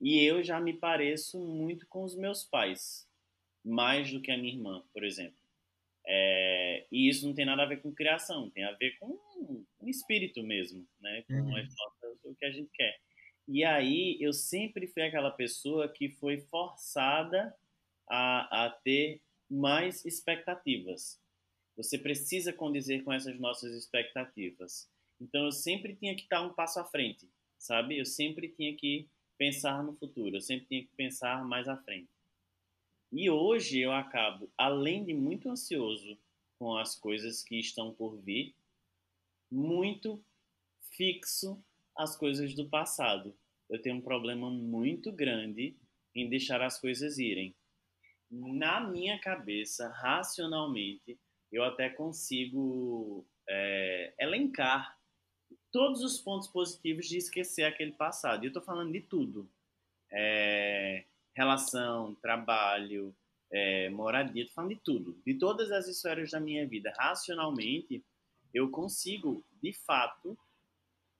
E 0.00 0.18
eu 0.24 0.42
já 0.42 0.60
me 0.60 0.72
pareço 0.72 1.38
muito 1.38 1.86
com 1.86 2.04
os 2.04 2.14
meus 2.16 2.44
pais, 2.44 3.08
mais 3.64 4.12
do 4.12 4.20
que 4.20 4.30
a 4.30 4.36
minha 4.36 4.52
irmã, 4.52 4.82
por 4.92 5.04
exemplo. 5.04 5.41
É, 6.06 6.86
e 6.90 7.08
isso 7.08 7.26
não 7.26 7.34
tem 7.34 7.44
nada 7.44 7.62
a 7.62 7.66
ver 7.66 7.80
com 7.80 7.94
criação, 7.94 8.50
tem 8.50 8.64
a 8.64 8.72
ver 8.72 8.98
com 8.98 9.18
o 9.80 9.88
espírito 9.88 10.42
mesmo, 10.42 10.86
né? 11.00 11.22
Com 11.26 11.34
uhum. 11.34 11.66
o 12.24 12.34
que 12.34 12.44
a 12.44 12.50
gente 12.50 12.70
quer. 12.74 12.98
E 13.46 13.64
aí 13.64 14.16
eu 14.20 14.32
sempre 14.32 14.86
fui 14.86 15.02
aquela 15.02 15.30
pessoa 15.30 15.88
que 15.88 16.08
foi 16.08 16.38
forçada 16.38 17.54
a, 18.08 18.66
a 18.66 18.70
ter 18.70 19.20
mais 19.50 20.04
expectativas. 20.04 21.20
Você 21.76 21.98
precisa 21.98 22.52
condizer 22.52 23.02
com 23.02 23.12
essas 23.12 23.38
nossas 23.38 23.72
expectativas. 23.74 24.90
Então 25.20 25.44
eu 25.44 25.52
sempre 25.52 25.94
tinha 25.96 26.14
que 26.14 26.22
estar 26.22 26.42
um 26.42 26.52
passo 26.52 26.80
à 26.80 26.84
frente, 26.84 27.28
sabe? 27.58 27.98
Eu 27.98 28.04
sempre 28.04 28.48
tinha 28.48 28.74
que 28.76 29.08
pensar 29.38 29.82
no 29.82 29.96
futuro, 29.96 30.36
eu 30.36 30.40
sempre 30.40 30.66
tinha 30.66 30.82
que 30.82 30.94
pensar 30.96 31.44
mais 31.44 31.68
à 31.68 31.76
frente. 31.76 32.11
E 33.12 33.28
hoje 33.28 33.78
eu 33.78 33.92
acabo, 33.92 34.50
além 34.56 35.04
de 35.04 35.12
muito 35.12 35.50
ansioso 35.50 36.18
com 36.58 36.76
as 36.78 36.96
coisas 36.96 37.42
que 37.42 37.58
estão 37.58 37.92
por 37.92 38.16
vir, 38.16 38.54
muito 39.50 40.24
fixo 40.96 41.62
as 41.94 42.16
coisas 42.16 42.54
do 42.54 42.68
passado. 42.70 43.36
Eu 43.68 43.82
tenho 43.82 43.96
um 43.96 44.00
problema 44.00 44.50
muito 44.50 45.12
grande 45.12 45.76
em 46.14 46.28
deixar 46.28 46.62
as 46.62 46.80
coisas 46.80 47.18
irem. 47.18 47.54
Na 48.30 48.80
minha 48.80 49.18
cabeça, 49.18 49.88
racionalmente, 49.88 51.18
eu 51.50 51.62
até 51.64 51.90
consigo 51.90 53.26
é, 53.46 54.14
elencar 54.18 54.98
todos 55.70 56.02
os 56.02 56.18
pontos 56.18 56.48
positivos 56.48 57.06
de 57.06 57.18
esquecer 57.18 57.64
aquele 57.64 57.92
passado. 57.92 58.42
E 58.42 58.46
eu 58.46 58.50
estou 58.50 58.62
falando 58.62 58.90
de 58.90 59.02
tudo. 59.02 59.50
É, 60.10 61.04
relação, 61.34 62.14
trabalho, 62.16 63.14
é, 63.50 63.90
moradia, 63.90 64.42
estou 64.42 64.54
falando 64.54 64.74
de 64.74 64.80
tudo. 64.80 65.20
De 65.26 65.34
todas 65.34 65.70
as 65.70 65.86
esferas 65.86 66.30
da 66.30 66.40
minha 66.40 66.66
vida. 66.66 66.92
Racionalmente, 66.96 68.04
eu 68.52 68.70
consigo, 68.70 69.44
de 69.62 69.72
fato, 69.72 70.36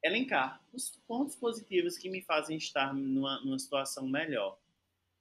elencar 0.03 0.61
os 0.72 0.90
pontos 1.07 1.37
positivos 1.37 1.96
que 1.96 2.11
me 2.11 2.22
fazem 2.22 2.57
estar 2.57 2.92
numa, 2.94 3.40
numa 3.40 3.59
situação 3.59 4.09
melhor. 4.09 4.59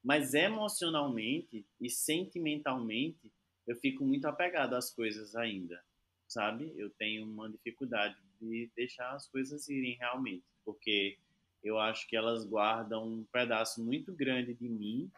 Mas 0.03 0.33
emocionalmente 0.33 1.65
e 1.79 1.89
sentimentalmente, 1.89 3.31
eu 3.67 3.75
fico 3.75 4.03
muito 4.03 4.25
apegado 4.25 4.73
às 4.73 4.89
coisas 4.89 5.35
ainda, 5.35 5.83
sabe? 6.27 6.73
Eu 6.75 6.89
tenho 6.89 7.25
uma 7.25 7.49
dificuldade 7.49 8.17
de 8.39 8.71
deixar 8.75 9.11
as 9.11 9.27
coisas 9.27 9.69
irem 9.69 9.95
realmente, 9.97 10.43
porque 10.65 11.17
eu 11.63 11.79
acho 11.79 12.07
que 12.07 12.15
elas 12.15 12.45
guardam 12.45 13.07
um 13.07 13.23
pedaço 13.31 13.83
muito 13.83 14.13
grande 14.13 14.53
de 14.53 14.67
mim 14.67 15.11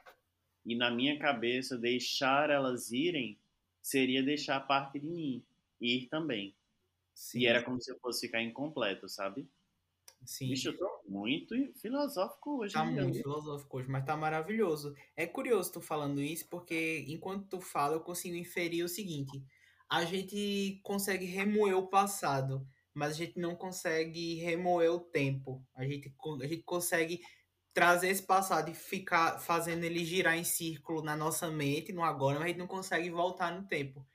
e 0.65 0.75
na 0.75 0.91
minha 0.91 1.17
cabeça 1.17 1.77
deixar 1.77 2.49
elas 2.49 2.91
irem 2.91 3.37
seria 3.81 4.23
deixar 4.23 4.59
parte 4.61 4.99
de 4.99 5.07
mim 5.07 5.43
ir 5.79 6.07
também. 6.07 6.55
Sim. 7.13 7.39
E 7.39 7.45
era 7.45 7.61
como 7.61 7.81
se 7.81 7.91
eu 7.91 7.99
fosse 7.99 8.27
ficar 8.27 8.41
incompleto, 8.41 9.07
sabe? 9.07 9.47
Sim. 10.25 10.49
Bicho, 10.49 10.69
eu 10.69 10.77
tô 10.77 11.01
muito 11.07 11.55
filosófico 11.75 12.61
hoje. 12.61 12.73
Tá 12.73 12.85
muito 12.85 13.21
filosófico 13.21 13.77
hoje, 13.77 13.89
mas 13.89 14.05
tá 14.05 14.15
maravilhoso. 14.15 14.95
É 15.15 15.27
curioso 15.27 15.73
tu 15.73 15.81
falando 15.81 16.21
isso, 16.21 16.47
porque 16.49 17.05
enquanto 17.07 17.47
tu 17.47 17.59
fala, 17.59 17.95
eu 17.95 17.99
consigo 17.99 18.35
inferir 18.35 18.83
o 18.83 18.89
seguinte: 18.89 19.43
a 19.89 20.05
gente 20.05 20.79
consegue 20.81 21.25
remoer 21.25 21.77
o 21.77 21.87
passado, 21.87 22.65
mas 22.93 23.11
a 23.11 23.15
gente 23.15 23.39
não 23.39 23.55
consegue 23.55 24.35
remoer 24.35 24.91
o 24.91 24.99
tempo. 24.99 25.65
A 25.75 25.85
gente, 25.85 26.13
a 26.41 26.47
gente 26.47 26.63
consegue 26.63 27.21
trazer 27.73 28.09
esse 28.09 28.23
passado 28.23 28.69
e 28.69 28.75
ficar 28.75 29.39
fazendo 29.39 29.83
ele 29.83 30.05
girar 30.05 30.37
em 30.37 30.43
círculo 30.43 31.01
na 31.01 31.15
nossa 31.15 31.49
mente, 31.49 31.91
no 31.91 32.03
agora, 32.03 32.35
mas 32.35 32.45
a 32.45 32.47
gente 32.49 32.59
não 32.59 32.67
consegue 32.67 33.09
voltar 33.09 33.51
no 33.51 33.67
tempo. 33.67 34.05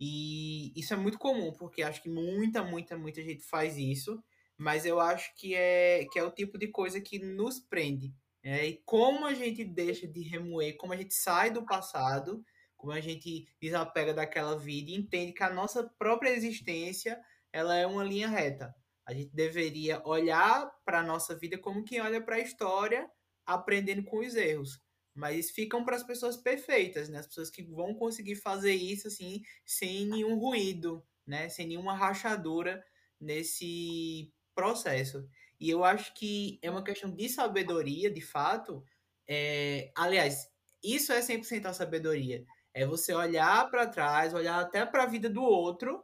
E 0.00 0.72
isso 0.78 0.92
é 0.92 0.96
muito 0.96 1.18
comum, 1.18 1.52
porque 1.52 1.82
acho 1.82 2.02
que 2.02 2.08
muita, 2.08 2.62
muita, 2.62 2.96
muita 2.98 3.22
gente 3.22 3.44
faz 3.44 3.76
isso 3.76 4.22
mas 4.56 4.86
eu 4.86 5.00
acho 5.00 5.34
que 5.36 5.54
é, 5.54 6.06
que 6.10 6.18
é 6.18 6.22
o 6.22 6.30
tipo 6.30 6.58
de 6.58 6.68
coisa 6.68 7.00
que 7.00 7.18
nos 7.18 7.58
prende. 7.58 8.14
É, 8.42 8.66
e 8.66 8.82
como 8.84 9.26
a 9.26 9.34
gente 9.34 9.64
deixa 9.64 10.06
de 10.06 10.20
remoer, 10.22 10.76
como 10.76 10.92
a 10.92 10.96
gente 10.96 11.14
sai 11.14 11.50
do 11.50 11.64
passado, 11.64 12.44
como 12.76 12.92
a 12.92 13.00
gente 13.00 13.46
desapega 13.60 14.12
daquela 14.12 14.58
vida 14.58 14.90
e 14.90 14.94
entende 14.94 15.32
que 15.32 15.42
a 15.42 15.52
nossa 15.52 15.82
própria 15.98 16.30
existência 16.30 17.18
ela 17.54 17.76
é 17.76 17.86
uma 17.86 18.02
linha 18.02 18.28
reta. 18.28 18.74
A 19.06 19.14
gente 19.14 19.30
deveria 19.32 20.02
olhar 20.04 20.68
para 20.84 20.98
a 20.98 21.02
nossa 21.04 21.36
vida 21.36 21.56
como 21.56 21.84
quem 21.84 22.00
olha 22.00 22.20
para 22.20 22.34
a 22.34 22.40
história, 22.40 23.08
aprendendo 23.46 24.02
com 24.02 24.18
os 24.18 24.34
erros. 24.34 24.82
Mas 25.14 25.52
ficam 25.52 25.84
para 25.84 25.94
as 25.94 26.02
pessoas 26.02 26.36
perfeitas, 26.36 27.08
né? 27.08 27.20
As 27.20 27.28
pessoas 27.28 27.50
que 27.50 27.62
vão 27.62 27.94
conseguir 27.94 28.34
fazer 28.34 28.74
isso 28.74 29.06
assim 29.06 29.40
sem 29.64 30.04
nenhum 30.04 30.36
ruído, 30.36 31.06
né? 31.24 31.48
Sem 31.48 31.68
nenhuma 31.68 31.94
rachadura 31.94 32.84
nesse 33.20 34.32
processo. 34.52 35.24
E 35.60 35.70
eu 35.70 35.84
acho 35.84 36.12
que 36.14 36.58
é 36.60 36.68
uma 36.68 36.82
questão 36.82 37.08
de 37.08 37.28
sabedoria, 37.28 38.10
de 38.10 38.20
fato. 38.20 38.82
É, 39.28 39.92
aliás, 39.96 40.50
isso 40.82 41.12
é 41.12 41.20
100% 41.20 41.66
a 41.66 41.72
sabedoria. 41.72 42.44
É 42.72 42.84
você 42.84 43.14
olhar 43.14 43.70
para 43.70 43.86
trás, 43.86 44.34
olhar 44.34 44.58
até 44.60 44.84
para 44.84 45.04
a 45.04 45.06
vida 45.06 45.30
do 45.30 45.44
outro 45.44 46.02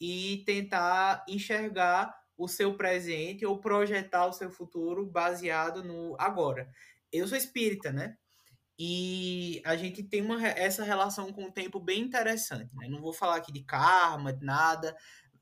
e 0.00 0.42
tentar 0.44 1.24
enxergar 1.28 2.14
o 2.36 2.46
seu 2.46 2.76
presente 2.76 3.46
ou 3.46 3.58
projetar 3.58 4.26
o 4.26 4.32
seu 4.32 4.50
futuro 4.50 5.06
baseado 5.06 5.82
no 5.82 6.14
agora. 6.18 6.68
Eu 7.12 7.26
sou 7.26 7.36
espírita, 7.36 7.92
né? 7.92 8.16
E 8.78 9.62
a 9.64 9.74
gente 9.74 10.02
tem 10.02 10.20
uma, 10.20 10.46
essa 10.46 10.84
relação 10.84 11.32
com 11.32 11.44
o 11.44 11.52
tempo 11.52 11.80
bem 11.80 12.02
interessante. 12.02 12.74
Né? 12.74 12.88
Não 12.88 13.00
vou 13.00 13.12
falar 13.12 13.36
aqui 13.36 13.50
de 13.50 13.64
karma, 13.64 14.34
de 14.34 14.44
nada, 14.44 14.94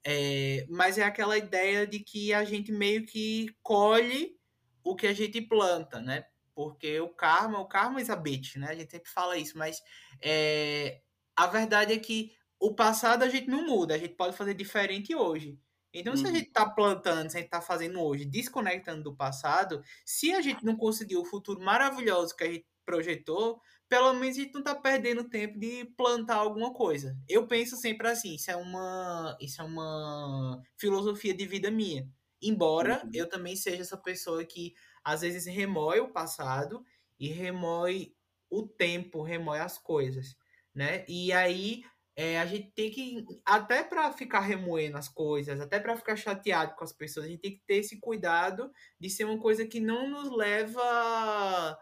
é, 0.04 0.66
mas 0.68 0.98
é 0.98 1.02
aquela 1.02 1.36
ideia 1.36 1.86
de 1.86 1.98
que 1.98 2.32
a 2.32 2.44
gente 2.44 2.70
meio 2.70 3.04
que 3.04 3.48
colhe 3.62 4.36
o 4.84 4.94
que 4.94 5.06
a 5.06 5.12
gente 5.14 5.40
planta, 5.40 6.00
né? 6.00 6.24
Porque 6.54 7.00
o 7.00 7.08
karma, 7.08 7.58
o 7.58 7.66
karma 7.66 8.00
is 8.00 8.10
a 8.10 8.14
bitch, 8.14 8.56
né? 8.56 8.68
A 8.68 8.74
gente 8.74 8.90
sempre 8.90 9.10
fala 9.10 9.36
isso, 9.36 9.58
mas 9.58 9.80
é, 10.22 11.00
a 11.34 11.46
verdade 11.46 11.92
é 11.92 11.98
que 11.98 12.32
o 12.58 12.74
passado 12.74 13.22
a 13.22 13.28
gente 13.28 13.48
não 13.48 13.66
muda, 13.66 13.94
a 13.94 13.98
gente 13.98 14.14
pode 14.14 14.36
fazer 14.36 14.54
diferente 14.54 15.14
hoje. 15.14 15.58
Então, 15.92 16.16
se 16.16 16.24
a 16.24 16.28
uhum. 16.28 16.34
gente 16.34 16.48
está 16.48 16.68
plantando, 16.68 17.30
se 17.30 17.36
a 17.36 17.40
gente 17.40 17.46
está 17.46 17.60
fazendo 17.60 18.00
hoje, 18.00 18.24
desconectando 18.24 19.04
do 19.04 19.14
passado, 19.14 19.82
se 20.04 20.32
a 20.32 20.40
gente 20.40 20.64
não 20.64 20.76
conseguiu 20.76 21.20
o 21.20 21.24
futuro 21.24 21.60
maravilhoso 21.60 22.34
que 22.34 22.42
a 22.42 22.52
gente 22.52 22.66
projetou, 22.84 23.60
pelo 23.88 24.12
menos 24.14 24.36
a 24.36 24.40
gente 24.40 24.54
não 24.54 24.62
tá 24.62 24.74
perdendo 24.74 25.28
tempo 25.28 25.58
de 25.58 25.84
plantar 25.96 26.36
alguma 26.36 26.72
coisa. 26.72 27.16
Eu 27.28 27.46
penso 27.46 27.76
sempre 27.76 28.08
assim, 28.08 28.34
isso 28.34 28.50
é 28.50 28.56
uma, 28.56 29.36
isso 29.40 29.62
é 29.62 29.64
uma 29.64 30.60
filosofia 30.76 31.32
de 31.32 31.46
vida 31.46 31.70
minha. 31.70 32.08
Embora 32.42 33.00
uhum. 33.04 33.10
eu 33.14 33.28
também 33.28 33.54
seja 33.54 33.82
essa 33.82 33.96
pessoa 33.96 34.44
que 34.44 34.74
às 35.04 35.20
vezes 35.20 35.46
remói 35.46 36.00
o 36.00 36.12
passado 36.12 36.84
e 37.18 37.28
remói 37.28 38.12
o 38.50 38.66
tempo, 38.66 39.22
remói 39.22 39.60
as 39.60 39.78
coisas, 39.78 40.36
né? 40.74 41.04
E 41.08 41.32
aí 41.32 41.84
é, 42.16 42.38
a 42.38 42.46
gente 42.46 42.70
tem 42.72 42.90
que, 42.90 43.24
até 43.44 43.82
para 43.82 44.12
ficar 44.12 44.40
remoendo 44.40 44.96
as 44.96 45.08
coisas, 45.08 45.60
até 45.60 45.80
para 45.80 45.96
ficar 45.96 46.16
chateado 46.16 46.74
com 46.76 46.84
as 46.84 46.92
pessoas, 46.92 47.26
a 47.26 47.28
gente 47.28 47.40
tem 47.40 47.52
que 47.52 47.62
ter 47.66 47.76
esse 47.76 47.98
cuidado 47.98 48.70
de 49.00 49.10
ser 49.10 49.24
uma 49.24 49.38
coisa 49.38 49.66
que 49.66 49.80
não 49.80 50.08
nos 50.08 50.30
leva 50.36 51.76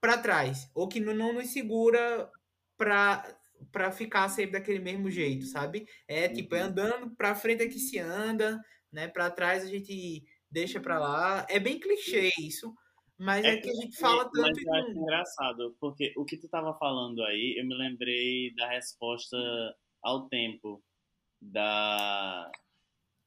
para 0.00 0.18
trás, 0.18 0.68
ou 0.74 0.88
que 0.88 0.98
não, 0.98 1.14
não 1.14 1.32
nos 1.32 1.48
segura 1.48 2.30
para 2.76 3.36
para 3.70 3.92
ficar 3.92 4.26
sempre 4.30 4.52
daquele 4.52 4.78
mesmo 4.78 5.10
jeito, 5.10 5.44
sabe? 5.44 5.86
É 6.08 6.28
tipo, 6.28 6.54
é 6.54 6.62
uhum. 6.62 6.68
andando 6.68 7.10
para 7.14 7.34
frente 7.34 7.62
é 7.62 7.68
que 7.68 7.78
se 7.78 7.98
anda, 7.98 8.58
né? 8.90 9.06
Para 9.06 9.30
trás 9.30 9.62
a 9.62 9.66
gente 9.66 10.24
deixa 10.50 10.80
para 10.80 10.98
lá. 10.98 11.46
É 11.48 11.58
bem 11.58 11.78
clichê 11.78 12.30
isso, 12.40 12.74
mas 13.20 13.44
é, 13.44 13.50
é 13.50 13.56
que 13.58 13.68
a 13.68 13.74
gente 13.74 13.98
fala 13.98 14.24
tanto. 14.24 14.40
Mas 14.40 14.64
eu 14.64 14.74
acho 14.74 14.90
engraçado, 14.92 15.76
porque 15.78 16.10
o 16.16 16.24
que 16.24 16.38
tu 16.38 16.48
tava 16.48 16.72
falando 16.78 17.22
aí, 17.24 17.54
eu 17.58 17.66
me 17.66 17.74
lembrei 17.74 18.54
da 18.54 18.66
resposta 18.70 19.36
ao 20.02 20.26
tempo 20.26 20.82
da 21.38 22.50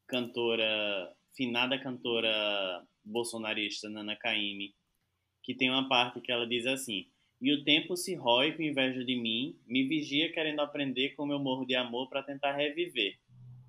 cantora 0.08 1.14
finada 1.36 1.80
cantora 1.80 2.84
bolsonarista 3.06 3.88
Nana 3.88 4.16
Caymmi, 4.16 4.74
que 5.44 5.54
tem 5.54 5.70
uma 5.70 5.88
parte 5.88 6.22
que 6.22 6.32
ela 6.32 6.48
diz 6.48 6.66
assim: 6.66 7.06
"E 7.39 7.54
o 7.54 7.64
tempo 7.64 7.96
se 7.96 8.16
rói 8.16 8.54
com 8.54 8.64
inveja 8.64 9.06
de 9.06 9.16
mim, 9.16 9.56
me 9.68 9.88
vigia 9.88 10.32
querendo 10.32 10.62
aprender 10.62 11.14
como 11.16 11.34
eu 11.34 11.39
morro 11.39 11.66
de 11.66 11.76
amor 11.76 12.10
para 12.10 12.24
tentar 12.24 12.54
reviver. 12.56 13.20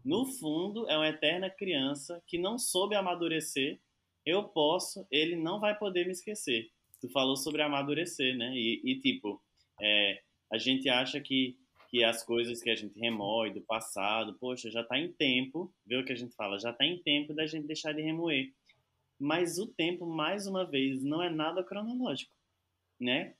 No 0.02 0.24
fundo, 0.24 0.88
é 0.88 0.96
uma 0.96 1.08
eterna 1.08 1.50
criança 1.50 2.22
que 2.26 2.38
não 2.38 2.58
soube 2.58 2.94
amadurecer. 2.94 3.78
Eu 4.24 4.44
posso, 4.44 5.06
ele 5.10 5.36
não 5.36 5.60
vai 5.60 5.76
poder 5.76 6.06
me 6.06 6.12
esquecer." 6.12 6.70
Tu 7.00 7.08
falou 7.10 7.36
sobre 7.36 7.62
amadurecer, 7.62 8.36
né? 8.36 8.52
E, 8.54 8.80
e 8.84 9.00
tipo, 9.00 9.42
é, 9.80 10.22
a 10.52 10.58
gente 10.58 10.88
acha 10.88 11.20
que 11.20 11.56
que 11.94 12.02
as 12.02 12.24
coisas 12.24 12.60
que 12.60 12.70
a 12.70 12.74
gente 12.74 12.98
remoe 12.98 13.54
do 13.54 13.60
passado, 13.60 14.36
poxa, 14.40 14.68
já 14.68 14.80
está 14.80 14.98
em 14.98 15.12
tempo, 15.12 15.72
vê 15.86 15.96
o 15.96 16.04
que 16.04 16.12
a 16.12 16.16
gente 16.16 16.34
fala, 16.34 16.58
já 16.58 16.72
está 16.72 16.84
em 16.84 17.00
tempo 17.00 17.32
da 17.32 17.46
gente 17.46 17.68
deixar 17.68 17.92
de 17.92 18.02
remoer. 18.02 18.52
Mas 19.16 19.58
o 19.60 19.66
tempo, 19.68 20.04
mais 20.04 20.48
uma 20.48 20.68
vez, 20.68 21.04
não 21.04 21.22
é 21.22 21.30
nada 21.30 21.62
cronológico, 21.62 22.34
né? 23.00 23.36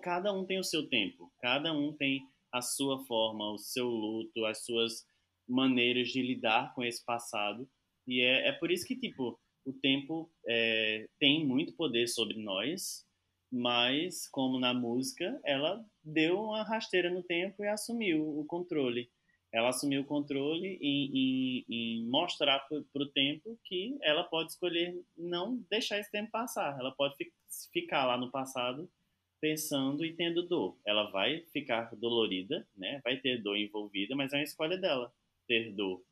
Cada 0.00 0.32
um 0.32 0.46
tem 0.46 0.58
o 0.58 0.64
seu 0.64 0.88
tempo, 0.88 1.30
cada 1.38 1.70
um 1.74 1.92
tem 1.92 2.26
a 2.50 2.62
sua 2.62 3.04
forma, 3.04 3.52
o 3.52 3.58
seu 3.58 3.88
luto, 3.88 4.46
as 4.46 4.64
suas 4.64 5.06
maneiras 5.46 6.08
de 6.08 6.22
lidar 6.22 6.74
com 6.74 6.82
esse 6.82 7.04
passado. 7.04 7.68
E 8.06 8.22
é, 8.22 8.48
é 8.48 8.52
por 8.52 8.70
isso 8.70 8.86
que, 8.86 8.96
tipo, 8.96 9.38
o 9.64 9.72
tempo 9.72 10.30
é, 10.46 11.06
tem 11.18 11.46
muito 11.46 11.74
poder 11.74 12.08
sobre 12.08 12.42
nós, 12.42 13.06
mas 13.50 14.28
como 14.28 14.58
na 14.58 14.72
música, 14.72 15.40
ela 15.44 15.84
deu 16.02 16.40
uma 16.40 16.62
rasteira 16.62 17.10
no 17.10 17.22
tempo 17.22 17.62
e 17.62 17.68
assumiu 17.68 18.38
o 18.38 18.44
controle. 18.46 19.10
Ela 19.52 19.68
assumiu 19.68 20.00
o 20.00 20.06
controle 20.06 20.78
em, 20.80 21.10
em, 21.14 21.64
em 21.68 22.06
mostrar 22.08 22.60
para 22.60 23.02
o 23.02 23.10
tempo 23.10 23.58
que 23.64 23.98
ela 24.00 24.24
pode 24.24 24.52
escolher 24.52 24.98
não 25.16 25.62
deixar 25.68 25.98
esse 25.98 26.10
tempo 26.10 26.30
passar. 26.30 26.78
Ela 26.80 26.90
pode 26.92 27.16
fi 27.16 27.30
ficar 27.70 28.06
lá 28.06 28.16
no 28.16 28.30
passado 28.30 28.90
pensando 29.38 30.06
e 30.06 30.14
tendo 30.14 30.48
dor. 30.48 30.78
Ela 30.86 31.10
vai 31.10 31.44
ficar 31.52 31.94
dolorida, 31.96 32.66
né? 32.74 33.02
Vai 33.04 33.18
ter 33.18 33.42
dor 33.42 33.58
envolvida, 33.58 34.16
mas 34.16 34.32
é 34.32 34.38
uma 34.38 34.42
escolha 34.42 34.78
dela 34.78 35.12
ter 35.46 35.70
dor. 35.72 36.02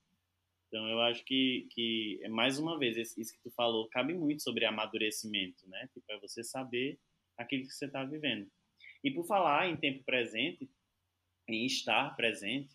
Então 0.70 0.88
eu 0.88 1.00
acho 1.00 1.24
que, 1.24 1.66
que 1.72 2.20
mais 2.28 2.56
uma 2.60 2.78
vez, 2.78 2.96
isso 2.96 3.34
que 3.34 3.42
tu 3.42 3.50
falou 3.50 3.88
cabe 3.88 4.14
muito 4.14 4.40
sobre 4.40 4.64
amadurecimento, 4.64 5.68
né? 5.68 5.88
Tipo, 5.92 6.12
é 6.12 6.20
você 6.20 6.44
saber 6.44 6.96
aquilo 7.36 7.64
que 7.64 7.72
você 7.72 7.86
está 7.86 8.04
vivendo. 8.04 8.48
E 9.02 9.10
por 9.10 9.26
falar 9.26 9.68
em 9.68 9.76
tempo 9.76 10.04
presente, 10.04 10.70
em 11.48 11.66
estar 11.66 12.14
presente, 12.14 12.72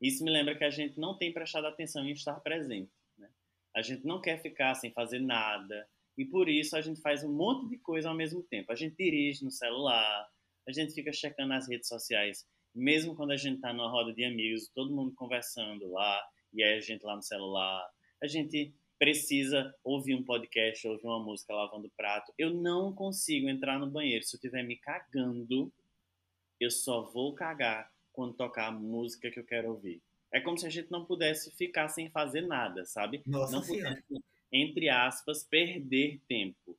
isso 0.00 0.24
me 0.24 0.30
lembra 0.30 0.56
que 0.56 0.64
a 0.64 0.70
gente 0.70 0.98
não 0.98 1.18
tem 1.18 1.30
prestado 1.30 1.66
atenção 1.66 2.06
em 2.06 2.12
estar 2.12 2.40
presente. 2.40 2.90
Né? 3.18 3.28
A 3.74 3.82
gente 3.82 4.06
não 4.06 4.18
quer 4.18 4.40
ficar 4.40 4.74
sem 4.74 4.90
fazer 4.92 5.18
nada, 5.18 5.86
e 6.16 6.24
por 6.24 6.48
isso 6.48 6.74
a 6.74 6.80
gente 6.80 7.02
faz 7.02 7.22
um 7.22 7.32
monte 7.32 7.68
de 7.68 7.78
coisa 7.78 8.08
ao 8.08 8.14
mesmo 8.14 8.42
tempo. 8.44 8.72
A 8.72 8.74
gente 8.74 8.96
dirige 8.96 9.44
no 9.44 9.50
celular, 9.50 10.26
a 10.66 10.72
gente 10.72 10.94
fica 10.94 11.12
checando 11.12 11.52
as 11.52 11.68
redes 11.68 11.88
sociais, 11.88 12.46
mesmo 12.74 13.14
quando 13.14 13.32
a 13.32 13.36
gente 13.36 13.56
está 13.56 13.72
numa 13.72 13.90
roda 13.90 14.14
de 14.14 14.24
amigos, 14.24 14.70
todo 14.74 14.94
mundo 14.94 15.14
conversando 15.14 15.86
lá, 15.90 16.22
e 16.52 16.62
aí 16.62 16.78
a 16.78 16.80
gente 16.80 17.04
lá 17.04 17.16
no 17.16 17.22
celular. 17.22 17.88
A 18.22 18.26
gente 18.26 18.72
precisa 18.98 19.74
ouvir 19.84 20.14
um 20.14 20.22
podcast, 20.22 20.86
ouvir 20.86 21.06
uma 21.06 21.22
música 21.22 21.54
lavando 21.54 21.90
prato. 21.96 22.32
Eu 22.38 22.52
não 22.52 22.92
consigo 22.92 23.48
entrar 23.48 23.78
no 23.78 23.90
banheiro. 23.90 24.24
Se 24.24 24.36
eu 24.36 24.38
estiver 24.38 24.62
me 24.62 24.76
cagando, 24.76 25.72
eu 26.58 26.70
só 26.70 27.02
vou 27.02 27.34
cagar 27.34 27.92
quando 28.12 28.34
tocar 28.34 28.68
a 28.68 28.72
música 28.72 29.30
que 29.30 29.38
eu 29.38 29.44
quero 29.44 29.70
ouvir. 29.70 30.02
É 30.32 30.40
como 30.40 30.58
se 30.58 30.66
a 30.66 30.70
gente 30.70 30.90
não 30.90 31.04
pudesse 31.04 31.50
ficar 31.52 31.88
sem 31.88 32.10
fazer 32.10 32.42
nada, 32.42 32.84
sabe? 32.84 33.22
Nossa 33.26 33.52
não 33.52 33.62
pudesse, 33.62 34.02
entre 34.50 34.88
aspas, 34.88 35.44
perder 35.44 36.20
tempo. 36.26 36.76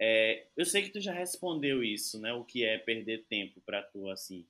É, 0.00 0.46
eu 0.56 0.64
sei 0.64 0.82
que 0.82 0.90
tu 0.90 1.00
já 1.00 1.12
respondeu 1.12 1.82
isso, 1.82 2.20
né? 2.20 2.32
O 2.32 2.44
que 2.44 2.64
é 2.64 2.78
perder 2.78 3.24
tempo 3.24 3.60
para 3.60 3.82
tu, 3.82 4.08
assim. 4.08 4.46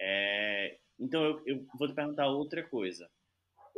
É, 0.00 0.78
então 0.98 1.24
eu, 1.24 1.42
eu 1.46 1.66
vou 1.78 1.88
te 1.88 1.94
perguntar 1.94 2.28
outra 2.28 2.62
coisa. 2.62 3.10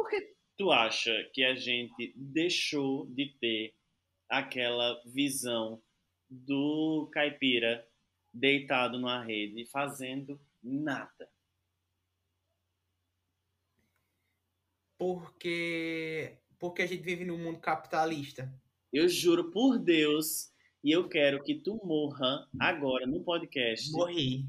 Por 0.00 0.08
que 0.08 0.34
tu 0.56 0.72
acha 0.72 1.12
que 1.34 1.44
a 1.44 1.54
gente 1.54 2.14
deixou 2.16 3.04
de 3.04 3.36
ter 3.38 3.74
aquela 4.30 4.98
visão 5.04 5.82
do 6.26 7.10
caipira 7.12 7.86
deitado 8.32 8.98
numa 8.98 9.22
rede 9.22 9.66
fazendo 9.66 10.40
nada? 10.62 11.30
Porque 14.96 16.38
porque 16.58 16.80
a 16.80 16.86
gente 16.86 17.02
vive 17.02 17.26
num 17.26 17.36
mundo 17.36 17.60
capitalista. 17.60 18.50
Eu 18.90 19.06
juro 19.06 19.50
por 19.50 19.78
Deus 19.78 20.50
e 20.82 20.92
eu 20.92 21.10
quero 21.10 21.42
que 21.42 21.56
tu 21.56 21.78
morra 21.84 22.48
agora 22.58 23.06
no 23.06 23.22
podcast. 23.22 23.92
Morri. 23.92 24.46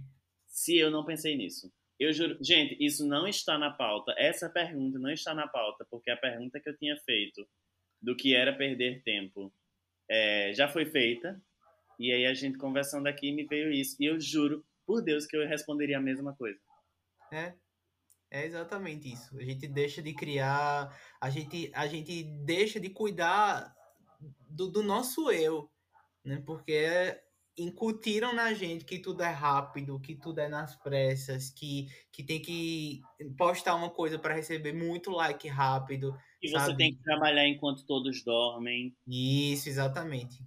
Se 0.48 0.78
eu 0.78 0.90
não 0.90 1.04
pensei 1.04 1.36
nisso. 1.36 1.70
Eu 2.02 2.12
juro, 2.12 2.36
gente, 2.42 2.76
isso 2.84 3.06
não 3.06 3.28
está 3.28 3.60
na 3.60 3.70
pauta. 3.70 4.16
Essa 4.18 4.50
pergunta 4.50 4.98
não 4.98 5.12
está 5.12 5.36
na 5.36 5.48
pauta, 5.48 5.86
porque 5.88 6.10
a 6.10 6.18
pergunta 6.18 6.60
que 6.60 6.68
eu 6.68 6.76
tinha 6.76 6.98
feito 7.06 7.48
do 8.02 8.16
que 8.16 8.34
era 8.34 8.58
perder 8.58 9.04
tempo 9.04 9.54
é, 10.10 10.52
já 10.52 10.68
foi 10.68 10.84
feita. 10.84 11.40
E 12.00 12.12
aí 12.12 12.26
a 12.26 12.34
gente 12.34 12.58
conversando 12.58 13.06
aqui 13.06 13.32
me 13.32 13.46
veio 13.46 13.72
isso. 13.72 13.98
E 14.00 14.06
eu 14.08 14.20
juro, 14.20 14.66
por 14.84 15.04
Deus, 15.04 15.28
que 15.28 15.38
eu 15.38 15.48
responderia 15.48 16.00
a 16.00 16.02
mesma 16.02 16.36
coisa. 16.36 16.60
É, 17.32 17.54
é 18.32 18.48
exatamente 18.48 19.14
isso. 19.14 19.38
A 19.38 19.44
gente 19.44 19.68
deixa 19.68 20.02
de 20.02 20.16
criar, 20.16 21.00
a 21.22 21.30
gente, 21.30 21.72
a 21.72 21.86
gente 21.86 22.24
deixa 22.44 22.80
de 22.80 22.90
cuidar 22.90 23.76
do, 24.50 24.72
do 24.72 24.82
nosso 24.82 25.30
eu, 25.30 25.70
né? 26.26 26.42
Porque 26.48 27.22
incutiram 27.62 28.34
na 28.34 28.54
gente 28.54 28.86
que 28.86 29.00
tudo 29.00 29.24
é 29.24 29.30
rápido, 29.30 30.00
que 30.00 30.16
tudo 30.16 30.40
é 30.40 30.48
nas 30.48 30.76
pressas, 30.76 31.50
que, 31.50 31.88
que 32.12 32.24
tem 32.24 32.42
que 32.42 33.02
postar 33.38 33.76
uma 33.76 33.90
coisa 33.90 34.18
para 34.18 34.34
receber 34.34 34.74
muito 34.74 35.12
like 35.12 35.48
rápido. 35.48 36.16
E 36.42 36.50
sabe? 36.50 36.66
você 36.66 36.78
tem 36.78 36.94
que 36.94 37.04
trabalhar 37.04 37.48
enquanto 37.48 37.86
todos 37.86 38.24
dormem. 38.24 38.96
Isso, 39.08 39.70
exatamente. 39.70 40.44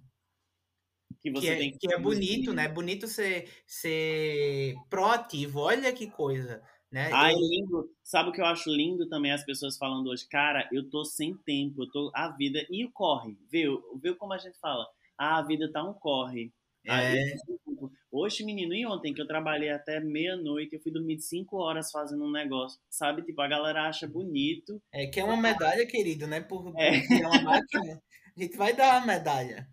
Que, 1.21 1.31
você 1.31 1.41
que, 1.41 1.49
é, 1.49 1.57
tem 1.57 1.71
que... 1.71 1.79
que 1.79 1.93
é 1.93 1.99
bonito, 1.99 2.53
né? 2.53 2.67
Bonito 2.67 3.07
ser, 3.07 3.49
ser 3.65 4.75
proativo. 4.89 5.59
Olha 5.61 5.91
que 5.91 6.07
coisa. 6.07 6.61
Né? 6.91 7.09
Ai, 7.11 7.33
eu... 7.33 7.39
lindo. 7.39 7.91
Sabe 8.03 8.29
o 8.29 8.31
que 8.31 8.39
eu 8.39 8.45
acho 8.45 8.69
lindo 8.69 9.09
também 9.09 9.31
as 9.31 9.43
pessoas 9.43 9.77
falando 9.77 10.07
hoje? 10.07 10.27
Cara, 10.29 10.67
eu 10.71 10.89
tô 10.89 11.03
sem 11.03 11.35
tempo, 11.37 11.83
eu 11.83 11.91
tô 11.91 12.11
a 12.13 12.29
vida 12.29 12.65
e 12.69 12.85
o 12.85 12.91
corre. 12.91 13.37
Viu? 13.49 13.81
Viu 14.01 14.15
como 14.15 14.33
a 14.33 14.37
gente 14.37 14.59
fala? 14.59 14.85
Ah, 15.17 15.39
a 15.39 15.41
vida 15.41 15.71
tá 15.71 15.83
um 15.83 15.93
corre. 15.93 16.53
É. 16.87 17.35
Hoje, 18.11 18.45
menino, 18.45 18.73
e 18.73 18.85
ontem 18.85 19.13
que 19.13 19.21
eu 19.21 19.27
trabalhei 19.27 19.69
até 19.69 19.99
meia-noite, 19.99 20.75
eu 20.75 20.81
fui 20.81 20.91
dormir 20.91 21.19
5 21.19 21.57
horas 21.57 21.91
fazendo 21.91 22.23
um 22.23 22.31
negócio, 22.31 22.79
sabe? 22.89 23.23
Tipo, 23.23 23.41
a 23.41 23.47
galera 23.47 23.87
acha 23.87 24.07
bonito. 24.07 24.81
É 24.91 25.05
que 25.05 25.19
é 25.19 25.23
uma 25.23 25.35
medalha, 25.35 25.85
querido, 25.85 26.25
né? 26.25 26.39
Por, 26.41 26.73
é. 26.77 26.97
é 26.97 27.27
uma 27.27 27.41
máquina. 27.41 28.01
A 28.35 28.41
gente 28.41 28.55
vai 28.55 28.73
dar 28.73 28.99
uma 28.99 29.05
medalha. 29.05 29.67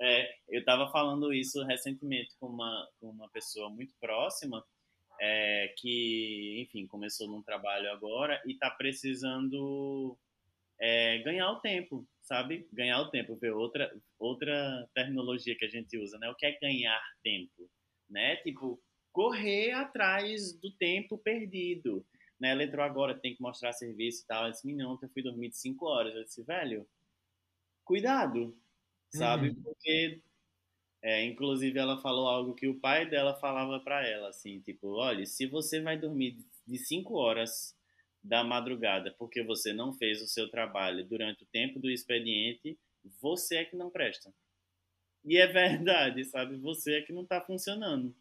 É, 0.00 0.28
eu 0.48 0.64
tava 0.64 0.90
falando 0.92 1.32
isso 1.32 1.64
recentemente 1.64 2.36
com 2.38 2.46
uma, 2.46 2.88
com 3.00 3.08
uma 3.10 3.28
pessoa 3.30 3.68
muito 3.68 3.92
próxima, 4.00 4.64
é, 5.20 5.74
que, 5.76 6.62
enfim, 6.62 6.86
começou 6.86 7.26
num 7.26 7.42
trabalho 7.42 7.90
agora 7.90 8.40
e 8.46 8.54
tá 8.54 8.70
precisando 8.70 10.16
é, 10.80 11.18
ganhar 11.18 11.50
o 11.50 11.60
tempo, 11.60 12.06
sabe? 12.28 12.68
Ganhar 12.72 13.00
o 13.00 13.10
tempo, 13.10 13.34
ver 13.36 13.52
outra, 13.52 13.90
outra 14.18 14.86
terminologia 14.94 15.56
que 15.56 15.64
a 15.64 15.68
gente 15.68 15.98
usa, 15.98 16.18
né? 16.18 16.28
O 16.28 16.34
que 16.34 16.44
é 16.44 16.58
ganhar 16.60 17.00
tempo, 17.22 17.70
né? 18.08 18.36
Tipo, 18.36 18.80
correr 19.10 19.72
atrás 19.72 20.52
do 20.60 20.70
tempo 20.76 21.16
perdido, 21.16 22.06
né? 22.38 22.50
Ela 22.50 22.64
entrou 22.64 22.84
agora, 22.84 23.18
tem 23.18 23.34
que 23.34 23.40
mostrar 23.40 23.72
serviço 23.72 24.22
e 24.22 24.26
tal. 24.26 24.44
Eu 24.44 24.52
disse, 24.52 24.66
menino, 24.66 24.92
ontem 24.92 25.06
eu 25.06 25.10
fui 25.10 25.22
dormir 25.22 25.48
de 25.48 25.56
5 25.56 25.86
horas. 25.86 26.14
Eu 26.14 26.24
disse, 26.24 26.44
velho, 26.44 26.86
cuidado, 27.82 28.54
sabe? 29.10 29.48
Uhum. 29.48 29.62
Porque, 29.62 30.20
é, 31.02 31.24
inclusive, 31.24 31.78
ela 31.78 32.00
falou 32.02 32.28
algo 32.28 32.54
que 32.54 32.68
o 32.68 32.78
pai 32.78 33.08
dela 33.08 33.34
falava 33.40 33.80
para 33.80 34.06
ela, 34.06 34.28
assim, 34.28 34.60
tipo, 34.60 34.88
olha, 34.96 35.24
se 35.24 35.46
você 35.46 35.80
vai 35.80 35.98
dormir 35.98 36.36
de 36.66 36.78
5 36.78 37.14
horas 37.14 37.77
da 38.22 38.42
madrugada 38.44 39.14
porque 39.18 39.42
você 39.42 39.72
não 39.72 39.94
fez 39.94 40.20
o 40.22 40.26
seu 40.26 40.50
trabalho 40.50 41.04
durante 41.04 41.44
o 41.44 41.46
tempo 41.46 41.78
do 41.78 41.90
expediente, 41.90 42.78
você 43.20 43.56
é 43.56 43.64
que 43.64 43.76
não 43.76 43.90
presta. 43.90 44.32
E 45.24 45.36
é 45.36 45.46
verdade, 45.46 46.24
sabe? 46.24 46.56
Você 46.58 46.96
é 46.96 47.02
que 47.02 47.12
não 47.12 47.22
está 47.22 47.40
funcionando. 47.40 48.14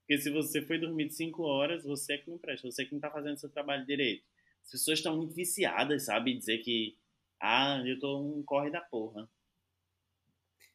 Porque 0.00 0.22
se 0.22 0.30
você 0.30 0.62
foi 0.62 0.78
dormir 0.78 1.10
5 1.10 1.42
horas, 1.42 1.84
você 1.84 2.14
é 2.14 2.18
que 2.18 2.30
não 2.30 2.38
presta, 2.38 2.70
você 2.70 2.82
é 2.82 2.84
que 2.84 2.92
não 2.92 2.98
está 2.98 3.10
fazendo 3.10 3.38
seu 3.38 3.50
trabalho 3.50 3.84
direito. 3.84 4.24
As 4.64 4.70
pessoas 4.70 4.98
estão 4.98 5.16
muito 5.16 5.34
viciadas, 5.34 6.04
sabe? 6.06 6.36
Dizer 6.36 6.58
que, 6.58 6.96
ah, 7.40 7.82
eu 7.86 7.98
tô 7.98 8.20
um 8.20 8.42
corre 8.42 8.70
da 8.70 8.80
porra. 8.80 9.28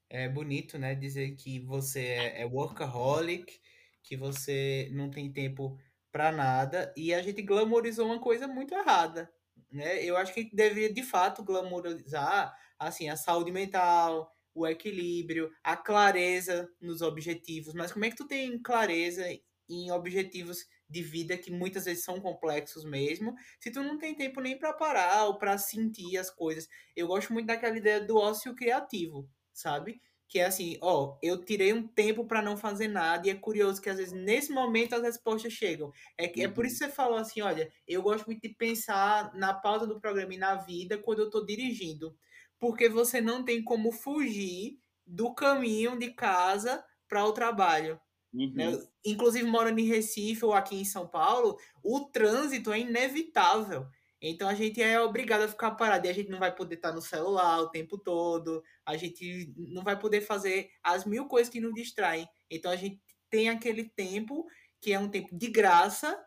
É 0.09 0.29
bonito, 0.29 0.77
né? 0.77 0.93
Dizer 0.93 1.35
que 1.35 1.59
você 1.59 2.01
é, 2.01 2.41
é 2.41 2.45
workaholic, 2.45 3.59
que 4.03 4.15
você 4.15 4.89
não 4.91 5.09
tem 5.09 5.31
tempo 5.31 5.79
para 6.13 6.31
nada 6.31 6.93
e 6.95 7.13
a 7.13 7.21
gente 7.23 7.41
glamorizou 7.41 8.05
uma 8.05 8.21
coisa 8.21 8.47
muito 8.47 8.73
errada. 8.75 9.33
né? 9.71 10.03
Eu 10.05 10.15
acho 10.15 10.33
que 10.33 10.55
deveria 10.55 10.93
de 10.93 11.03
fato 11.03 11.43
glamourizar 11.43 12.55
assim 12.79 13.09
a 13.09 13.17
saúde 13.17 13.51
mental, 13.51 14.31
o 14.53 14.67
equilíbrio, 14.67 15.51
a 15.63 15.75
clareza 15.75 16.69
nos 16.79 17.01
objetivos. 17.01 17.73
Mas 17.73 17.91
como 17.91 18.05
é 18.05 18.09
que 18.11 18.15
tu 18.17 18.27
tem 18.27 18.61
clareza 18.61 19.25
em 19.69 19.91
objetivos 19.91 20.65
de 20.89 21.01
vida 21.01 21.37
que 21.37 21.51
muitas 21.51 21.85
vezes 21.85 22.03
são 22.03 22.19
complexos 22.19 22.85
mesmo, 22.85 23.33
se 23.59 23.71
tu 23.71 23.81
não 23.81 23.97
tem 23.97 24.13
tempo 24.13 24.39
nem 24.41 24.57
para 24.59 24.73
parar 24.73 25.25
ou 25.25 25.39
para 25.39 25.57
sentir 25.57 26.17
as 26.17 26.29
coisas. 26.29 26.67
Eu 26.95 27.07
gosto 27.07 27.33
muito 27.33 27.47
daquela 27.47 27.75
ideia 27.77 27.99
do 28.05 28.17
ócio 28.17 28.53
criativo, 28.55 29.27
sabe? 29.51 29.99
Que 30.33 30.39
é 30.39 30.45
assim, 30.45 30.79
ó, 30.81 31.15
eu 31.21 31.45
tirei 31.45 31.71
um 31.71 31.85
tempo 31.85 32.25
para 32.25 32.41
não 32.41 32.57
fazer 32.57 32.87
nada 32.87 33.27
e 33.27 33.29
é 33.29 33.35
curioso 33.35 33.79
que 33.79 33.87
às 33.87 33.97
vezes 33.97 34.13
nesse 34.13 34.51
momento 34.51 34.95
as 34.95 35.03
respostas 35.03 35.53
chegam. 35.53 35.93
É, 36.17 36.25
uhum. 36.25 36.33
é 36.37 36.47
por 36.47 36.65
isso 36.65 36.79
que 36.79 36.85
você 36.85 36.91
falou 36.91 37.19
assim, 37.19 37.41
olha, 37.41 37.71
eu 37.87 38.01
gosto 38.01 38.25
muito 38.25 38.41
de 38.41 38.49
pensar 38.49 39.31
na 39.35 39.53
pausa 39.53 39.85
do 39.85 40.01
programa 40.01 40.33
e 40.33 40.37
na 40.39 40.55
vida 40.55 40.97
quando 40.97 41.19
eu 41.19 41.29
tô 41.29 41.45
dirigindo, 41.45 42.17
porque 42.59 42.89
você 42.89 43.21
não 43.21 43.45
tem 43.45 43.63
como 43.63 43.91
fugir 43.91 44.79
do 45.05 45.35
caminho 45.35 45.99
de 45.99 46.09
casa 46.09 46.83
para 47.07 47.23
o 47.23 47.31
trabalho. 47.31 48.01
Uhum. 48.33 48.53
Né? 48.55 48.83
Inclusive, 49.05 49.45
morando 49.45 49.77
em 49.77 49.85
Recife 49.85 50.43
ou 50.43 50.53
aqui 50.53 50.75
em 50.77 50.83
São 50.83 51.07
Paulo, 51.07 51.59
o 51.83 52.05
trânsito 52.05 52.73
é 52.73 52.79
inevitável. 52.79 53.85
Então 54.25 54.47
a 54.47 54.53
gente 54.53 54.81
é 54.81 54.97
obrigado 55.01 55.41
a 55.41 55.47
ficar 55.49 55.71
parado 55.71 56.07
e 56.07 56.09
a 56.09 56.13
gente 56.13 56.29
não 56.29 56.39
vai 56.39 56.55
poder 56.55 56.75
estar 56.75 56.93
no 56.93 57.01
celular 57.01 57.59
o 57.59 57.69
tempo 57.69 57.97
todo, 57.97 58.63
a 58.85 58.95
gente 58.95 59.53
não 59.57 59.83
vai 59.83 59.99
poder 59.99 60.21
fazer 60.21 60.71
as 60.81 61.03
mil 61.03 61.27
coisas 61.27 61.51
que 61.51 61.59
nos 61.59 61.73
distraem. 61.73 62.25
Então 62.49 62.71
a 62.71 62.77
gente 62.77 63.01
tem 63.29 63.49
aquele 63.49 63.83
tempo 63.83 64.47
que 64.79 64.93
é 64.93 64.99
um 64.99 65.09
tempo 65.09 65.37
de 65.37 65.47
graça 65.49 66.17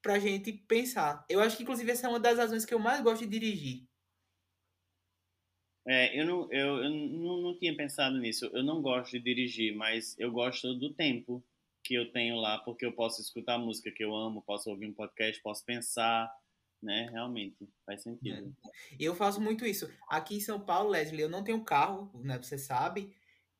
para 0.00 0.14
a 0.14 0.18
gente 0.20 0.52
pensar. 0.52 1.26
Eu 1.28 1.40
acho 1.40 1.56
que 1.56 1.64
inclusive 1.64 1.90
essa 1.90 2.06
é 2.06 2.10
uma 2.10 2.20
das 2.20 2.38
razões 2.38 2.64
que 2.64 2.72
eu 2.72 2.78
mais 2.78 3.02
gosto 3.02 3.22
de 3.22 3.28
dirigir. 3.28 3.84
É, 5.86 6.18
eu 6.18 6.24
não, 6.24 6.52
eu, 6.52 6.84
eu 6.84 6.90
não, 6.90 7.42
não 7.42 7.58
tinha 7.58 7.76
pensado 7.76 8.16
nisso. 8.18 8.48
Eu 8.52 8.62
não 8.62 8.80
gosto 8.80 9.10
de 9.10 9.18
dirigir, 9.18 9.74
mas 9.74 10.16
eu 10.20 10.30
gosto 10.30 10.72
do 10.74 10.94
tempo 10.94 11.44
que 11.82 11.94
eu 11.94 12.10
tenho 12.12 12.36
lá, 12.36 12.58
porque 12.58 12.86
eu 12.86 12.92
posso 12.92 13.20
escutar 13.20 13.58
música 13.58 13.90
que 13.90 14.04
eu 14.04 14.14
amo, 14.14 14.40
posso 14.40 14.70
ouvir 14.70 14.86
um 14.86 14.94
podcast, 14.94 15.42
posso 15.42 15.64
pensar, 15.64 16.32
né? 16.84 17.08
Realmente, 17.10 17.68
faz 17.84 18.02
sentido. 18.02 18.54
É. 18.64 18.70
Eu 19.00 19.14
faço 19.14 19.40
muito 19.40 19.64
isso. 19.64 19.90
Aqui 20.08 20.36
em 20.36 20.40
São 20.40 20.60
Paulo, 20.60 20.90
Leslie, 20.90 21.22
eu 21.22 21.28
não 21.28 21.42
tenho 21.42 21.64
carro, 21.64 22.10
né? 22.22 22.38
Você 22.40 22.58
sabe. 22.58 23.16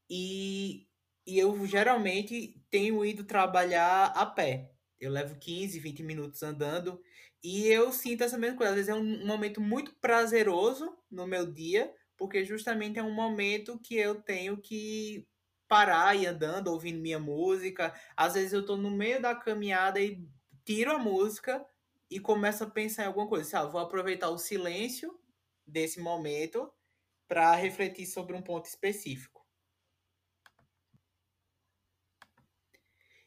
E, 0.09 0.87
e 1.27 1.39
eu 1.39 1.67
geralmente 1.67 2.63
tenho 2.71 3.05
ido 3.05 3.25
trabalhar 3.25 4.13
a 4.15 4.27
pé. 4.27 4.71
Eu 5.01 5.11
levo 5.11 5.37
15, 5.37 5.79
20 5.81 6.03
minutos 6.03 6.43
andando. 6.43 7.01
E 7.43 7.67
eu 7.67 7.91
sinto 7.93 8.23
essa 8.23 8.39
mesma 8.39 8.57
coisa. 8.57 8.71
Às 8.73 8.77
vezes 8.77 8.89
é 8.91 8.95
um 8.95 9.27
momento 9.27 9.61
muito 9.61 9.95
prazeroso 9.95 10.97
no 11.11 11.27
meu 11.27 11.51
dia, 11.51 11.93
porque 12.17 12.45
justamente 12.45 12.99
é 12.99 13.03
um 13.03 13.13
momento 13.13 13.79
que 13.79 13.97
eu 13.97 14.21
tenho 14.23 14.57
que 14.59 15.27
parar 15.67 16.15
e 16.15 16.27
andando, 16.27 16.69
ouvindo 16.69 17.01
minha 17.01 17.19
música. 17.19 17.95
Às 18.17 18.35
vezes 18.35 18.53
eu 18.53 18.61
estou 18.61 18.77
no 18.77 18.91
meio 18.91 19.21
da 19.21 19.35
caminhada 19.35 20.01
e 20.01 20.23
tiro 20.65 20.93
a 20.93 20.99
música 20.99 21.65
e 22.15 22.21
começo 22.21 22.63
a 22.63 22.71
pensar 22.71 23.03
em 23.03 23.07
alguma 23.07 23.27
coisa. 23.27 23.59
Ah, 23.59 23.65
vou 23.65 23.81
aproveitar 23.81 24.31
o 24.31 24.39
silêncio 24.39 25.19
desse 25.67 25.99
momento 25.99 26.73
para 27.27 27.57
refletir 27.57 28.07
sobre 28.07 28.37
um 28.37 28.41
ponto 28.41 28.67
específico. 28.67 29.45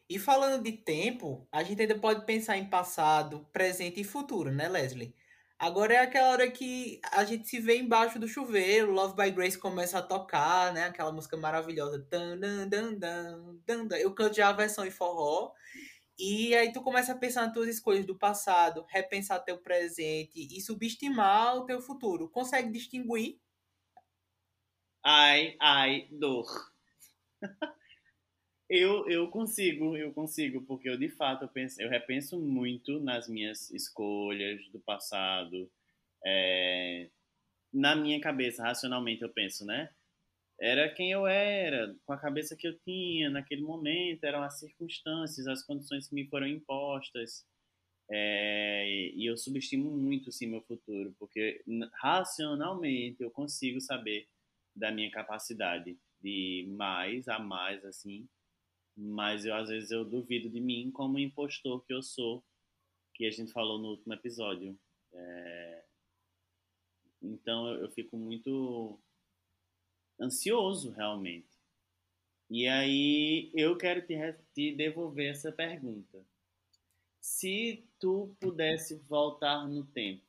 E 0.09 0.17
falando 0.17 0.63
de 0.63 0.71
tempo, 0.71 1.45
a 1.51 1.63
gente 1.63 1.81
ainda 1.81 1.99
pode 1.99 2.25
pensar 2.25 2.57
em 2.57 2.69
passado, 2.69 3.45
presente 3.51 3.99
e 3.99 4.05
futuro, 4.05 4.51
né, 4.51 4.69
Leslie? 4.69 5.13
Agora 5.59 5.95
é 5.95 5.97
aquela 5.97 6.29
hora 6.29 6.49
que 6.49 7.01
a 7.11 7.25
gente 7.25 7.45
se 7.45 7.59
vê 7.59 7.77
embaixo 7.77 8.17
do 8.17 8.27
chuveiro, 8.27 8.93
Love 8.93 9.15
by 9.21 9.31
Grace 9.31 9.57
começa 9.57 9.99
a 9.99 10.01
tocar, 10.01 10.71
né? 10.71 10.85
Aquela 10.85 11.11
música 11.11 11.35
maravilhosa. 11.35 12.07
Eu 13.99 14.15
canto 14.15 14.33
já 14.33 14.47
a 14.47 14.53
versão 14.53 14.85
em 14.85 14.91
forró. 14.91 15.51
E 16.19 16.55
aí 16.55 16.71
tu 16.71 16.81
começa 16.81 17.13
a 17.13 17.17
pensar 17.17 17.45
nas 17.45 17.53
tuas 17.53 17.67
escolhas 17.69 18.05
do 18.05 18.17
passado, 18.17 18.85
repensar 18.89 19.43
teu 19.43 19.57
presente 19.59 20.47
e 20.51 20.59
subestimar 20.61 21.55
o 21.57 21.65
teu 21.65 21.79
futuro. 21.81 22.29
Consegue 22.29 22.71
distinguir? 22.71 23.39
Ai, 25.03 25.55
ai, 25.59 26.07
dor. 26.11 26.45
Eu, 28.69 29.07
eu 29.09 29.29
consigo, 29.29 29.95
eu 29.95 30.13
consigo, 30.13 30.61
porque 30.63 30.89
eu 30.89 30.97
de 30.97 31.07
fato 31.07 31.43
eu, 31.43 31.47
penso, 31.47 31.81
eu 31.81 31.89
repenso 31.89 32.37
muito 32.37 32.99
nas 32.99 33.27
minhas 33.29 33.71
escolhas 33.71 34.59
do 34.71 34.79
passado. 34.81 35.71
É, 36.25 37.09
na 37.73 37.95
minha 37.95 38.21
cabeça, 38.21 38.63
racionalmente, 38.63 39.21
eu 39.23 39.29
penso, 39.29 39.65
né? 39.65 39.89
Era 40.59 40.89
quem 40.93 41.11
eu 41.11 41.27
era, 41.27 41.95
com 42.05 42.13
a 42.13 42.17
cabeça 42.17 42.55
que 42.55 42.67
eu 42.67 42.77
tinha 42.79 43.29
naquele 43.29 43.61
momento, 43.61 44.23
eram 44.23 44.41
as 44.41 44.59
circunstâncias, 44.59 45.47
as 45.47 45.63
condições 45.63 46.07
que 46.07 46.15
me 46.15 46.27
foram 46.27 46.47
impostas. 46.47 47.45
É, 48.09 49.11
e 49.13 49.25
eu 49.25 49.37
subestimo 49.37 49.91
muito, 49.91 50.31
sim, 50.31 50.47
meu 50.47 50.61
futuro, 50.61 51.13
porque 51.19 51.63
racionalmente 51.93 53.21
eu 53.21 53.29
consigo 53.29 53.81
saber 53.81 54.27
da 54.75 54.91
minha 54.91 55.11
capacidade 55.11 55.97
de 56.21 56.65
mais 56.69 57.27
a 57.27 57.37
mais, 57.37 57.83
assim, 57.85 58.27
mas 58.95 59.45
eu 59.45 59.53
às 59.55 59.69
vezes 59.69 59.91
eu 59.91 60.05
duvido 60.05 60.49
de 60.49 60.59
mim 60.59 60.89
como 60.91 61.19
impostor 61.19 61.85
que 61.85 61.93
eu 61.93 62.01
sou, 62.01 62.43
que 63.13 63.25
a 63.25 63.31
gente 63.31 63.51
falou 63.51 63.77
no 63.77 63.89
último 63.89 64.13
episódio. 64.13 64.77
É... 65.13 65.83
Então 67.21 67.67
eu, 67.67 67.81
eu 67.83 67.91
fico 67.91 68.17
muito 68.17 68.99
ansioso 70.19 70.91
realmente. 70.91 71.47
E 72.49 72.67
aí 72.67 73.51
eu 73.53 73.77
quero 73.77 74.05
te, 74.05 74.15
te 74.53 74.75
devolver 74.75 75.31
essa 75.31 75.51
pergunta. 75.51 76.25
Se 77.19 77.85
tu 77.99 78.35
pudesse 78.39 78.95
voltar 79.07 79.67
no 79.67 79.85
tempo, 79.85 80.23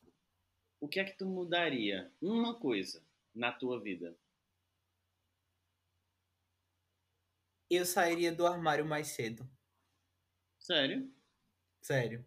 o 0.80 0.88
que 0.88 1.00
é 1.00 1.04
que 1.04 1.16
tu 1.16 1.26
mudaria? 1.26 2.12
Uma 2.20 2.54
coisa 2.58 3.04
na 3.34 3.52
tua 3.52 3.80
vida. 3.80 4.16
eu 7.70 7.84
sairia 7.84 8.32
do 8.32 8.46
armário 8.46 8.84
mais 8.84 9.08
cedo. 9.08 9.48
Sério? 10.58 11.10
Sério. 11.80 12.24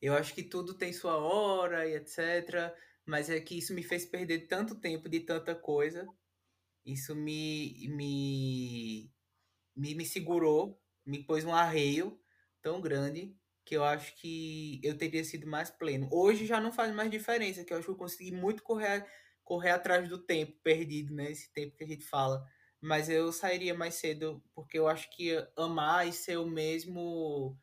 Eu 0.00 0.14
acho 0.14 0.34
que 0.34 0.42
tudo 0.42 0.74
tem 0.74 0.92
sua 0.92 1.16
hora 1.16 1.86
e 1.86 1.94
etc. 1.94 2.74
Mas 3.06 3.30
é 3.30 3.40
que 3.40 3.58
isso 3.58 3.74
me 3.74 3.82
fez 3.82 4.04
perder 4.04 4.46
tanto 4.48 4.74
tempo 4.76 5.08
de 5.08 5.20
tanta 5.20 5.54
coisa. 5.54 6.06
Isso 6.84 7.14
me, 7.14 7.88
me, 7.88 9.10
me, 9.76 9.94
me 9.94 10.06
segurou, 10.06 10.80
me 11.06 11.24
pôs 11.24 11.44
um 11.44 11.54
arreio 11.54 12.20
tão 12.62 12.80
grande 12.80 13.36
que 13.64 13.76
eu 13.76 13.84
acho 13.84 14.14
que 14.16 14.80
eu 14.82 14.96
teria 14.98 15.24
sido 15.24 15.46
mais 15.46 15.70
pleno. 15.70 16.08
Hoje 16.12 16.46
já 16.46 16.60
não 16.60 16.72
faz 16.72 16.94
mais 16.94 17.10
diferença, 17.10 17.64
que 17.64 17.72
eu 17.72 17.78
acho 17.78 17.86
que 17.86 17.92
eu 17.92 17.96
consegui 17.96 18.32
muito 18.32 18.62
correr, 18.62 19.06
correr 19.44 19.70
atrás 19.70 20.08
do 20.08 20.18
tempo 20.18 20.58
perdido, 20.62 21.14
né? 21.14 21.30
Esse 21.30 21.52
tempo 21.52 21.76
que 21.76 21.84
a 21.84 21.88
gente 21.88 22.04
fala 22.04 22.44
mas 22.82 23.08
eu 23.08 23.32
sairia 23.32 23.72
mais 23.72 23.94
cedo 23.94 24.42
porque 24.52 24.76
eu 24.76 24.88
acho 24.88 25.08
que 25.10 25.30
amar 25.56 26.06
e 26.06 26.12
ser 26.12 26.36
o 26.36 26.46
mesmo 26.46 27.56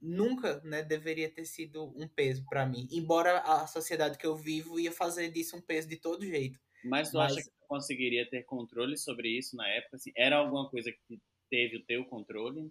nunca 0.00 0.60
né, 0.62 0.82
deveria 0.82 1.30
ter 1.30 1.44
sido 1.44 1.92
um 1.96 2.06
peso 2.08 2.44
para 2.48 2.66
mim. 2.66 2.88
Embora 2.90 3.38
a 3.40 3.66
sociedade 3.66 4.18
que 4.18 4.26
eu 4.26 4.36
vivo 4.36 4.78
ia 4.78 4.92
fazer 4.92 5.30
disso 5.30 5.56
um 5.56 5.60
peso 5.60 5.88
de 5.88 5.96
todo 5.96 6.26
jeito. 6.26 6.60
Mas 6.84 7.10
tu 7.10 7.18
Mas... 7.18 7.32
acha 7.32 7.42
que 7.42 7.50
tu 7.50 7.66
conseguiria 7.66 8.28
ter 8.28 8.44
controle 8.44 8.96
sobre 8.96 9.28
isso 9.28 9.56
na 9.56 9.66
época? 9.68 9.96
Assim, 9.96 10.12
era 10.16 10.36
alguma 10.36 10.68
coisa 10.68 10.92
que 10.92 11.20
teve 11.50 11.78
o 11.78 11.84
teu 11.84 12.04
controle? 12.04 12.70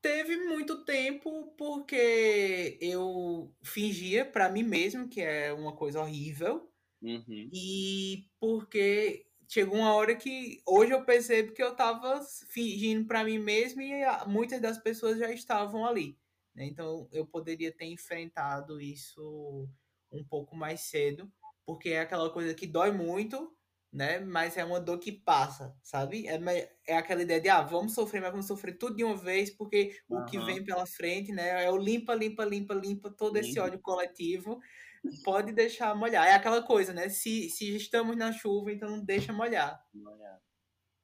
Teve 0.00 0.36
muito 0.36 0.84
tempo 0.84 1.54
porque 1.58 2.78
eu 2.80 3.52
fingia 3.62 4.24
para 4.24 4.48
mim 4.48 4.62
mesmo 4.62 5.08
que 5.08 5.20
é 5.20 5.52
uma 5.52 5.74
coisa 5.74 6.00
horrível. 6.00 6.70
Uhum. 7.02 7.50
E 7.52 8.28
porque 8.40 9.25
chegou 9.48 9.78
uma 9.78 9.94
hora 9.94 10.14
que 10.14 10.60
hoje 10.66 10.92
eu 10.92 11.04
percebo 11.04 11.52
que 11.52 11.62
eu 11.62 11.72
estava 11.72 12.20
fingindo 12.48 13.06
para 13.06 13.24
mim 13.24 13.38
mesmo 13.38 13.80
e 13.82 14.02
muitas 14.26 14.60
das 14.60 14.78
pessoas 14.78 15.18
já 15.18 15.30
estavam 15.30 15.84
ali. 15.84 16.18
Né? 16.54 16.66
Então 16.66 17.08
eu 17.12 17.26
poderia 17.26 17.72
ter 17.72 17.86
enfrentado 17.86 18.80
isso 18.80 19.68
um 20.10 20.24
pouco 20.24 20.56
mais 20.56 20.80
cedo, 20.80 21.30
porque 21.64 21.90
é 21.90 22.00
aquela 22.00 22.30
coisa 22.30 22.54
que 22.54 22.66
dói 22.66 22.90
muito, 22.90 23.52
né? 23.92 24.18
Mas 24.20 24.56
é 24.56 24.64
uma 24.64 24.80
dor 24.80 24.98
que 24.98 25.12
passa, 25.12 25.76
sabe? 25.82 26.26
É, 26.28 26.38
é 26.86 26.96
aquela 26.96 27.22
ideia 27.22 27.40
de 27.40 27.48
ah, 27.48 27.62
vamos 27.62 27.94
sofrer, 27.94 28.20
mas 28.20 28.30
vamos 28.30 28.46
sofrer 28.46 28.78
tudo 28.78 28.96
de 28.96 29.04
uma 29.04 29.16
vez, 29.16 29.50
porque 29.50 29.98
uhum. 30.08 30.20
o 30.20 30.24
que 30.24 30.38
vem 30.38 30.64
pela 30.64 30.86
frente, 30.86 31.32
né? 31.32 31.64
É 31.64 31.70
o 31.70 31.76
limpa, 31.76 32.14
limpa, 32.14 32.44
limpa, 32.44 32.74
limpa 32.74 33.10
todo 33.10 33.36
esse 33.36 33.58
ódio 33.58 33.80
coletivo 33.80 34.60
pode 35.24 35.52
deixar 35.52 35.94
molhar. 35.94 36.26
É 36.26 36.34
aquela 36.34 36.62
coisa, 36.62 36.92
né? 36.92 37.08
Se, 37.08 37.48
se 37.50 37.74
estamos 37.76 38.16
na 38.16 38.32
chuva, 38.32 38.72
então 38.72 38.88
não 38.90 39.04
deixa 39.04 39.32
molhar. 39.32 39.80
molhar. 39.94 40.40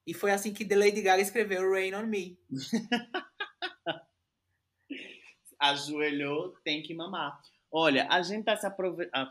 E 0.07 0.13
foi 0.13 0.33
assim 0.33 0.53
que 0.53 0.65
The 0.65 0.77
Lady 0.77 1.03
Gaga 1.03 1.23
escreveu 1.23 1.71
Rain 1.71 1.95
on 1.95 2.07
Me. 2.07 2.39
Ajoelhou, 5.61 6.57
tem 6.65 6.83
que 6.83 6.93
mamar. 6.93 7.41
Olha, 7.71 8.09
a 8.11 8.21
gente 8.21 8.49
está 8.49 8.57
se, 8.57 8.69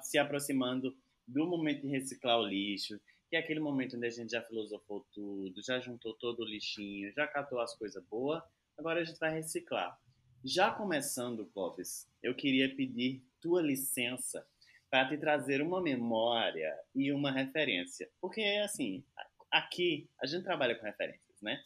se 0.02 0.18
aproximando 0.18 0.96
do 1.28 1.46
momento 1.46 1.82
de 1.82 1.90
reciclar 1.90 2.40
o 2.40 2.46
lixo, 2.46 3.00
que 3.30 3.36
é 3.36 3.40
aquele 3.40 3.60
momento 3.60 3.98
onde 3.98 4.08
a 4.08 4.10
gente 4.10 4.32
já 4.32 4.42
filosofou 4.42 5.06
tudo, 5.14 5.62
já 5.64 5.80
juntou 5.80 6.14
todo 6.16 6.40
o 6.40 6.46
lixinho, 6.46 7.14
já 7.14 7.28
catou 7.28 7.60
as 7.60 7.76
coisas 7.78 8.04
boas, 8.06 8.42
agora 8.78 9.02
a 9.02 9.04
gente 9.04 9.20
vai 9.20 9.34
reciclar. 9.34 10.00
Já 10.44 10.72
começando, 10.72 11.46
Clóvis, 11.54 12.10
eu 12.24 12.34
queria 12.34 12.74
pedir 12.76 13.24
tua 13.40 13.62
licença 13.62 14.46
para 14.92 15.08
te 15.08 15.18
trazer 15.18 15.62
uma 15.62 15.82
memória 15.82 16.78
e 16.94 17.14
uma 17.14 17.32
referência. 17.32 18.10
Porque, 18.20 18.42
assim, 18.62 19.02
aqui 19.50 20.10
a 20.22 20.28
gente 20.28 20.44
trabalha 20.44 20.76
com 20.76 20.86
referências, 20.86 21.42
né? 21.42 21.64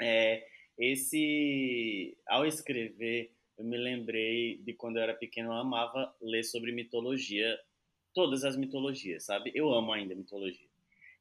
É, 0.00 0.44
esse, 0.76 2.18
ao 2.26 2.44
escrever, 2.44 3.32
eu 3.56 3.64
me 3.64 3.76
lembrei 3.76 4.58
de 4.58 4.72
quando 4.72 4.96
eu 4.96 5.04
era 5.04 5.14
pequeno, 5.14 5.50
eu 5.50 5.56
amava 5.56 6.12
ler 6.20 6.42
sobre 6.42 6.72
mitologia, 6.72 7.56
todas 8.12 8.44
as 8.44 8.56
mitologias, 8.56 9.24
sabe? 9.24 9.52
Eu 9.54 9.72
amo 9.72 9.92
ainda 9.92 10.16
mitologia. 10.16 10.68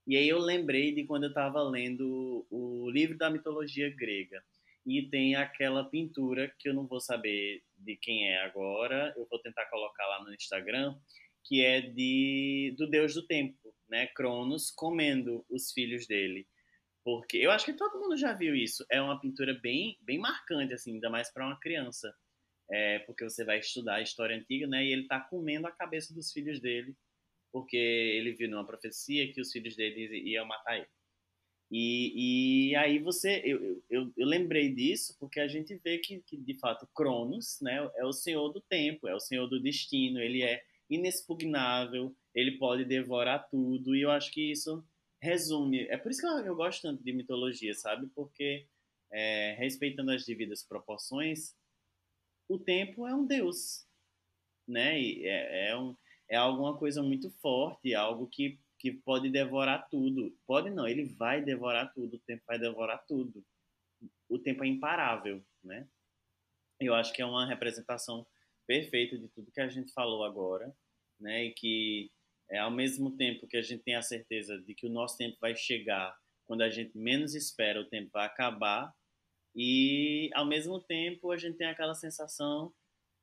E 0.08 0.18
aí 0.18 0.28
eu 0.28 0.40
lembrei 0.40 0.92
de 0.92 1.04
quando 1.04 1.26
eu 1.26 1.30
estava 1.30 1.62
lendo 1.62 2.48
o 2.50 2.90
livro 2.90 3.16
da 3.16 3.30
mitologia 3.30 3.94
grega. 3.96 4.44
E 4.86 5.10
tem 5.10 5.36
aquela 5.36 5.84
pintura 5.90 6.54
que 6.60 6.70
eu 6.70 6.74
não 6.74 6.88
vou 6.88 7.00
saber 7.00 7.64
de 7.78 7.96
quem 7.98 8.30
é 8.30 8.42
agora, 8.44 9.14
eu 9.16 9.28
vou 9.30 9.40
tentar 9.40 9.66
colocar 9.68 10.06
lá 10.08 10.24
no 10.24 10.34
Instagram, 10.34 10.96
que 11.44 11.64
é 11.64 11.82
de 11.82 12.74
do 12.78 12.90
deus 12.90 13.14
do 13.14 13.26
tempo, 13.26 13.74
né? 13.90 14.08
Cronos 14.08 14.72
comendo 14.72 15.46
os 15.50 15.72
filhos 15.72 16.08
dele. 16.08 16.48
Porque 17.04 17.38
eu 17.38 17.52
acho 17.52 17.66
que 17.66 17.74
todo 17.74 18.00
mundo 18.00 18.16
já 18.18 18.34
viu 18.34 18.56
isso. 18.56 18.86
É 18.92 19.02
uma 19.02 19.20
pintura 19.20 19.54
bem, 19.62 19.98
bem 20.02 20.20
marcante, 20.20 20.74
assim, 20.74 20.94
ainda 20.94 21.10
mais 21.10 21.32
para 21.34 21.46
uma 21.46 21.60
criança. 21.60 22.14
É, 22.72 23.00
porque 23.00 23.24
você 23.24 23.44
vai 23.44 23.60
estudar 23.60 23.96
a 23.96 24.02
história 24.02 24.36
antiga, 24.36 24.68
né? 24.68 24.86
E 24.86 24.92
ele 24.92 25.04
está 25.04 25.20
comendo 25.20 25.68
a 25.68 25.72
cabeça 25.72 26.14
dos 26.14 26.32
filhos 26.32 26.60
dele, 26.62 26.96
porque 27.52 27.78
ele 27.78 28.34
viu 28.34 28.50
numa 28.50 28.66
profecia 28.66 29.32
que 29.34 29.42
os 29.42 29.52
filhos 29.52 29.76
dele 29.76 30.22
iam 30.30 30.46
matar 30.46 30.78
ele. 30.78 30.88
E, 31.72 32.72
e 32.72 32.76
aí 32.76 33.00
você, 33.00 33.42
eu, 33.46 33.82
eu, 33.90 34.14
eu, 34.18 34.28
lembrei 34.28 34.74
disso 34.74 35.16
porque 35.18 35.40
a 35.40 35.48
gente 35.48 35.74
vê 35.78 36.00
que, 36.00 36.20
que, 36.20 36.36
de 36.36 36.60
fato 36.60 36.86
Cronos, 36.94 37.60
né, 37.62 37.90
é 37.96 38.06
o 38.06 38.12
senhor 38.12 38.50
do 38.50 38.60
tempo, 38.60 39.08
é 39.08 39.16
o 39.16 39.22
senhor 39.22 39.48
do 39.48 39.58
destino, 39.58 40.20
ele 40.20 40.44
é 40.44 40.62
inexpugnável, 40.90 42.14
ele 42.36 42.58
pode 42.58 42.84
devorar 42.84 43.48
tudo 43.50 43.96
e 43.96 44.02
eu 44.02 44.12
acho 44.12 44.32
que 44.34 44.52
isso 44.52 44.84
resume. 45.22 45.88
É 45.88 45.96
por 45.96 46.12
isso 46.12 46.20
que 46.20 46.28
eu, 46.28 46.40
eu 46.40 46.56
gosto 46.56 46.82
tanto 46.82 47.02
de 47.02 47.14
mitologia, 47.14 47.74
sabe? 47.74 48.08
Porque 48.14 48.66
é, 49.10 49.56
respeitando 49.58 50.12
as 50.12 50.26
devidas 50.26 50.64
proporções, 50.64 51.56
o 52.50 52.60
tempo 52.60 53.08
é 53.08 53.16
um 53.16 53.26
deus, 53.26 53.86
né? 54.68 55.00
E 55.00 55.26
é, 55.26 55.70
é, 55.70 55.78
um, 55.78 55.96
é 56.30 56.36
alguma 56.36 56.78
coisa 56.78 57.02
muito 57.02 57.30
forte, 57.42 57.94
algo 57.94 58.28
que, 58.28 58.60
que 58.82 58.92
pode 58.92 59.30
devorar 59.30 59.88
tudo. 59.90 60.36
Pode 60.48 60.72
não, 60.72 60.88
ele 60.88 61.06
vai 61.06 61.40
devorar 61.40 61.94
tudo, 61.94 62.16
o 62.16 62.20
tempo 62.20 62.42
vai 62.48 62.58
devorar 62.58 63.06
tudo. 63.08 63.46
O 64.28 64.40
tempo 64.40 64.64
é 64.64 64.68
imparável, 64.68 65.46
né? 65.64 65.88
Eu 66.80 66.96
acho 66.96 67.14
que 67.14 67.22
é 67.22 67.26
uma 67.26 67.46
representação 67.46 68.26
perfeita 68.66 69.20
de 69.20 69.28
tudo 69.30 69.52
que 69.52 69.62
a 69.62 69.70
gente 69.70 69.94
falou 69.94 70.24
agora, 70.24 70.76
né? 71.20 71.46
E 71.46 71.54
que 71.54 72.12
é, 72.50 72.58
ao 72.58 72.72
mesmo 72.72 73.16
tempo 73.16 73.48
que 73.48 73.56
a 73.56 73.62
gente 73.62 73.84
tem 73.84 73.96
a 73.96 74.02
certeza 74.02 74.60
de 74.60 74.74
que 74.74 74.88
o 74.88 74.90
nosso 74.90 75.16
tempo 75.16 75.38
vai 75.40 75.56
chegar 75.56 76.18
quando 76.48 76.64
a 76.64 76.70
gente 76.70 76.98
menos 76.98 77.36
espera, 77.36 77.80
o 77.80 77.88
tempo 77.88 78.10
vai 78.12 78.26
acabar. 78.26 78.92
E 79.56 80.32
ao 80.34 80.46
mesmo 80.46 80.82
tempo 80.82 81.32
a 81.32 81.38
gente 81.38 81.58
tem 81.58 81.68
aquela 81.68 81.94
sensação, 81.94 82.74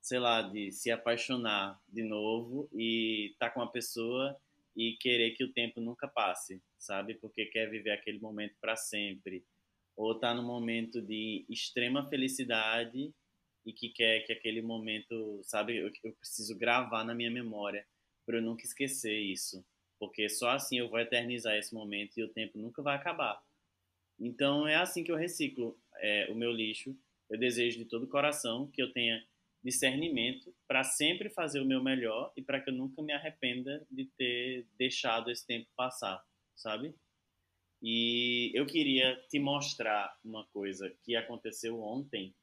sei 0.01 0.21
lá, 0.21 0.41
de 0.41 0.71
se 0.71 0.89
apaixonar 0.93 1.81
de 1.89 2.05
novo 2.05 2.69
e 2.73 3.33
estar 3.33 3.49
tá 3.49 3.55
com 3.55 3.61
uma 3.61 3.73
pessoa 3.73 4.39
e 4.79 4.97
querer 4.97 5.33
que 5.33 5.43
o 5.43 5.53
tempo 5.53 5.81
nunca 5.81 6.07
passe, 6.07 6.63
sabe? 6.79 7.15
Porque 7.15 7.47
quer 7.47 7.69
viver 7.69 7.91
aquele 7.91 8.21
momento 8.21 8.55
para 8.61 8.77
sempre. 8.77 9.45
Ou 9.97 10.13
está 10.13 10.33
num 10.33 10.47
momento 10.47 11.03
de 11.03 11.45
extrema 11.51 12.09
felicidade 12.09 13.13
e 13.67 13.73
que 13.73 13.89
quer 13.89 14.21
que 14.21 14.33
aquele 14.33 14.63
momento, 14.63 15.41
sabe, 15.43 15.77
eu, 15.77 15.91
eu 16.05 16.13
preciso 16.13 16.57
gravar 16.57 17.03
na 17.03 17.13
minha 17.13 17.31
memória 17.31 17.85
para 18.25 18.37
eu 18.37 18.43
nunca 18.43 18.65
esquecer 18.65 19.19
isso, 19.19 19.67
porque 19.99 20.29
só 20.29 20.51
assim 20.51 20.79
eu 20.79 20.89
vou 20.89 21.01
eternizar 21.01 21.57
esse 21.57 21.75
momento 21.75 22.17
e 22.17 22.23
o 22.23 22.33
tempo 22.33 22.57
nunca 22.57 22.81
vai 22.81 22.95
acabar. 22.95 23.43
Então 24.17 24.69
é 24.69 24.77
assim 24.77 25.03
que 25.03 25.11
eu 25.11 25.17
reciclo 25.17 25.77
é, 25.97 26.31
o 26.31 26.37
meu 26.37 26.53
lixo. 26.53 26.97
Eu 27.29 27.37
desejo 27.37 27.79
de 27.79 27.85
todo 27.85 28.05
o 28.05 28.09
coração 28.09 28.71
que 28.71 28.81
eu 28.81 28.93
tenha 28.93 29.27
discernimento 29.69 30.55
para 30.67 30.83
sempre 30.85 31.31
fazer 31.31 31.61
o 31.61 31.67
meu 31.67 31.83
melhor 31.83 32.33
e 32.37 32.43
para 32.43 32.61
que 32.61 32.71
eu 32.71 32.75
nunca 32.75 33.03
me 33.03 33.13
arrependa 33.13 33.87
de 33.91 34.07
ter 34.17 34.67
deixado 34.79 35.31
esse 35.31 35.47
tempo 35.47 35.69
passar, 35.77 36.25
sabe? 36.57 36.95
E 37.83 38.51
eu 38.55 38.67
queria 38.67 39.17
te 39.29 39.39
mostrar 39.39 40.19
uma 40.25 40.45
coisa 40.47 40.93
que 41.05 41.15
aconteceu 41.15 41.81
ontem, 41.81 42.35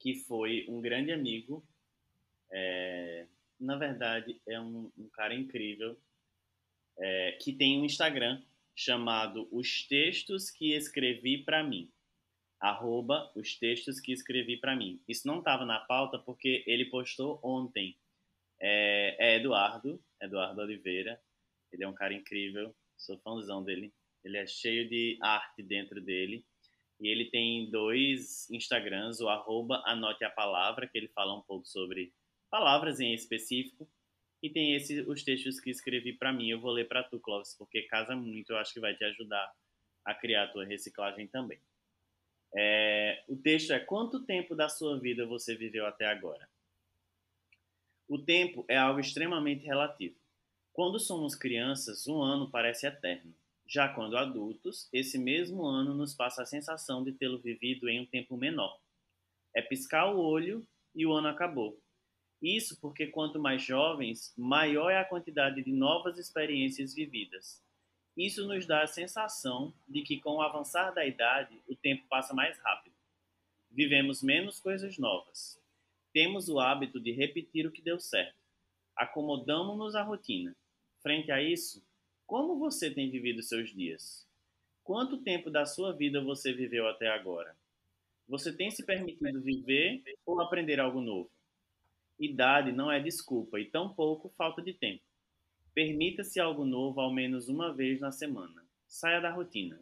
que 0.00 0.14
foi 0.24 0.66
um 0.68 0.80
grande 0.80 1.12
amigo 1.12 1.64
é, 2.50 3.26
na 3.58 3.76
verdade, 3.76 4.40
é 4.46 4.60
um, 4.60 4.90
um 4.96 5.08
cara 5.10 5.34
incrível 5.34 5.98
é, 6.98 7.32
que 7.40 7.52
tem 7.52 7.80
um 7.80 7.84
Instagram 7.84 8.42
chamado 8.74 9.48
Os 9.50 9.86
Textos 9.86 10.50
que 10.50 10.74
Escrevi 10.74 11.38
para 11.38 11.62
Mim. 11.62 11.90
Arroba 12.60 13.30
os 13.34 13.58
textos 13.58 14.00
que 14.00 14.12
escrevi 14.12 14.56
para 14.56 14.74
mim. 14.74 15.00
Isso 15.06 15.26
não 15.26 15.38
estava 15.38 15.64
na 15.64 15.80
pauta 15.80 16.18
porque 16.18 16.64
ele 16.66 16.86
postou 16.86 17.38
ontem. 17.42 17.96
É, 18.60 19.16
é, 19.18 19.36
Eduardo, 19.36 20.02
Eduardo 20.20 20.62
Oliveira. 20.62 21.20
Ele 21.72 21.84
é 21.84 21.88
um 21.88 21.94
cara 21.94 22.14
incrível, 22.14 22.74
sou 22.96 23.18
fãzão 23.18 23.62
dele. 23.62 23.92
Ele 24.24 24.38
é 24.38 24.46
cheio 24.46 24.88
de 24.88 25.18
arte 25.20 25.62
dentro 25.62 26.00
dele. 26.00 26.44
E 26.98 27.08
ele 27.08 27.26
tem 27.26 27.70
dois 27.70 28.50
Instagrams, 28.50 29.20
o 29.20 29.28
arroba 29.28 29.82
Anote 29.84 30.24
a 30.24 30.30
Palavra, 30.30 30.88
que 30.88 30.96
ele 30.96 31.08
fala 31.08 31.36
um 31.36 31.42
pouco 31.42 31.66
sobre 31.66 32.12
palavras 32.50 33.00
em 33.00 33.12
específico. 33.12 33.88
E 34.42 34.50
tem 34.50 34.74
esse, 34.74 35.00
os 35.02 35.22
textos 35.22 35.60
que 35.60 35.70
escrevi 35.70 36.12
para 36.14 36.32
mim, 36.32 36.48
eu 36.48 36.60
vou 36.60 36.70
ler 36.70 36.88
para 36.88 37.04
tu, 37.04 37.18
Clóvis, 37.20 37.54
porque 37.56 37.82
casa 37.82 38.14
muito, 38.14 38.50
eu 38.50 38.58
acho 38.58 38.72
que 38.72 38.80
vai 38.80 38.94
te 38.94 39.04
ajudar 39.04 39.52
a 40.04 40.14
criar 40.14 40.44
a 40.44 40.48
tua 40.48 40.64
reciclagem 40.64 41.26
também. 41.28 41.60
É, 42.58 43.22
o 43.28 43.36
texto 43.36 43.72
é: 43.72 43.78
Quanto 43.78 44.24
tempo 44.24 44.54
da 44.54 44.68
sua 44.68 44.98
vida 44.98 45.26
você 45.26 45.54
viveu 45.54 45.84
até 45.86 46.06
agora? 46.06 46.48
O 48.08 48.18
tempo 48.18 48.64
é 48.66 48.76
algo 48.76 48.98
extremamente 48.98 49.66
relativo. 49.66 50.16
Quando 50.72 50.98
somos 50.98 51.34
crianças, 51.34 52.06
um 52.06 52.22
ano 52.22 52.50
parece 52.50 52.86
eterno. 52.86 53.34
Já 53.66 53.88
quando 53.88 54.16
adultos, 54.16 54.88
esse 54.92 55.18
mesmo 55.18 55.64
ano 55.64 55.92
nos 55.92 56.14
passa 56.14 56.42
a 56.42 56.46
sensação 56.46 57.02
de 57.02 57.12
tê-lo 57.12 57.38
vivido 57.38 57.88
em 57.88 58.00
um 58.00 58.06
tempo 58.06 58.36
menor. 58.36 58.78
É 59.54 59.60
piscar 59.60 60.14
o 60.14 60.20
olho 60.20 60.66
e 60.94 61.04
o 61.04 61.12
ano 61.12 61.28
acabou. 61.28 61.78
Isso 62.40 62.78
porque 62.80 63.08
quanto 63.08 63.40
mais 63.40 63.62
jovens, 63.62 64.32
maior 64.36 64.90
é 64.90 64.98
a 64.98 65.04
quantidade 65.04 65.62
de 65.64 65.72
novas 65.72 66.16
experiências 66.16 66.94
vividas. 66.94 67.60
Isso 68.16 68.46
nos 68.46 68.66
dá 68.66 68.82
a 68.82 68.86
sensação 68.86 69.74
de 69.86 70.00
que 70.02 70.18
com 70.18 70.36
o 70.36 70.42
avançar 70.42 70.90
da 70.92 71.04
idade, 71.04 71.60
o 71.68 71.76
tempo 71.76 72.06
passa 72.08 72.32
mais 72.32 72.58
rápido. 72.58 72.94
Vivemos 73.70 74.22
menos 74.22 74.58
coisas 74.58 74.96
novas. 74.96 75.60
Temos 76.12 76.48
o 76.48 76.58
hábito 76.58 76.98
de 76.98 77.12
repetir 77.12 77.66
o 77.66 77.70
que 77.70 77.82
deu 77.82 78.00
certo. 78.00 78.38
Acomodamos-nos 78.96 79.94
à 79.94 80.02
rotina. 80.02 80.56
Frente 81.02 81.30
a 81.30 81.42
isso, 81.42 81.84
como 82.26 82.58
você 82.58 82.90
tem 82.90 83.10
vivido 83.10 83.42
seus 83.42 83.68
dias? 83.68 84.26
Quanto 84.82 85.18
tempo 85.18 85.50
da 85.50 85.66
sua 85.66 85.92
vida 85.92 86.22
você 86.22 86.54
viveu 86.54 86.88
até 86.88 87.08
agora? 87.08 87.54
Você 88.26 88.50
tem 88.50 88.70
se 88.70 88.84
permitido 88.84 89.40
viver 89.42 90.02
ou 90.24 90.40
aprender 90.40 90.80
algo 90.80 91.00
novo? 91.00 91.30
Idade 92.18 92.72
não 92.72 92.90
é 92.90 92.98
desculpa 92.98 93.60
e 93.60 93.66
tampouco 93.66 94.32
falta 94.38 94.62
de 94.62 94.72
tempo. 94.72 95.02
Permita-se 95.76 96.40
algo 96.40 96.64
novo 96.64 97.02
ao 97.02 97.12
menos 97.12 97.50
uma 97.50 97.70
vez 97.70 98.00
na 98.00 98.10
semana. 98.10 98.66
Saia 98.88 99.20
da 99.20 99.30
rotina. 99.30 99.78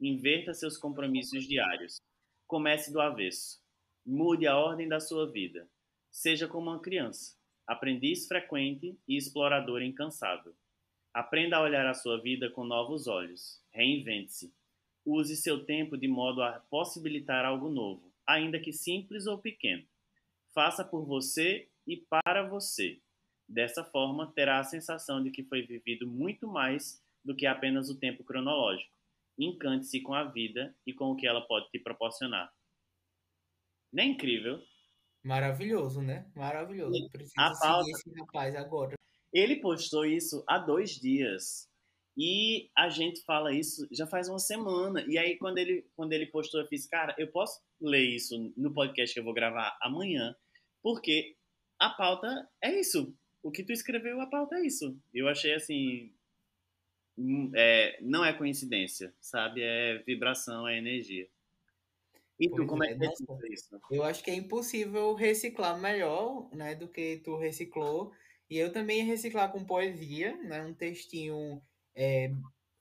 Inverta 0.00 0.54
seus 0.54 0.78
compromissos 0.78 1.46
diários. 1.46 2.00
Comece 2.46 2.90
do 2.90 2.98
avesso. 2.98 3.62
Mude 4.06 4.46
a 4.46 4.56
ordem 4.56 4.88
da 4.88 5.00
sua 5.00 5.30
vida. 5.30 5.68
Seja 6.10 6.48
como 6.48 6.70
uma 6.70 6.80
criança, 6.80 7.36
aprendiz 7.66 8.26
frequente 8.26 8.98
e 9.06 9.18
explorador 9.18 9.82
incansável. 9.82 10.54
Aprenda 11.12 11.58
a 11.58 11.62
olhar 11.62 11.86
a 11.86 11.92
sua 11.92 12.18
vida 12.22 12.48
com 12.48 12.64
novos 12.64 13.06
olhos. 13.06 13.62
Reinvente-se. 13.70 14.50
Use 15.04 15.36
seu 15.36 15.62
tempo 15.66 15.98
de 15.98 16.08
modo 16.08 16.42
a 16.42 16.52
possibilitar 16.70 17.44
algo 17.44 17.68
novo, 17.68 18.10
ainda 18.26 18.58
que 18.58 18.72
simples 18.72 19.26
ou 19.26 19.36
pequeno. 19.36 19.84
Faça 20.54 20.82
por 20.82 21.04
você 21.04 21.68
e 21.86 21.98
para 21.98 22.48
você. 22.48 22.98
Dessa 23.48 23.84
forma, 23.84 24.32
terá 24.34 24.58
a 24.58 24.64
sensação 24.64 25.22
de 25.22 25.30
que 25.30 25.44
foi 25.44 25.62
vivido 25.62 26.06
muito 26.06 26.46
mais 26.46 27.02
do 27.24 27.34
que 27.34 27.46
apenas 27.46 27.90
o 27.90 27.98
tempo 27.98 28.24
cronológico. 28.24 28.92
Encante-se 29.38 30.00
com 30.02 30.14
a 30.14 30.24
vida 30.24 30.74
e 30.86 30.92
com 30.92 31.06
o 31.10 31.16
que 31.16 31.26
ela 31.26 31.46
pode 31.46 31.68
te 31.70 31.78
proporcionar. 31.78 32.52
Não 33.92 34.02
é 34.02 34.06
incrível? 34.06 34.60
Maravilhoso, 35.22 36.02
né? 36.02 36.30
Maravilhoso. 36.34 37.08
Preciso 37.10 37.34
a 37.38 37.52
pauta... 37.58 37.90
esse 37.90 38.10
rapaz 38.20 38.54
agora. 38.54 38.94
Ele 39.32 39.56
postou 39.56 40.04
isso 40.04 40.44
há 40.48 40.58
dois 40.58 40.90
dias. 40.90 41.68
E 42.16 42.70
a 42.76 42.88
gente 42.88 43.22
fala 43.24 43.52
isso 43.52 43.88
já 43.90 44.06
faz 44.06 44.28
uma 44.28 44.38
semana. 44.38 45.04
E 45.08 45.18
aí, 45.18 45.36
quando 45.36 45.58
ele, 45.58 45.84
quando 45.96 46.12
ele 46.12 46.26
postou, 46.26 46.60
eu 46.60 46.68
fiz, 46.68 46.86
cara, 46.86 47.14
eu 47.18 47.30
posso 47.32 47.60
ler 47.80 48.04
isso 48.04 48.52
no 48.56 48.72
podcast 48.72 49.12
que 49.12 49.18
eu 49.18 49.24
vou 49.24 49.34
gravar 49.34 49.76
amanhã, 49.82 50.34
porque 50.82 51.36
a 51.80 51.90
pauta 51.90 52.48
é 52.62 52.78
isso. 52.78 53.12
O 53.44 53.50
que 53.50 53.62
tu 53.62 53.72
escreveu, 53.72 54.22
a 54.22 54.26
pauta 54.26 54.56
é 54.56 54.62
isso. 54.62 54.98
Eu 55.12 55.28
achei 55.28 55.52
assim. 55.52 56.10
Hum, 57.16 57.52
é, 57.54 57.98
não 58.00 58.24
é 58.24 58.32
coincidência, 58.32 59.14
sabe? 59.20 59.60
É 59.62 59.98
vibração, 59.98 60.66
é 60.66 60.78
energia. 60.78 61.28
E 62.40 62.48
pois 62.48 62.62
tu, 62.62 62.66
como 62.66 62.82
é, 62.82 62.92
é 62.92 62.98
que 62.98 63.04
é 63.04 63.52
isso? 63.52 63.80
Eu 63.90 64.02
acho 64.02 64.24
que 64.24 64.30
é 64.30 64.34
impossível 64.34 65.14
reciclar 65.14 65.78
melhor 65.78 66.48
né, 66.54 66.74
do 66.74 66.88
que 66.88 67.20
tu 67.22 67.36
reciclou. 67.36 68.12
E 68.48 68.56
eu 68.56 68.72
também 68.72 69.00
ia 69.00 69.04
reciclar 69.04 69.52
com 69.52 69.62
poesia, 69.62 70.34
né? 70.42 70.64
Um 70.64 70.72
textinho 70.72 71.62
é, 71.94 72.32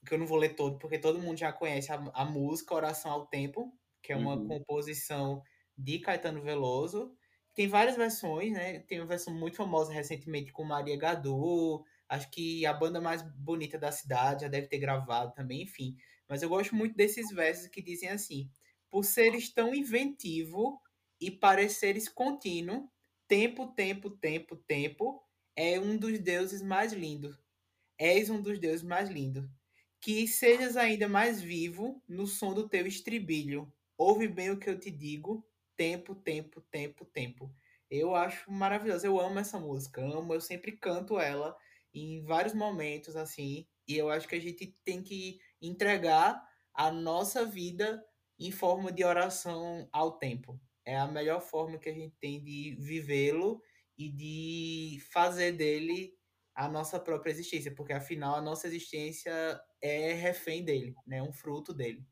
que 0.06 0.14
eu 0.14 0.18
não 0.18 0.26
vou 0.26 0.38
ler 0.38 0.56
todo, 0.56 0.80
porque 0.80 0.98
todo 0.98 1.20
mundo 1.20 1.38
já 1.38 1.52
conhece 1.52 1.92
a, 1.92 1.96
a 2.14 2.24
música 2.24 2.74
Oração 2.74 3.12
ao 3.12 3.26
Tempo, 3.26 3.78
que 4.02 4.14
é 4.14 4.16
uma 4.16 4.36
uhum. 4.36 4.48
composição 4.48 5.44
de 5.78 6.00
Caetano 6.00 6.42
Veloso. 6.42 7.14
Tem 7.54 7.68
várias 7.68 7.96
versões, 7.96 8.54
né? 8.54 8.80
Tem 8.80 9.00
uma 9.00 9.08
versão 9.08 9.34
muito 9.34 9.58
famosa 9.58 9.94
recentemente 9.94 10.52
com 10.52 10.64
Maria 10.64 10.98
Gadu. 10.98 11.84
Acho 12.10 12.30
que 12.32 12.66
a 12.66 12.74
banda 12.74 13.00
mais 13.00 13.22
bonita 13.22 13.78
da 13.78 13.92
cidade 13.92 14.42
já 14.42 14.48
deve 14.48 14.68
ter 14.68 14.80
gravado 14.80 15.34
também, 15.34 15.64
enfim. 15.64 15.96
Mas 16.28 16.42
eu 16.42 16.50
gosto 16.50 16.76
muito 16.76 16.96
desses 16.96 17.30
versos 17.32 17.68
que 17.68 17.82
dizem 17.82 18.10
assim: 18.10 18.50
Por 18.90 19.04
seres 19.06 19.54
tão 19.54 19.74
inventivo 19.74 20.82
e 21.20 21.30
pareceres 21.32 22.10
contínuo, 22.10 22.90
tempo, 23.28 23.68
tempo, 23.68 24.10
tempo, 24.10 24.56
tempo, 24.56 25.24
é 25.56 25.80
um 25.80 25.98
dos 25.98 26.20
deuses 26.20 26.62
mais 26.62 26.94
lindos 26.94 27.44
és 27.98 28.30
um 28.30 28.42
dos 28.42 28.60
deuses 28.60 28.84
mais 28.84 29.10
lindos. 29.10 29.46
Que 30.02 30.28
sejas 30.28 30.76
ainda 30.76 31.08
mais 31.08 31.42
vivo 31.42 32.02
no 32.08 32.28
som 32.28 32.54
do 32.54 32.68
teu 32.68 32.86
estribilho. 32.86 33.72
Ouve 33.98 34.28
bem 34.28 34.52
o 34.52 34.60
que 34.60 34.70
eu 34.70 34.78
te 34.78 34.92
digo. 34.92 35.46
Tempo, 35.76 36.16
tempo, 36.16 36.62
tempo, 36.62 37.06
tempo. 37.06 37.56
Eu 37.90 38.16
acho 38.16 38.52
maravilhoso. 38.52 39.06
Eu 39.06 39.20
amo 39.20 39.40
essa 39.40 39.60
música. 39.60 40.02
Amo, 40.02 40.34
eu 40.34 40.42
sempre 40.42 40.72
canto 40.74 41.20
ela 41.20 41.56
em 41.94 42.22
vários 42.24 42.54
momentos 42.54 43.16
assim. 43.16 43.68
E 43.88 43.98
eu 43.98 44.10
acho 44.10 44.28
que 44.28 44.36
a 44.36 44.42
gente 44.42 44.76
tem 44.84 45.02
que 45.02 45.40
entregar 45.62 46.42
a 46.74 46.92
nossa 46.92 47.46
vida 47.46 48.04
em 48.40 48.52
forma 48.52 48.92
de 48.92 49.04
oração 49.04 49.88
ao 49.92 50.18
tempo. 50.18 50.60
É 50.86 50.98
a 50.98 51.08
melhor 51.08 51.42
forma 51.42 51.78
que 51.78 51.90
a 51.90 51.94
gente 51.94 52.16
tem 52.20 52.44
de 52.44 52.76
vivê-lo 52.80 53.62
e 53.98 54.10
de 54.10 55.00
fazer 55.12 55.54
dele 55.54 56.14
a 56.56 56.68
nossa 56.68 57.00
própria 57.00 57.32
existência, 57.32 57.74
porque 57.74 57.94
afinal 57.94 58.36
a 58.36 58.42
nossa 58.42 58.68
existência 58.68 59.32
é 59.82 60.14
refém 60.14 60.64
dele, 60.64 60.94
né? 61.06 61.22
Um 61.22 61.34
fruto 61.34 61.74
dele. 61.74 62.06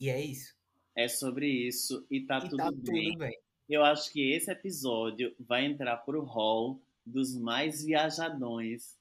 E 0.00 0.08
é 0.08 0.20
isso. 0.20 0.54
É 0.96 1.08
sobre 1.08 1.48
isso 1.48 2.06
e 2.10 2.24
tá, 2.24 2.38
e 2.38 2.48
tudo, 2.48 2.56
tá 2.56 2.70
bem. 2.70 3.10
tudo 3.10 3.18
bem. 3.18 3.36
Eu 3.68 3.82
acho 3.82 4.12
que 4.12 4.32
esse 4.32 4.50
episódio 4.50 5.34
vai 5.40 5.64
entrar 5.64 5.96
pro 5.98 6.22
hall 6.22 6.80
dos 7.04 7.36
mais 7.36 7.84
viajadões 7.84 8.96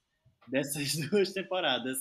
dessas 0.47 0.93
duas 1.09 1.31
temporadas. 1.31 1.97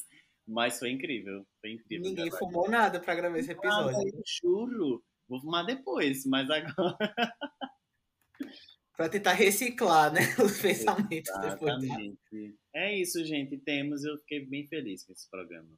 Mas 0.46 0.78
foi 0.78 0.90
incrível. 0.90 1.46
Foi 1.60 1.72
incrível. 1.72 2.08
Ninguém 2.08 2.30
fumou 2.30 2.68
nada 2.68 3.00
para 3.00 3.14
gravar 3.14 3.38
esse 3.38 3.52
episódio. 3.52 3.96
Ah, 3.96 4.02
eu 4.02 4.22
juro. 4.26 5.04
Vou 5.28 5.40
fumar 5.40 5.64
depois, 5.64 6.26
mas 6.26 6.50
agora. 6.50 6.96
para 8.96 9.08
tentar 9.08 9.32
reciclar, 9.32 10.12
né, 10.12 10.20
os 10.44 10.60
pensamentos 10.60 11.30
Exatamente. 11.30 12.18
depois. 12.30 12.54
É 12.74 12.94
isso, 12.96 13.24
gente. 13.24 13.56
Temos. 13.58 14.04
Eu 14.04 14.18
fiquei 14.18 14.44
bem 14.44 14.66
feliz 14.66 15.04
com 15.04 15.12
esse 15.12 15.30
programa. 15.30 15.70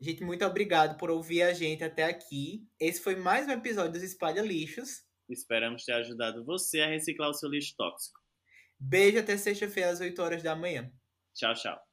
Gente, 0.00 0.22
muito 0.22 0.44
obrigado 0.44 0.96
por 0.96 1.10
ouvir 1.10 1.42
a 1.42 1.52
gente 1.52 1.82
até 1.82 2.04
aqui. 2.04 2.62
Esse 2.78 3.00
foi 3.00 3.16
mais 3.16 3.48
um 3.48 3.50
episódio 3.50 3.92
dos 3.92 4.02
Espalha 4.02 4.40
Lixos. 4.40 5.02
Esperamos 5.28 5.84
ter 5.84 5.92
ajudado 5.92 6.44
você 6.44 6.80
a 6.80 6.86
reciclar 6.86 7.28
o 7.30 7.34
seu 7.34 7.50
lixo 7.50 7.74
tóxico. 7.76 8.20
Beijo 8.78 9.18
até 9.18 9.36
sexta-feira 9.36 9.90
às 9.90 10.00
8 10.00 10.22
horas 10.22 10.42
da 10.42 10.54
manhã. 10.54 10.88
Tchau, 11.34 11.52
tchau. 11.54 11.87